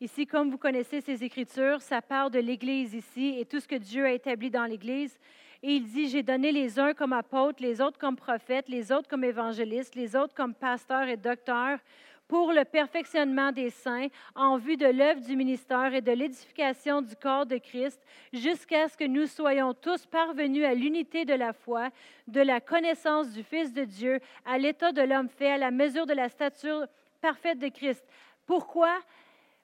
Ici, 0.00 0.26
comme 0.26 0.50
vous 0.50 0.56
connaissez 0.56 1.02
ces 1.02 1.22
Écritures, 1.22 1.82
ça 1.82 2.00
parle 2.00 2.30
de 2.30 2.38
l'Église 2.38 2.94
ici 2.94 3.36
et 3.38 3.44
tout 3.44 3.60
ce 3.60 3.68
que 3.68 3.74
Dieu 3.74 4.06
a 4.06 4.12
établi 4.12 4.50
dans 4.50 4.64
l'Église. 4.64 5.18
Et 5.62 5.74
il 5.74 5.84
dit, 5.84 6.08
j'ai 6.08 6.22
donné 6.22 6.50
les 6.50 6.78
uns 6.78 6.94
comme 6.94 7.12
apôtres, 7.12 7.62
les 7.62 7.82
autres 7.82 7.98
comme 7.98 8.16
prophètes, 8.16 8.70
les 8.70 8.90
autres 8.90 9.06
comme 9.06 9.24
évangélistes, 9.24 9.94
les 9.96 10.16
autres 10.16 10.34
comme 10.34 10.54
pasteurs 10.54 11.06
et 11.06 11.18
docteurs 11.18 11.80
pour 12.28 12.52
le 12.52 12.64
perfectionnement 12.64 13.52
des 13.52 13.70
saints 13.70 14.08
en 14.34 14.56
vue 14.56 14.76
de 14.76 14.86
l'œuvre 14.86 15.20
du 15.20 15.36
ministère 15.36 15.94
et 15.94 16.00
de 16.00 16.12
l'édification 16.12 17.02
du 17.02 17.14
corps 17.16 17.46
de 17.46 17.58
Christ, 17.58 18.00
jusqu'à 18.32 18.88
ce 18.88 18.96
que 18.96 19.04
nous 19.04 19.26
soyons 19.26 19.74
tous 19.74 20.06
parvenus 20.06 20.64
à 20.64 20.74
l'unité 20.74 21.24
de 21.24 21.34
la 21.34 21.52
foi, 21.52 21.90
de 22.26 22.40
la 22.40 22.60
connaissance 22.60 23.32
du 23.32 23.42
Fils 23.42 23.72
de 23.72 23.84
Dieu, 23.84 24.20
à 24.44 24.58
l'état 24.58 24.92
de 24.92 25.02
l'homme 25.02 25.28
fait, 25.28 25.52
à 25.52 25.58
la 25.58 25.70
mesure 25.70 26.06
de 26.06 26.14
la 26.14 26.28
stature 26.28 26.86
parfaite 27.20 27.58
de 27.58 27.68
Christ. 27.68 28.04
Pourquoi? 28.46 28.98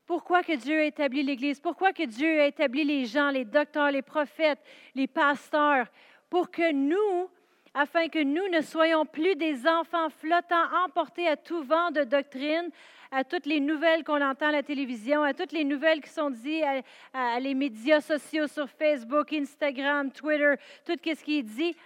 Pourquoi 0.07 0.43
que 0.43 0.57
Dieu 0.57 0.81
a 0.81 0.85
établi 0.85 1.23
l'Église? 1.23 1.61
Pourquoi 1.61 1.93
que 1.93 2.03
Dieu 2.03 2.41
a 2.41 2.47
établi 2.47 2.85
les 2.85 3.05
gens, 3.05 3.31
les 3.31 3.45
docteurs, 3.45 3.91
les 3.91 4.03
prophètes, 4.03 4.59
les 4.95 5.07
pasteurs? 5.07 5.87
Pour 6.29 6.51
que 6.51 6.73
nous, 6.73 7.31
afin 7.75 8.09
que 8.09 8.23
nous 8.23 8.49
ne 8.49 8.61
soyons 8.61 9.07
plus 9.07 9.37
des 9.37 9.67
enfants 9.67 10.11
flottants 10.11 10.85
emportés 10.85 11.29
à 11.29 11.37
tout 11.37 11.63
vent 11.63 11.91
de 11.91 12.03
doctrine, 12.03 12.71
à 13.11 13.25
toutes 13.25 13.47
les 13.47 13.61
nouvelles 13.61 14.05
qu'on 14.05 14.23
entend 14.23 14.49
à 14.49 14.53
la 14.53 14.63
télévision, 14.63 15.23
à 15.23 15.35
toutes 15.35 15.53
les 15.53 15.65
nouvelles 15.65 16.01
qui 16.01 16.11
sont 16.11 16.31
dites 16.31 16.65
à, 17.13 17.41
les 17.41 17.55
médias 17.55 18.01
sociaux 18.01 18.47
sur 18.47 18.69
Facebook, 18.69 19.33
Instagram, 19.33 20.11
Twitter, 20.11 20.55
tout 20.85 20.97
ce 21.05 21.25
qui 21.25 21.39
est 21.39 21.43
dit. 21.43 21.77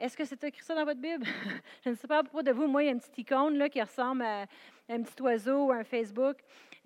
Est-ce 0.00 0.16
que 0.16 0.24
c'est 0.24 0.42
écrit 0.44 0.62
ça 0.62 0.76
dans 0.76 0.84
votre 0.84 1.00
Bible? 1.00 1.26
Je 1.84 1.90
ne 1.90 1.94
sais 1.96 2.06
pas 2.06 2.18
à 2.18 2.22
propos 2.22 2.42
de 2.42 2.52
vous. 2.52 2.68
Moi, 2.68 2.84
il 2.84 2.86
y 2.86 2.88
a 2.88 2.92
une 2.92 3.00
petite 3.00 3.18
icône 3.18 3.58
là, 3.58 3.68
qui 3.68 3.82
ressemble 3.82 4.22
à 4.22 4.46
un 4.88 5.02
petit 5.02 5.20
oiseau 5.20 5.66
ou 5.66 5.72
un 5.72 5.82
Facebook. 5.82 6.36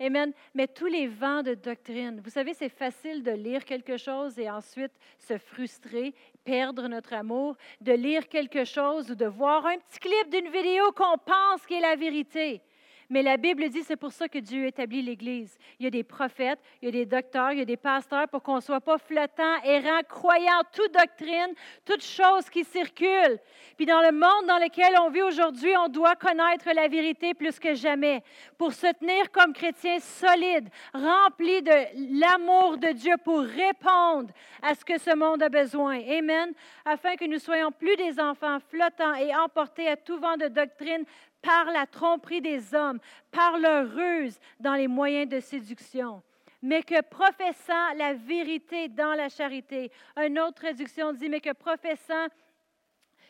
Amen. 0.03 0.33
Mais 0.53 0.67
tous 0.67 0.87
les 0.87 1.07
vents 1.07 1.43
de 1.43 1.53
doctrine. 1.53 2.19
Vous 2.21 2.29
savez, 2.29 2.53
c'est 2.53 2.67
facile 2.67 3.23
de 3.23 3.31
lire 3.31 3.63
quelque 3.63 3.95
chose 3.95 4.37
et 4.37 4.49
ensuite 4.49 4.91
se 5.17 5.37
frustrer, 5.37 6.13
perdre 6.43 6.89
notre 6.89 7.13
amour, 7.13 7.55
de 7.79 7.93
lire 7.93 8.27
quelque 8.27 8.65
chose 8.65 9.11
ou 9.11 9.15
de 9.15 9.25
voir 9.25 9.65
un 9.65 9.77
petit 9.77 9.99
clip 9.99 10.29
d'une 10.29 10.51
vidéo 10.51 10.91
qu'on 10.91 11.17
pense 11.17 11.65
qui 11.65 11.75
est 11.75 11.79
la 11.79 11.95
vérité. 11.95 12.61
Mais 13.09 13.21
la 13.21 13.37
Bible 13.37 13.69
dit, 13.69 13.83
c'est 13.83 13.95
pour 13.95 14.11
ça 14.11 14.27
que 14.27 14.39
Dieu 14.39 14.65
établit 14.65 15.01
l'Église. 15.01 15.57
Il 15.79 15.83
y 15.83 15.87
a 15.87 15.89
des 15.91 16.03
prophètes, 16.03 16.59
il 16.81 16.85
y 16.85 16.89
a 16.89 16.91
des 16.91 17.05
docteurs, 17.05 17.51
il 17.51 17.59
y 17.59 17.61
a 17.61 17.65
des 17.65 17.77
pasteurs 17.77 18.27
pour 18.27 18.41
qu'on 18.41 18.55
ne 18.55 18.61
soit 18.61 18.81
pas 18.81 18.97
flottant, 18.97 19.61
errant, 19.63 20.01
croyant 20.07 20.61
toute 20.71 20.93
doctrine, 20.93 21.53
toute 21.85 22.03
chose 22.03 22.49
qui 22.49 22.63
circule. 22.63 23.39
Puis 23.77 23.85
dans 23.85 24.01
le 24.01 24.11
monde 24.11 24.47
dans 24.47 24.57
lequel 24.57 24.93
on 25.01 25.09
vit 25.09 25.21
aujourd'hui, 25.21 25.75
on 25.77 25.89
doit 25.89 26.15
connaître 26.15 26.69
la 26.73 26.87
vérité 26.87 27.33
plus 27.33 27.59
que 27.59 27.73
jamais 27.73 28.23
pour 28.57 28.73
se 28.73 28.87
tenir 28.93 29.31
comme 29.31 29.53
chrétiens 29.53 29.99
solides, 29.99 30.69
remplis 30.93 31.61
de 31.61 32.19
l'amour 32.19 32.77
de 32.77 32.91
Dieu 32.93 33.15
pour 33.23 33.39
répondre 33.41 34.29
à 34.61 34.75
ce 34.75 34.85
que 34.85 34.97
ce 34.97 35.15
monde 35.15 35.43
a 35.43 35.49
besoin. 35.49 35.99
Amen. 35.99 36.53
Afin 36.85 37.15
que 37.15 37.25
nous 37.25 37.39
soyons 37.39 37.71
plus 37.71 37.95
des 37.95 38.19
enfants 38.19 38.59
flottants 38.69 39.15
et 39.15 39.35
emportés 39.35 39.87
à 39.87 39.97
tout 39.97 40.17
vent 40.17 40.37
de 40.37 40.47
doctrine 40.47 41.05
par 41.43 41.65
la 41.65 41.85
tromperie 41.85 42.41
des 42.41 42.73
hommes, 42.73 42.99
par 43.29 43.59
leur 43.59 43.87
ruse 43.91 44.39
dans 44.59 44.73
les 44.73 44.87
moyens 44.87 45.29
de 45.29 45.39
séduction, 45.39 46.23
mais 46.61 46.81
que 46.81 47.01
professant 47.01 47.93
la 47.95 48.13
vérité 48.13 48.87
dans 48.87 49.13
la 49.13 49.29
charité. 49.29 49.91
Une 50.17 50.39
autre 50.39 50.55
traduction 50.55 51.13
dit, 51.13 51.29
mais 51.29 51.41
que 51.41 51.53
professant 51.53 52.27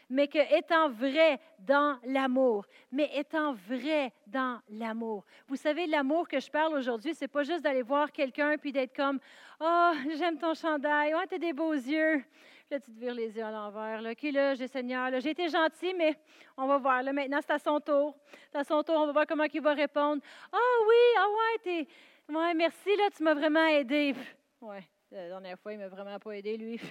mais 0.09 0.27
que 0.27 0.55
étant 0.55 0.89
vrai 0.89 1.39
dans 1.59 1.97
l'amour, 2.05 2.65
mais 2.91 3.09
étant 3.15 3.53
vrai 3.53 4.13
dans 4.27 4.59
l'amour. 4.69 5.25
Vous 5.47 5.55
savez, 5.55 5.87
l'amour 5.87 6.27
que 6.27 6.39
je 6.39 6.51
parle 6.51 6.75
aujourd'hui, 6.75 7.15
c'est 7.15 7.27
pas 7.27 7.43
juste 7.43 7.61
d'aller 7.61 7.81
voir 7.81 8.11
quelqu'un 8.11 8.57
puis 8.57 8.71
d'être 8.71 8.95
comme, 8.95 9.19
oh, 9.59 9.91
j'aime 10.17 10.37
ton 10.37 10.53
chandail, 10.53 11.15
oh, 11.15 11.25
t'as 11.27 11.39
des 11.39 11.53
beaux 11.53 11.73
yeux. 11.73 12.23
Là, 12.73 12.79
tu 12.79 12.91
te 12.91 12.99
vires 12.99 13.13
les 13.13 13.29
yeux 13.37 13.43
à 13.43 13.51
l'envers. 13.51 14.01
Là. 14.01 14.13
OK, 14.13 14.23
là, 14.31 14.55
j'ai 14.55 14.67
Seigneur, 14.67 15.11
j'ai 15.19 15.29
été 15.29 15.47
gentil, 15.47 15.93
mais 15.95 16.17
on 16.57 16.65
va 16.65 16.79
voir. 16.79 17.03
Là, 17.03 17.13
maintenant, 17.13 17.37
c'est 17.39 17.53
à 17.53 17.59
son 17.59 17.79
tour. 17.79 18.17
C'est 18.51 18.57
à 18.57 18.63
son 18.63 18.81
tour, 18.81 18.95
on 18.95 19.05
va 19.05 19.11
voir 19.11 19.25
comment 19.27 19.43
il 19.43 19.61
va 19.61 19.75
répondre. 19.75 20.23
Ah 20.51 20.57
oui, 20.87 20.95
ah 21.19 21.27
ouais, 21.27 21.59
t'es... 21.61 21.87
Ouais, 22.33 22.53
merci, 22.55 22.89
là, 22.97 23.09
tu 23.15 23.21
m'as 23.21 23.35
vraiment 23.35 23.67
aidé. 23.67 24.15
Ouais, 24.59 24.83
la 25.11 25.27
dernière 25.27 25.59
fois, 25.59 25.73
il 25.73 25.77
m'a 25.77 25.87
vraiment 25.87 26.17
pas 26.17 26.31
aidé, 26.31 26.57
lui. 26.57 26.81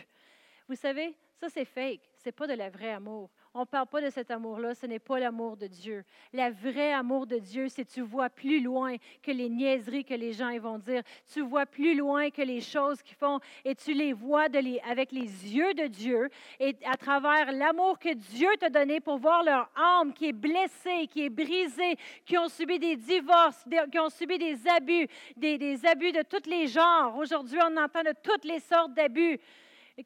Vous 0.68 0.76
savez, 0.76 1.16
ça, 1.42 1.48
c'est 1.48 1.64
fake. 1.64 2.00
C'est 2.18 2.30
pas 2.30 2.46
de 2.46 2.52
la 2.52 2.70
vraie 2.70 2.92
amour. 2.92 3.28
On 3.52 3.62
ne 3.62 3.64
parle 3.64 3.88
pas 3.88 4.00
de 4.00 4.10
cet 4.10 4.30
amour-là, 4.30 4.76
ce 4.76 4.86
n'est 4.86 5.00
pas 5.00 5.18
l'amour 5.18 5.56
de 5.56 5.66
Dieu. 5.66 6.04
Le 6.32 6.52
vrai 6.52 6.92
amour 6.92 7.26
de 7.26 7.36
Dieu, 7.36 7.68
c'est 7.68 7.84
tu 7.84 8.00
vois 8.00 8.30
plus 8.30 8.60
loin 8.60 8.94
que 9.20 9.32
les 9.32 9.48
niaiseries 9.48 10.04
que 10.04 10.14
les 10.14 10.32
gens 10.32 10.56
vont 10.60 10.78
dire. 10.78 11.02
Tu 11.34 11.40
vois 11.40 11.66
plus 11.66 11.96
loin 11.96 12.30
que 12.30 12.42
les 12.42 12.60
choses 12.60 13.02
qu'ils 13.02 13.16
font 13.16 13.40
et 13.64 13.74
tu 13.74 13.92
les 13.92 14.12
vois 14.12 14.46
avec 14.88 15.10
les 15.10 15.26
yeux 15.52 15.74
de 15.74 15.88
Dieu 15.88 16.30
et 16.60 16.76
à 16.84 16.96
travers 16.96 17.50
l'amour 17.50 17.98
que 17.98 18.14
Dieu 18.14 18.48
t'a 18.60 18.70
donné 18.70 19.00
pour 19.00 19.18
voir 19.18 19.42
leur 19.42 19.68
âme 19.74 20.14
qui 20.14 20.28
est 20.28 20.32
blessée, 20.32 21.08
qui 21.10 21.24
est 21.24 21.28
brisée, 21.28 21.96
qui 22.24 22.38
ont 22.38 22.48
subi 22.48 22.78
des 22.78 22.94
divorces, 22.94 23.64
qui 23.90 23.98
ont 23.98 24.10
subi 24.10 24.38
des 24.38 24.56
abus, 24.68 25.08
des, 25.36 25.58
des 25.58 25.84
abus 25.84 26.12
de 26.12 26.22
tous 26.22 26.48
les 26.48 26.68
genres. 26.68 27.16
Aujourd'hui, 27.16 27.58
on 27.60 27.76
entend 27.76 28.04
de 28.04 28.14
toutes 28.22 28.44
les 28.44 28.60
sortes 28.60 28.94
d'abus 28.94 29.40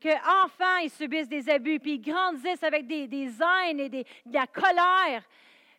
qu'enfants, 0.01 0.79
ils 0.83 0.91
subissent 0.91 1.29
des 1.29 1.49
abus, 1.49 1.79
puis 1.81 1.95
ils 1.95 2.01
grandissent 2.01 2.63
avec 2.63 2.87
des, 2.87 3.07
des 3.07 3.31
haines 3.41 3.81
et 3.81 3.89
des, 3.89 4.05
de 4.25 4.35
la 4.35 4.47
colère. 4.47 5.23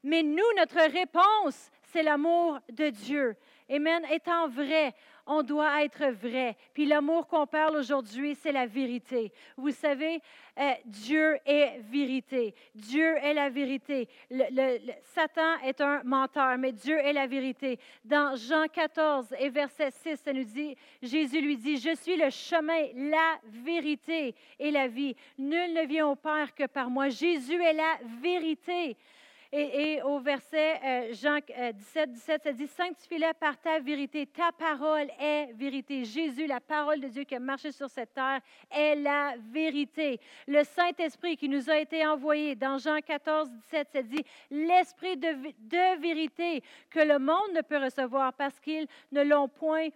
Mais 0.03 0.23
nous, 0.23 0.43
notre 0.57 0.79
réponse, 0.91 1.71
c'est 1.91 2.03
l'amour 2.03 2.59
de 2.71 2.89
Dieu. 2.89 3.35
Amen. 3.69 4.03
Étant 4.11 4.47
vrai, 4.47 4.93
on 5.27 5.43
doit 5.43 5.83
être 5.83 6.05
vrai. 6.07 6.55
Puis 6.73 6.85
l'amour 6.85 7.27
qu'on 7.27 7.45
parle 7.45 7.75
aujourd'hui, 7.75 8.35
c'est 8.35 8.51
la 8.51 8.65
vérité. 8.65 9.31
Vous 9.57 9.71
savez, 9.71 10.21
euh, 10.59 10.71
Dieu 10.85 11.37
est 11.45 11.79
vérité. 11.91 12.55
Dieu 12.73 13.15
est 13.17 13.33
la 13.33 13.49
vérité. 13.49 14.07
Le, 14.31 14.79
Satan 15.03 15.59
est 15.63 15.81
un 15.81 16.01
menteur, 16.03 16.57
mais 16.57 16.71
Dieu 16.71 16.97
est 16.97 17.13
la 17.13 17.27
vérité. 17.27 17.79
Dans 18.03 18.35
Jean 18.35 18.65
14 18.67 19.35
et 19.39 19.49
verset 19.49 19.91
6, 19.91 20.17
ça 20.17 20.33
nous 20.33 20.43
dit, 20.43 20.75
Jésus 21.01 21.41
lui 21.41 21.57
dit, 21.57 21.77
je 21.77 21.95
suis 21.95 22.17
le 22.17 22.29
chemin, 22.29 22.87
la 22.95 23.37
vérité 23.45 24.33
et 24.59 24.71
la 24.71 24.87
vie. 24.87 25.15
Nul 25.37 25.73
ne 25.73 25.85
vient 25.85 26.07
au 26.07 26.15
Père 26.15 26.55
que 26.55 26.65
par 26.65 26.89
moi. 26.89 27.09
Jésus 27.09 27.61
est 27.61 27.73
la 27.73 27.97
vérité. 28.21 28.97
Et, 29.51 30.01
au 30.03 30.19
verset 30.19 30.79
euh, 30.83 31.13
Jean 31.13 31.39
17, 31.73 32.11
17, 32.11 32.43
ça 32.43 32.53
dit 32.53 32.67
Sanctifie-les 32.67 33.33
par 33.39 33.59
ta 33.59 33.79
vérité. 33.79 34.25
Ta 34.25 34.51
parole 34.51 35.07
est 35.19 35.53
vérité. 35.53 36.03
Jésus, 36.03 36.47
la 36.47 36.59
parole 36.59 36.99
de 36.99 37.07
Dieu 37.07 37.23
qui 37.23 37.35
a 37.35 37.39
marché 37.39 37.71
sur 37.71 37.89
cette 37.89 38.13
terre, 38.13 38.41
est 38.69 38.95
la 38.95 39.35
vérité. 39.51 40.19
Le 40.47 40.63
Saint-Esprit 40.63 41.37
qui 41.37 41.47
nous 41.47 41.69
a 41.69 41.77
été 41.77 42.05
envoyé 42.05 42.55
dans 42.55 42.77
Jean 42.77 42.99
14, 42.99 43.49
17, 43.49 43.87
ça 43.93 44.01
dit 44.03 44.23
L'Esprit 44.51 45.15
de, 45.15 45.29
de 45.59 46.01
vérité 46.01 46.61
que 46.89 46.99
le 46.99 47.19
monde 47.19 47.53
ne 47.55 47.61
peut 47.61 47.77
recevoir 47.77 48.33
parce 48.33 48.59
qu'ils 48.59 48.87
ne 49.11 49.23
l'ont 49.23 49.47
point 49.47 49.89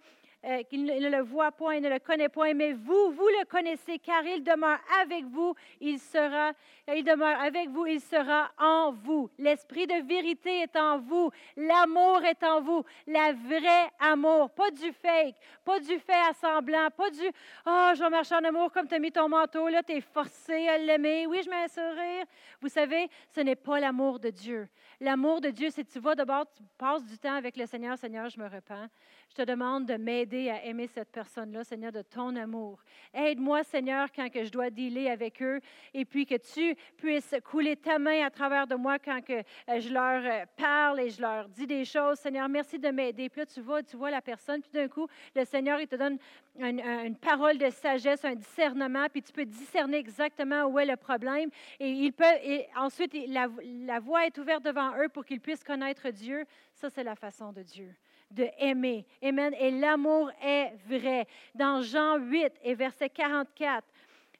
euh, 0.44 0.62
qu'il 0.64 0.84
ne 0.84 1.08
le 1.08 1.22
voit 1.22 1.52
point, 1.52 1.76
il 1.76 1.82
ne 1.82 1.88
le 1.88 1.98
connaît 1.98 2.28
point, 2.28 2.54
mais 2.54 2.72
vous, 2.72 3.12
vous 3.12 3.28
le 3.38 3.44
connaissez, 3.46 3.98
car 3.98 4.24
il 4.24 4.42
demeure 4.42 4.80
avec 5.00 5.24
vous, 5.26 5.54
il 5.80 5.98
sera, 5.98 6.52
il 6.94 7.04
demeure 7.04 7.40
avec 7.40 7.68
vous, 7.68 7.86
il 7.86 8.00
sera 8.00 8.50
en 8.58 8.92
vous. 8.92 9.30
L'esprit 9.38 9.86
de 9.86 10.06
vérité 10.06 10.62
est 10.62 10.76
en 10.76 10.98
vous, 10.98 11.30
l'amour 11.56 12.24
est 12.24 12.42
en 12.42 12.60
vous, 12.60 12.84
la 13.06 13.32
vraie 13.32 13.90
amour, 14.00 14.50
pas 14.50 14.70
du 14.70 14.92
fake, 14.92 15.36
pas 15.64 15.78
du 15.78 15.98
fait 15.98 16.12
à 16.28 16.32
semblant, 16.34 16.88
pas 16.96 17.10
du 17.10 17.22
oh, 17.66 17.90
je 17.94 18.02
vais 18.02 18.10
marcher 18.10 18.34
en 18.34 18.44
amour 18.44 18.72
comme 18.72 18.88
tu 18.88 18.94
as 18.94 18.98
mis 18.98 19.12
ton 19.12 19.28
manteau, 19.28 19.68
là, 19.68 19.82
tu 19.82 19.92
es 19.92 20.00
forcé 20.00 20.68
à 20.68 20.78
l'aimer. 20.78 21.26
Oui, 21.26 21.40
je 21.44 21.50
mets 21.50 21.64
un 21.64 21.68
sourire. 21.68 22.24
Vous 22.60 22.68
savez, 22.68 23.08
ce 23.34 23.40
n'est 23.40 23.56
pas 23.56 23.80
l'amour 23.80 24.18
de 24.18 24.30
Dieu. 24.30 24.68
L'amour 25.00 25.40
de 25.40 25.50
Dieu, 25.50 25.68
c'est 25.70 25.84
tu 25.84 25.98
vas 25.98 26.14
d'abord, 26.14 26.46
tu 26.52 26.62
passes 26.78 27.04
du 27.04 27.18
temps 27.18 27.34
avec 27.34 27.56
le 27.56 27.66
Seigneur, 27.66 27.98
Seigneur, 27.98 28.28
je 28.28 28.38
me 28.38 28.46
repens. 28.48 28.86
Je 29.28 29.34
te 29.34 29.42
demande 29.42 29.86
de 29.86 29.94
m'aider 29.94 30.31
à 30.32 30.64
aimer 30.64 30.86
cette 30.86 31.10
personne-là, 31.10 31.64
Seigneur, 31.64 31.92
de 31.92 32.02
ton 32.02 32.34
amour. 32.36 32.82
Aide-moi, 33.12 33.62
Seigneur, 33.64 34.08
quand 34.12 34.30
que 34.30 34.44
je 34.44 34.50
dois 34.50 34.70
dealer 34.70 35.08
avec 35.08 35.42
eux, 35.42 35.60
et 35.92 36.04
puis 36.04 36.24
que 36.24 36.36
tu 36.36 36.74
puisses 36.96 37.34
couler 37.44 37.76
ta 37.76 37.98
main 37.98 38.24
à 38.24 38.30
travers 38.30 38.66
de 38.66 38.74
moi 38.74 38.98
quand 38.98 39.20
que 39.22 39.34
euh, 39.34 39.80
je 39.80 39.92
leur 39.92 40.22
euh, 40.24 40.44
parle 40.56 41.00
et 41.00 41.10
je 41.10 41.20
leur 41.20 41.48
dis 41.48 41.66
des 41.66 41.84
choses. 41.84 42.18
Seigneur, 42.18 42.48
merci 42.48 42.78
de 42.78 42.88
m'aider. 42.88 43.28
Puis 43.28 43.40
là, 43.40 43.46
tu 43.46 43.60
vois, 43.60 43.82
tu 43.82 43.96
vois 43.96 44.10
la 44.10 44.22
personne, 44.22 44.62
puis 44.62 44.70
d'un 44.72 44.88
coup, 44.88 45.06
le 45.34 45.44
Seigneur, 45.44 45.80
il 45.80 45.86
te 45.86 45.96
donne 45.96 46.18
une, 46.58 47.16
parole 47.16 47.58
de 47.58 47.70
sagesse, 47.70 48.24
un 48.24 48.34
discernement, 48.34 49.06
puis 49.10 49.22
tu 49.22 49.32
peux 49.32 49.44
discerner 49.44 49.98
exactement 49.98 50.64
où 50.64 50.78
est 50.78 50.86
le 50.86 50.96
problème. 50.96 51.50
Et, 51.78 51.90
il 51.90 52.12
peut, 52.12 52.24
et 52.42 52.66
ensuite, 52.76 53.14
la, 53.28 53.48
la 53.64 54.00
voie 54.00 54.26
est 54.26 54.36
ouverte 54.38 54.64
devant 54.64 54.96
eux 54.98 55.08
pour 55.08 55.24
qu'ils 55.24 55.40
puissent 55.40 55.64
connaître 55.64 56.08
Dieu. 56.10 56.44
Ça, 56.74 56.88
c'est 56.90 57.04
la 57.04 57.14
façon 57.14 57.52
de 57.52 57.62
Dieu 57.62 57.94
de 58.32 58.48
aimer. 58.58 59.06
Amen. 59.22 59.54
Et 59.58 59.70
l'amour 59.70 60.30
est 60.42 60.72
vrai. 60.88 61.26
Dans 61.54 61.82
Jean 61.82 62.18
8 62.18 62.52
et 62.62 62.74
verset 62.74 63.08
44, 63.08 63.84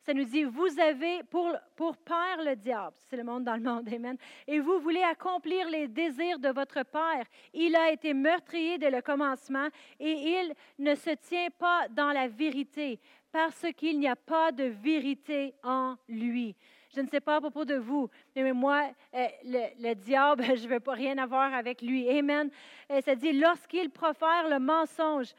ça 0.05 0.13
nous 0.13 0.25
dit, 0.25 0.43
vous 0.43 0.81
avez 0.81 1.23
pour, 1.31 1.55
pour 1.77 1.97
père 1.97 2.43
le 2.45 2.57
diable, 2.57 2.97
c'est 3.09 3.17
le 3.17 3.23
monde 3.23 3.45
dans 3.45 3.55
le 3.55 3.63
monde, 3.63 3.89
amen, 3.89 4.17
et 4.49 4.59
vous 4.59 4.81
voulez 4.81 5.03
accomplir 5.03 5.69
les 5.69 5.87
désirs 5.87 6.41
de 6.41 6.49
votre 6.49 6.83
père. 6.83 7.25
Il 7.55 7.77
a 7.77 7.93
été 7.93 8.13
meurtrier 8.13 8.79
dès 8.79 8.91
le 8.91 9.01
commencement 9.01 9.69
et 10.01 10.11
il 10.11 10.55
ne 10.81 10.97
se 10.97 11.11
tient 11.11 11.51
pas 11.57 11.87
dans 11.89 12.11
la 12.11 12.27
vérité 12.27 12.99
parce 13.31 13.65
qu'il 13.77 14.01
n'y 14.01 14.09
a 14.09 14.17
pas 14.17 14.51
de 14.51 14.65
vérité 14.65 15.55
en 15.63 15.97
lui. 16.09 16.57
Je 16.95 17.01
ne 17.01 17.09
sais 17.09 17.21
pas 17.21 17.37
à 17.37 17.41
propos 17.41 17.65
de 17.65 17.77
vous, 17.77 18.11
mais 18.37 18.53
moi, 18.53 18.91
euh, 19.15 19.27
le, 19.45 19.95
diable, 19.95 20.45
je 20.57 20.65
ne 20.65 20.69
veux 20.69 20.81
pas 20.81 20.93
rien 20.93 21.17
avoir 21.19 21.55
avec 21.55 21.81
lui. 21.81 22.09
Amen. 22.09 22.51
Euh, 22.91 23.01
ça 23.01 23.15
dit, 23.15 23.33
lorsqu'il 23.33 23.91
profère 23.91 24.49
le 24.49 24.59
mensonge, 24.59 25.33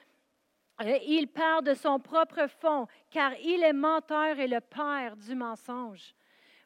euh, 0.81 0.97
il 1.07 1.27
part 1.27 1.61
de 1.61 1.75
son 1.75 1.99
propre 1.99 2.47
fond, 2.47 2.87
car 3.11 3.33
il 3.43 3.63
est 3.63 3.73
menteur 3.73 4.39
et 4.39 4.47
le 4.47 4.59
père 4.59 5.15
du 5.15 5.35
mensonge. 5.35 6.15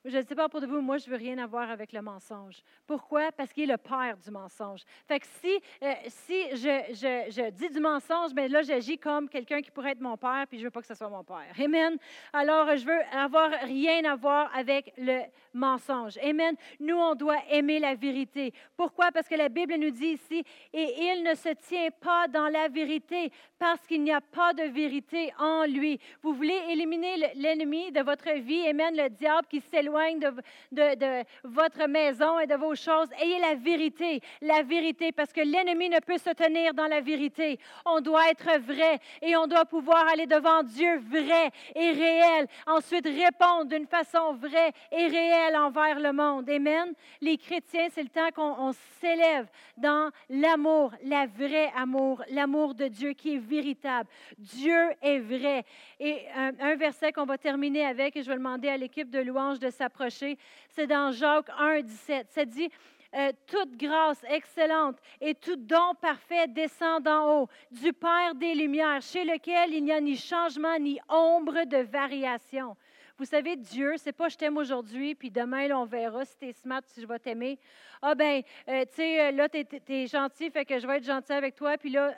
Je 0.05 0.17
ne 0.17 0.21
sais 0.21 0.35
pas 0.35 0.47
pour 0.47 0.65
vous, 0.65 0.79
moi, 0.79 0.97
je 0.97 1.09
veux 1.09 1.17
rien 1.17 1.37
avoir 1.39 1.69
avec 1.69 1.91
le 1.91 2.01
mensonge. 2.01 2.61
Pourquoi? 2.85 3.31
Parce 3.31 3.51
qu'il 3.51 3.63
est 3.63 3.73
le 3.73 3.77
père 3.77 4.15
du 4.17 4.31
mensonge. 4.31 4.81
Fait 5.07 5.19
que 5.19 5.25
si, 5.41 5.59
euh, 5.83 5.93
si 6.07 6.49
je, 6.51 6.93
je, 6.93 7.31
je, 7.31 7.49
dis 7.49 7.69
du 7.69 7.79
mensonge, 7.79 8.33
bien 8.33 8.47
là, 8.47 8.61
j'agis 8.61 8.97
comme 8.97 9.27
quelqu'un 9.27 9.61
qui 9.61 9.71
pourrait 9.71 9.91
être 9.91 10.01
mon 10.01 10.15
père, 10.15 10.45
puis 10.47 10.59
je 10.59 10.63
ne 10.63 10.67
veux 10.67 10.71
pas 10.71 10.81
que 10.81 10.87
ce 10.87 10.93
soit 10.93 11.09
mon 11.09 11.23
père. 11.23 11.53
Amen. 11.59 11.97
Alors, 12.31 12.75
je 12.77 12.85
veux 12.85 13.01
avoir 13.11 13.49
rien 13.63 14.05
à 14.05 14.15
voir 14.15 14.49
avec 14.55 14.93
le 14.97 15.21
mensonge. 15.53 16.17
Amen. 16.19 16.55
Nous, 16.79 16.95
on 16.95 17.15
doit 17.15 17.39
aimer 17.49 17.79
la 17.79 17.95
vérité. 17.95 18.53
Pourquoi? 18.75 19.11
Parce 19.11 19.27
que 19.27 19.35
la 19.35 19.49
Bible 19.49 19.75
nous 19.75 19.91
dit 19.91 20.13
ici, 20.13 20.43
et 20.73 21.11
il 21.11 21.23
ne 21.23 21.33
se 21.33 21.49
tient 21.49 21.89
pas 21.99 22.27
dans 22.27 22.47
la 22.47 22.67
vérité, 22.67 23.31
parce 23.59 23.85
qu'il 23.87 24.03
n'y 24.03 24.13
a 24.13 24.21
pas 24.21 24.53
de 24.53 24.63
vérité 24.63 25.33
en 25.39 25.65
lui. 25.65 25.99
Vous 26.21 26.33
voulez 26.33 26.59
éliminer 26.69 27.33
l'ennemi 27.35 27.91
de 27.91 28.01
votre 28.01 28.31
vie, 28.39 28.67
Amen, 28.67 28.95
le 28.95 29.09
diable 29.09 29.47
qui 29.49 29.59
s'éloigne 29.59 29.86
de, 29.87 30.95
de, 30.95 31.23
votre 31.43 31.87
maison 31.87 32.39
et 32.39 32.47
de 32.47 32.55
vos 32.55 32.75
choses. 32.75 33.07
Ayez 33.21 33.39
la 33.39 33.55
vérité, 33.55 34.21
la 34.41 34.63
vérité, 34.63 35.11
parce 35.11 35.33
que 35.33 35.41
l'ennemi 35.41 35.89
ne 35.89 35.99
peut 35.99 36.17
se 36.17 36.31
tenir 36.31 36.73
dans 36.73 36.87
la 36.87 37.01
vérité. 37.01 37.59
On 37.85 38.01
doit 38.01 38.29
être 38.29 38.59
vrai 38.61 38.99
et 39.21 39.35
on 39.35 39.47
doit 39.47 39.65
pouvoir 39.65 40.07
aller 40.07 40.25
devant 40.25 40.63
Dieu 40.63 40.99
vrai 40.99 41.51
et 41.75 41.91
réel. 41.91 42.47
Ensuite, 42.65 43.05
répondre 43.05 43.65
d'une 43.65 43.87
façon 43.87 44.33
vraie 44.33 44.71
et 44.91 45.07
réelle 45.07 45.55
envers 45.55 45.99
le 45.99 46.11
monde. 46.11 46.49
Amen. 46.49 46.93
Les 47.21 47.37
chrétiens, 47.37 47.87
c'est 47.91 48.03
le 48.03 48.09
temps 48.09 48.29
qu'on 48.35 48.71
s'élève 48.99 49.47
dans 49.77 50.09
l'amour, 50.29 50.91
la 51.03 51.25
vraie 51.25 51.71
amour, 51.75 52.23
l'amour 52.29 52.73
de 52.73 52.87
Dieu 52.87 53.13
qui 53.13 53.35
est 53.35 53.39
véritable. 53.39 54.09
Dieu 54.37 54.89
est 55.01 55.19
vrai. 55.19 55.63
Et 55.99 56.25
un, 56.35 56.51
un 56.59 56.75
verset 56.75 57.11
qu'on 57.11 57.25
va 57.25 57.37
terminer 57.37 57.85
avec, 57.85 58.15
et 58.15 58.23
je 58.23 58.29
vais 58.29 58.37
demander 58.37 58.69
à 58.69 58.77
l'équipe 58.77 59.09
de 59.09 59.19
louange 59.19 59.59
de 59.59 59.69
s'approcher, 59.77 60.37
c'est 60.69 60.87
dans 60.87 61.11
Jacques 61.11 61.49
1, 61.57 61.81
17. 61.81 62.27
Ça 62.31 62.45
dit, 62.45 62.69
euh, 63.15 63.31
toute 63.45 63.77
grâce 63.77 64.21
excellente 64.29 64.97
et 65.21 65.33
tout 65.33 65.55
don 65.55 65.95
parfait 66.01 66.47
descend 66.47 67.03
d'en 67.03 67.41
haut, 67.41 67.47
du 67.71 67.93
Père 67.93 68.35
des 68.35 68.53
Lumières, 68.53 69.01
chez 69.01 69.23
lequel 69.23 69.73
il 69.73 69.85
n'y 69.85 69.93
a 69.93 70.01
ni 70.01 70.17
changement 70.17 70.77
ni 70.77 70.99
ombre 71.07 71.63
de 71.65 71.77
variation. 71.77 72.75
Vous 73.17 73.25
savez, 73.25 73.55
Dieu, 73.55 73.93
c'est 73.97 74.11
pas 74.11 74.27
je 74.27 74.37
t'aime 74.37 74.57
aujourd'hui, 74.57 75.15
puis 75.15 75.31
demain, 75.31 75.71
on 75.71 75.85
verra 75.85 76.25
si 76.25 76.37
tu 76.37 76.49
es 76.49 76.53
smart, 76.53 76.81
si 76.85 77.01
je 77.01 77.07
vais 77.07 77.17
t'aimer. 77.17 77.57
Ah 78.01 78.13
ben, 78.13 78.43
euh, 78.67 78.85
tu 78.85 78.95
sais, 78.95 79.27
euh, 79.27 79.31
là, 79.31 79.49
tu 79.49 79.65
es, 79.87 80.05
gentil, 80.05 80.51
fait 80.51 80.65
que 80.65 80.77
je 80.77 80.85
vais 80.85 80.97
être 80.97 81.05
gentil 81.05 81.31
avec 81.31 81.55
toi, 81.55 81.77
puis 81.77 81.89
là, 81.89 82.13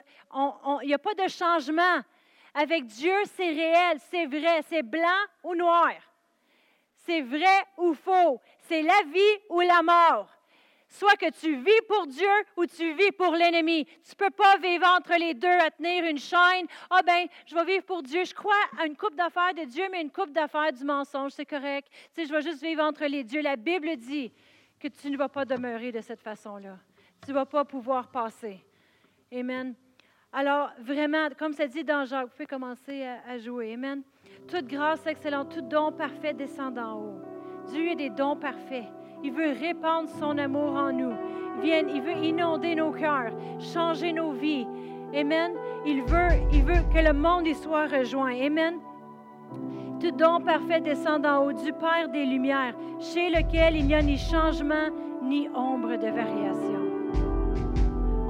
il 0.82 0.88
n'y 0.88 0.94
a 0.94 0.98
pas 0.98 1.14
de 1.14 1.28
changement. 1.28 2.00
Avec 2.52 2.84
Dieu, 2.86 3.14
c'est 3.36 3.48
réel, 3.48 3.98
c'est 4.10 4.26
vrai, 4.26 4.60
c'est 4.68 4.82
blanc 4.82 5.24
ou 5.44 5.54
noir. 5.54 5.92
C'est 7.10 7.22
vrai 7.22 7.64
ou 7.76 7.92
faux? 7.92 8.40
C'est 8.68 8.82
la 8.82 9.02
vie 9.12 9.40
ou 9.48 9.60
la 9.62 9.82
mort? 9.82 10.28
Soit 10.88 11.16
que 11.16 11.28
tu 11.32 11.56
vis 11.56 11.82
pour 11.88 12.06
Dieu 12.06 12.28
ou 12.56 12.66
tu 12.66 12.92
vis 12.92 13.10
pour 13.10 13.32
l'ennemi. 13.34 13.84
Tu 13.84 14.12
ne 14.12 14.14
peux 14.14 14.30
pas 14.30 14.58
vivre 14.58 14.86
entre 14.86 15.18
les 15.18 15.34
deux 15.34 15.48
à 15.48 15.72
tenir 15.72 16.04
une 16.04 16.18
chaîne. 16.18 16.68
Ah 16.88 17.02
ben, 17.04 17.26
je 17.46 17.56
vais 17.56 17.64
vivre 17.64 17.84
pour 17.84 18.04
Dieu. 18.04 18.24
Je 18.24 18.32
crois 18.32 18.54
à 18.78 18.86
une 18.86 18.96
coupe 18.96 19.16
d'affaires 19.16 19.54
de 19.54 19.64
Dieu, 19.64 19.88
mais 19.90 20.02
une 20.02 20.12
coupe 20.12 20.30
d'affaires 20.30 20.72
du 20.72 20.84
mensonge, 20.84 21.32
c'est 21.32 21.46
correct. 21.46 21.88
Tu 22.14 22.22
sais, 22.22 22.28
je 22.28 22.32
vais 22.32 22.42
juste 22.42 22.62
vivre 22.62 22.84
entre 22.84 23.04
les 23.06 23.24
dieux. 23.24 23.42
La 23.42 23.56
Bible 23.56 23.96
dit 23.96 24.32
que 24.78 24.86
tu 24.86 25.10
ne 25.10 25.16
vas 25.16 25.28
pas 25.28 25.44
demeurer 25.44 25.90
de 25.90 26.00
cette 26.00 26.22
façon-là. 26.22 26.78
Tu 27.24 27.30
ne 27.30 27.34
vas 27.34 27.46
pas 27.46 27.64
pouvoir 27.64 28.08
passer. 28.08 28.64
Amen. 29.32 29.74
Alors, 30.32 30.70
vraiment, 30.78 31.28
comme 31.36 31.52
ça 31.52 31.66
dit 31.66 31.82
dans 31.82 32.04
Jacques, 32.04 32.26
vous 32.26 32.32
pouvez 32.32 32.46
commencer 32.46 33.04
à, 33.28 33.38
jouer. 33.38 33.74
Amen. 33.74 34.02
Toute 34.46 34.66
grâce 34.66 35.04
excellente, 35.06 35.52
tout 35.52 35.62
don 35.62 35.90
parfait 35.90 36.32
descend 36.34 36.74
d'en 36.74 37.00
haut. 37.00 37.20
Dieu 37.68 37.90
a 37.90 37.94
des 37.96 38.10
dons 38.10 38.36
parfaits. 38.36 38.86
Il 39.24 39.32
veut 39.32 39.52
répandre 39.52 40.08
son 40.20 40.38
amour 40.38 40.74
en 40.74 40.92
nous. 40.92 41.12
il 41.64 42.00
veut 42.00 42.24
inonder 42.24 42.76
nos 42.76 42.92
cœurs, 42.92 43.32
changer 43.58 44.12
nos 44.12 44.32
vies. 44.32 44.66
Amen. 45.14 45.52
Il 45.84 46.02
veut, 46.04 46.38
il 46.52 46.62
veut 46.62 46.82
que 46.94 47.04
le 47.04 47.12
monde 47.12 47.48
y 47.48 47.54
soit 47.54 47.86
rejoint. 47.86 48.34
Amen. 48.40 48.78
Tout 50.00 50.12
don 50.12 50.40
parfait 50.40 50.80
descend 50.80 51.22
d'en 51.22 51.44
haut 51.44 51.52
du 51.52 51.72
Père 51.72 52.08
des 52.08 52.24
Lumières, 52.24 52.74
chez 53.00 53.30
lequel 53.30 53.76
il 53.76 53.86
n'y 53.86 53.94
a 53.94 54.02
ni 54.02 54.16
changement 54.16 54.88
ni 55.22 55.48
ombre 55.48 55.96
de 55.96 56.08
variation. 56.08 56.79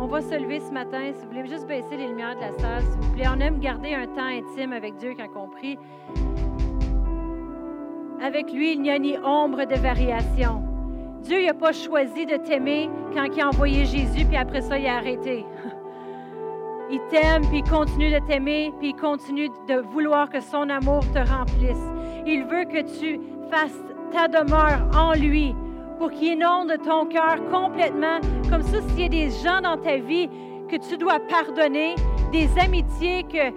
On 0.03 0.07
va 0.07 0.22
se 0.22 0.34
lever 0.34 0.61
ce 0.61 0.72
matin. 0.72 1.12
Si 1.14 1.26
vous 1.26 1.28
voulez 1.28 1.46
juste 1.46 1.66
baisser 1.66 1.94
les 1.94 2.07
lumières 2.07 2.34
de 2.34 2.40
la 2.40 2.53
salle, 2.53 2.80
s'il 2.80 3.01
vous 3.03 3.12
plaît. 3.12 3.26
On 3.28 3.38
aime 3.38 3.61
garder 3.61 3.92
un 3.94 4.07
temps 4.07 4.24
intime 4.24 4.72
avec 4.72 4.96
Dieu 4.96 5.14
quand 5.14 5.28
on 5.36 5.46
prie. 5.46 5.78
Avec 8.22 8.51
lui, 8.51 8.72
il 8.72 8.80
n'y 8.80 8.90
a 8.90 8.98
ni 8.98 9.18
ombre 9.18 9.66
de 9.66 9.74
variation. 9.74 10.62
Dieu 11.20 11.44
n'a 11.44 11.53
pas 11.53 11.72
choisi 11.72 12.24
de 12.24 12.36
t'aimer 12.36 12.88
quand 13.12 13.24
il 13.24 13.42
a 13.42 13.48
envoyé 13.48 13.84
Jésus, 13.84 14.24
puis 14.24 14.38
après 14.38 14.62
ça, 14.62 14.78
il 14.78 14.86
a 14.86 14.96
arrêté. 14.96 15.44
Il 16.92 17.01
t'aime, 17.09 17.42
puis 17.42 17.59
il 17.59 17.70
continue 17.70 18.11
de 18.11 18.18
t'aimer, 18.26 18.72
puis 18.80 18.88
il 18.88 18.96
continue 18.96 19.48
de 19.68 19.76
vouloir 19.92 20.28
que 20.28 20.40
son 20.40 20.68
amour 20.68 21.03
te 21.12 21.20
remplisse. 21.20 21.86
Il 22.26 22.42
veut 22.46 22.64
que 22.64 22.82
tu 22.98 23.20
fasses 23.48 23.78
ta 24.11 24.26
demeure 24.26 24.90
en 24.98 25.12
lui 25.12 25.55
pour 26.01 26.11
qu'il 26.11 26.32
inonde 26.32 26.72
ton 26.82 27.05
cœur 27.05 27.36
complètement, 27.53 28.20
comme 28.48 28.62
ça, 28.62 28.78
s'il 28.80 29.01
y 29.01 29.05
a 29.05 29.09
des 29.11 29.30
gens 29.30 29.61
dans 29.61 29.76
ta 29.76 29.98
vie 29.98 30.30
que 30.66 30.76
tu 30.76 30.96
dois 30.96 31.20
pardonner, 31.28 31.94
des 32.32 32.48
amitiés 32.59 33.24
que 33.24 33.53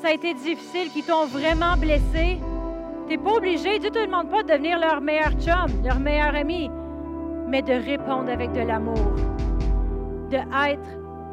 ça 0.00 0.08
a 0.08 0.12
été 0.12 0.32
difficile, 0.34 0.88
qui 0.92 1.02
t'ont 1.02 1.26
vraiment 1.26 1.76
blessé, 1.76 2.38
tu 3.08 3.16
n'es 3.16 3.18
pas 3.18 3.32
obligé, 3.32 3.80
Dieu 3.80 3.88
ne 3.88 3.94
te 3.94 4.06
demande 4.06 4.30
pas 4.30 4.44
de 4.44 4.52
devenir 4.52 4.78
leur 4.78 5.00
meilleur 5.00 5.32
chum, 5.32 5.66
leur 5.84 5.98
meilleur 5.98 6.32
ami 6.36 6.70
mais 7.48 7.62
de 7.62 7.72
répondre 7.72 8.30
avec 8.30 8.52
de 8.52 8.60
l'amour, 8.60 9.16
de 10.30 10.36
être 10.36 10.88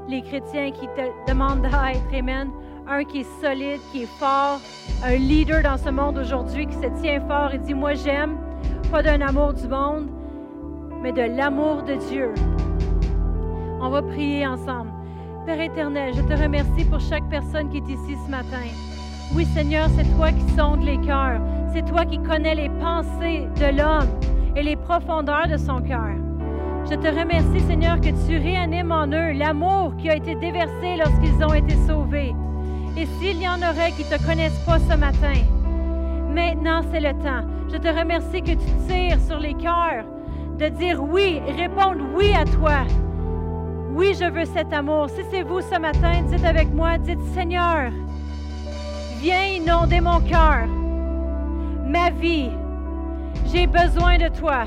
les 0.08 0.24
chrétiens 0.24 0.72
qui 0.72 0.88
te 0.88 1.32
demandent 1.32 1.62
d'être, 1.62 2.18
Amen. 2.18 2.50
Un 2.88 3.04
qui 3.04 3.20
est 3.20 3.42
solide, 3.42 3.82
qui 3.92 4.04
est 4.04 4.18
fort, 4.18 4.60
un 5.06 5.16
leader 5.18 5.62
dans 5.62 5.78
ce 5.78 5.90
monde 5.90 6.18
aujourd'hui 6.18 6.66
qui 6.66 6.74
se 6.74 7.02
tient 7.02 7.20
fort 7.28 7.54
et 7.54 7.60
dit, 7.60 7.76
moi 7.76 7.94
j'aime, 7.94 8.38
pas 8.90 9.04
d'un 9.04 9.22
amour 9.22 9.54
du 9.54 9.68
monde, 9.68 10.10
mais 11.02 11.12
de 11.12 11.22
l'amour 11.22 11.84
de 11.84 11.96
Dieu. 12.10 12.34
On 13.82 13.90
va 13.90 14.02
prier 14.02 14.46
ensemble. 14.48 14.90
Père 15.46 15.62
éternel, 15.62 16.14
je 16.16 16.22
te 16.22 16.42
remercie 16.42 16.86
pour 16.86 17.00
chaque 17.00 17.28
personne 17.30 17.70
qui 17.70 17.78
est 17.78 17.90
ici 17.90 18.18
ce 18.26 18.32
matin. 18.32 18.66
Oui, 19.36 19.46
Seigneur, 19.46 19.88
c'est 19.96 20.16
toi 20.16 20.32
qui 20.32 20.56
sondes 20.56 20.84
les 20.84 21.00
cœurs. 21.00 21.40
C'est 21.74 21.86
toi 21.86 22.06
qui 22.06 22.18
connais 22.20 22.56
les 22.56 22.70
pensées 22.70 23.48
de 23.60 23.78
l'homme 23.78 24.10
et 24.56 24.64
les 24.64 24.76
profondeurs 24.76 25.48
de 25.48 25.58
son 25.58 25.82
cœur. 25.82 26.16
Je 26.90 26.96
te 26.96 27.08
remercie, 27.08 27.60
Seigneur, 27.68 28.00
que 28.00 28.10
tu 28.28 28.38
réanimes 28.38 28.92
en 28.92 29.08
eux 29.08 29.34
l'amour 29.34 29.96
qui 29.98 30.10
a 30.10 30.16
été 30.16 30.36
déversé 30.36 30.96
lorsqu'ils 30.98 31.44
ont 31.44 31.54
été 31.54 31.76
sauvés. 31.88 32.34
Et 32.98 33.06
s'il 33.06 33.42
y 33.42 33.48
en 33.48 33.58
aurait 33.58 33.92
qui 33.92 34.04
ne 34.04 34.18
te 34.18 34.26
connaissent 34.26 34.66
pas 34.66 34.80
ce 34.80 34.98
matin, 34.98 35.40
maintenant 36.34 36.82
c'est 36.92 37.02
le 37.02 37.12
temps. 37.12 37.46
Je 37.72 37.78
te 37.78 37.88
remercie 37.88 38.42
que 38.42 38.52
tu 38.52 38.88
tires 38.88 39.20
sur 39.28 39.40
les 39.40 39.54
cœurs 39.54 40.06
de 40.58 40.70
dire 40.70 41.02
oui 41.02 41.40
et 41.48 41.52
répondre 41.52 42.04
oui 42.16 42.34
à 42.34 42.46
toi. 42.46 42.86
Oui, 43.94 44.14
je 44.20 44.26
veux 44.26 44.46
cet 44.46 44.74
amour. 44.74 45.10
Si 45.10 45.22
c'est 45.32 45.44
vous 45.44 45.62
ce 45.62 45.80
matin, 45.80 46.22
dites 46.24 46.46
avec 46.46 46.74
moi, 46.74 46.98
dites 46.98 47.22
Seigneur, 47.34 47.92
viens 49.20 49.46
inonder 49.46 50.02
mon 50.02 50.20
cœur, 50.22 50.68
ma 51.86 52.10
vie, 52.10 52.50
j'ai 53.46 53.68
besoin 53.68 54.18
de 54.18 54.30
toi. 54.30 54.66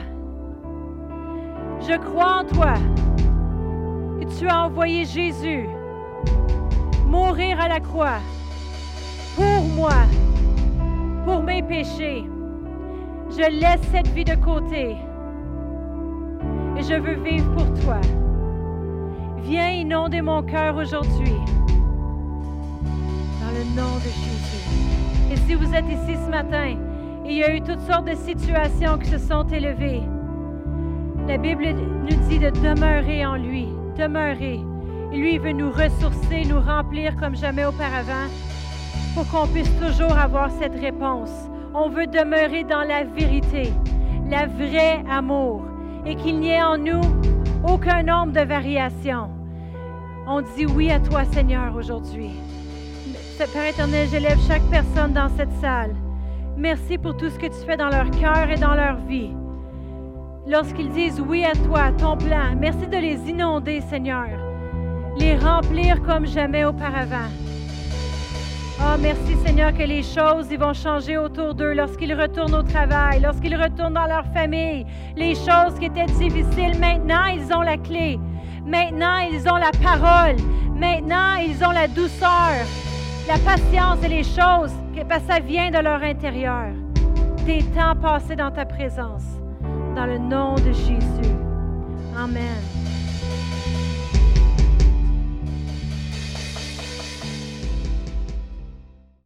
Je 1.80 1.96
crois 1.96 2.42
en 2.42 2.44
toi. 2.44 2.74
Que 4.20 4.38
tu 4.38 4.48
as 4.48 4.66
envoyé 4.66 5.04
Jésus 5.04 5.68
mourir 7.06 7.60
à 7.60 7.68
la 7.68 7.80
croix 7.80 8.20
pour 9.34 9.62
moi, 9.74 9.94
pour 11.24 11.42
mes 11.42 11.62
péchés. 11.62 12.24
Je 13.30 13.50
laisse 13.50 13.80
cette 13.92 14.08
vie 14.08 14.24
de 14.24 14.34
côté 14.34 14.96
je 16.82 16.94
veux 16.94 17.22
vivre 17.22 17.52
pour 17.54 17.66
toi. 17.82 18.00
Viens 19.42 19.70
inonder 19.70 20.22
mon 20.22 20.42
cœur 20.42 20.76
aujourd'hui. 20.76 21.36
Dans 23.40 23.52
le 23.52 23.64
nom 23.76 23.96
de 23.96 24.04
Jésus. 24.04 25.32
Et 25.32 25.36
si 25.36 25.54
vous 25.54 25.74
êtes 25.74 25.86
ici 25.86 26.16
ce 26.24 26.30
matin, 26.30 26.76
il 27.26 27.32
y 27.32 27.44
a 27.44 27.54
eu 27.54 27.60
toutes 27.60 27.80
sortes 27.80 28.06
de 28.06 28.14
situations 28.14 28.98
qui 28.98 29.10
se 29.10 29.18
sont 29.18 29.46
élevées. 29.48 30.02
La 31.28 31.36
Bible 31.36 31.66
nous 31.68 32.28
dit 32.28 32.38
de 32.38 32.50
demeurer 32.50 33.26
en 33.26 33.36
lui, 33.36 33.68
demeurer. 33.98 34.60
Lui, 35.12 35.38
veut 35.38 35.52
nous 35.52 35.70
ressourcer, 35.70 36.44
nous 36.48 36.60
remplir 36.60 37.16
comme 37.16 37.36
jamais 37.36 37.64
auparavant 37.64 38.28
pour 39.14 39.26
qu'on 39.28 39.46
puisse 39.48 39.70
toujours 39.78 40.16
avoir 40.16 40.50
cette 40.50 40.78
réponse. 40.80 41.30
On 41.74 41.88
veut 41.88 42.06
demeurer 42.06 42.64
dans 42.64 42.82
la 42.82 43.04
vérité, 43.04 43.72
la 44.28 44.46
vraie 44.46 45.04
amour, 45.10 45.69
et 46.06 46.14
qu'il 46.16 46.40
n'y 46.40 46.50
ait 46.50 46.62
en 46.62 46.78
nous 46.78 47.00
aucun 47.68 48.02
nombre 48.02 48.32
de 48.32 48.44
variations. 48.44 49.30
On 50.26 50.42
dit 50.42 50.66
oui 50.66 50.90
à 50.90 51.00
toi, 51.00 51.24
Seigneur, 51.32 51.74
aujourd'hui. 51.74 52.30
Père 53.52 53.66
éternel, 53.66 54.06
j'élève 54.10 54.38
chaque 54.46 54.62
personne 54.70 55.14
dans 55.14 55.30
cette 55.30 55.52
salle 55.62 55.94
Merci 56.60 56.98
pour 56.98 57.16
tout 57.16 57.30
ce 57.30 57.38
que 57.38 57.46
tu 57.46 57.66
fais 57.66 57.78
dans 57.78 57.88
leur 57.88 58.10
cœur 58.10 58.50
et 58.50 58.56
dans 58.56 58.74
leur 58.74 58.96
vie. 58.96 59.30
Lorsqu'ils 60.46 60.90
disent 60.90 61.18
oui 61.18 61.42
à 61.42 61.54
toi, 61.54 61.84
à 61.84 61.92
ton 61.92 62.18
plan, 62.18 62.54
merci 62.54 62.86
de 62.86 62.98
les 62.98 63.30
inonder, 63.30 63.80
Seigneur. 63.80 64.28
Les 65.18 65.36
remplir 65.36 66.02
comme 66.02 66.26
jamais 66.26 66.66
auparavant. 66.66 67.30
Oh, 68.82 68.96
merci 68.98 69.36
Seigneur 69.44 69.74
que 69.74 69.82
les 69.82 70.02
choses 70.02 70.48
vont 70.48 70.72
changer 70.72 71.18
autour 71.18 71.54
d'eux 71.54 71.74
lorsqu'ils 71.74 72.14
retournent 72.14 72.54
au 72.54 72.62
travail, 72.62 73.20
lorsqu'ils 73.20 73.54
retournent 73.54 73.92
dans 73.92 74.06
leur 74.06 74.24
famille. 74.32 74.86
Les 75.16 75.34
choses 75.34 75.78
qui 75.78 75.84
étaient 75.84 76.06
difficiles, 76.06 76.78
maintenant 76.80 77.26
ils 77.26 77.52
ont 77.52 77.60
la 77.60 77.76
clé. 77.76 78.18
Maintenant 78.64 79.18
ils 79.18 79.46
ont 79.50 79.56
la 79.56 79.70
parole. 79.82 80.36
Maintenant 80.74 81.34
ils 81.46 81.62
ont 81.62 81.72
la 81.72 81.88
douceur, 81.88 82.64
la 83.28 83.38
patience 83.44 84.02
et 84.02 84.08
les 84.08 84.24
choses, 84.24 84.72
que, 84.94 85.02
ça 85.28 85.40
vient 85.40 85.70
de 85.70 85.78
leur 85.78 86.02
intérieur. 86.02 86.68
Des 87.44 87.62
temps 87.74 87.96
passés 88.00 88.36
dans 88.36 88.50
ta 88.50 88.64
présence. 88.64 89.24
Dans 89.94 90.06
le 90.06 90.16
nom 90.16 90.54
de 90.54 90.72
Jésus. 90.72 91.34
Amen. 92.16 92.79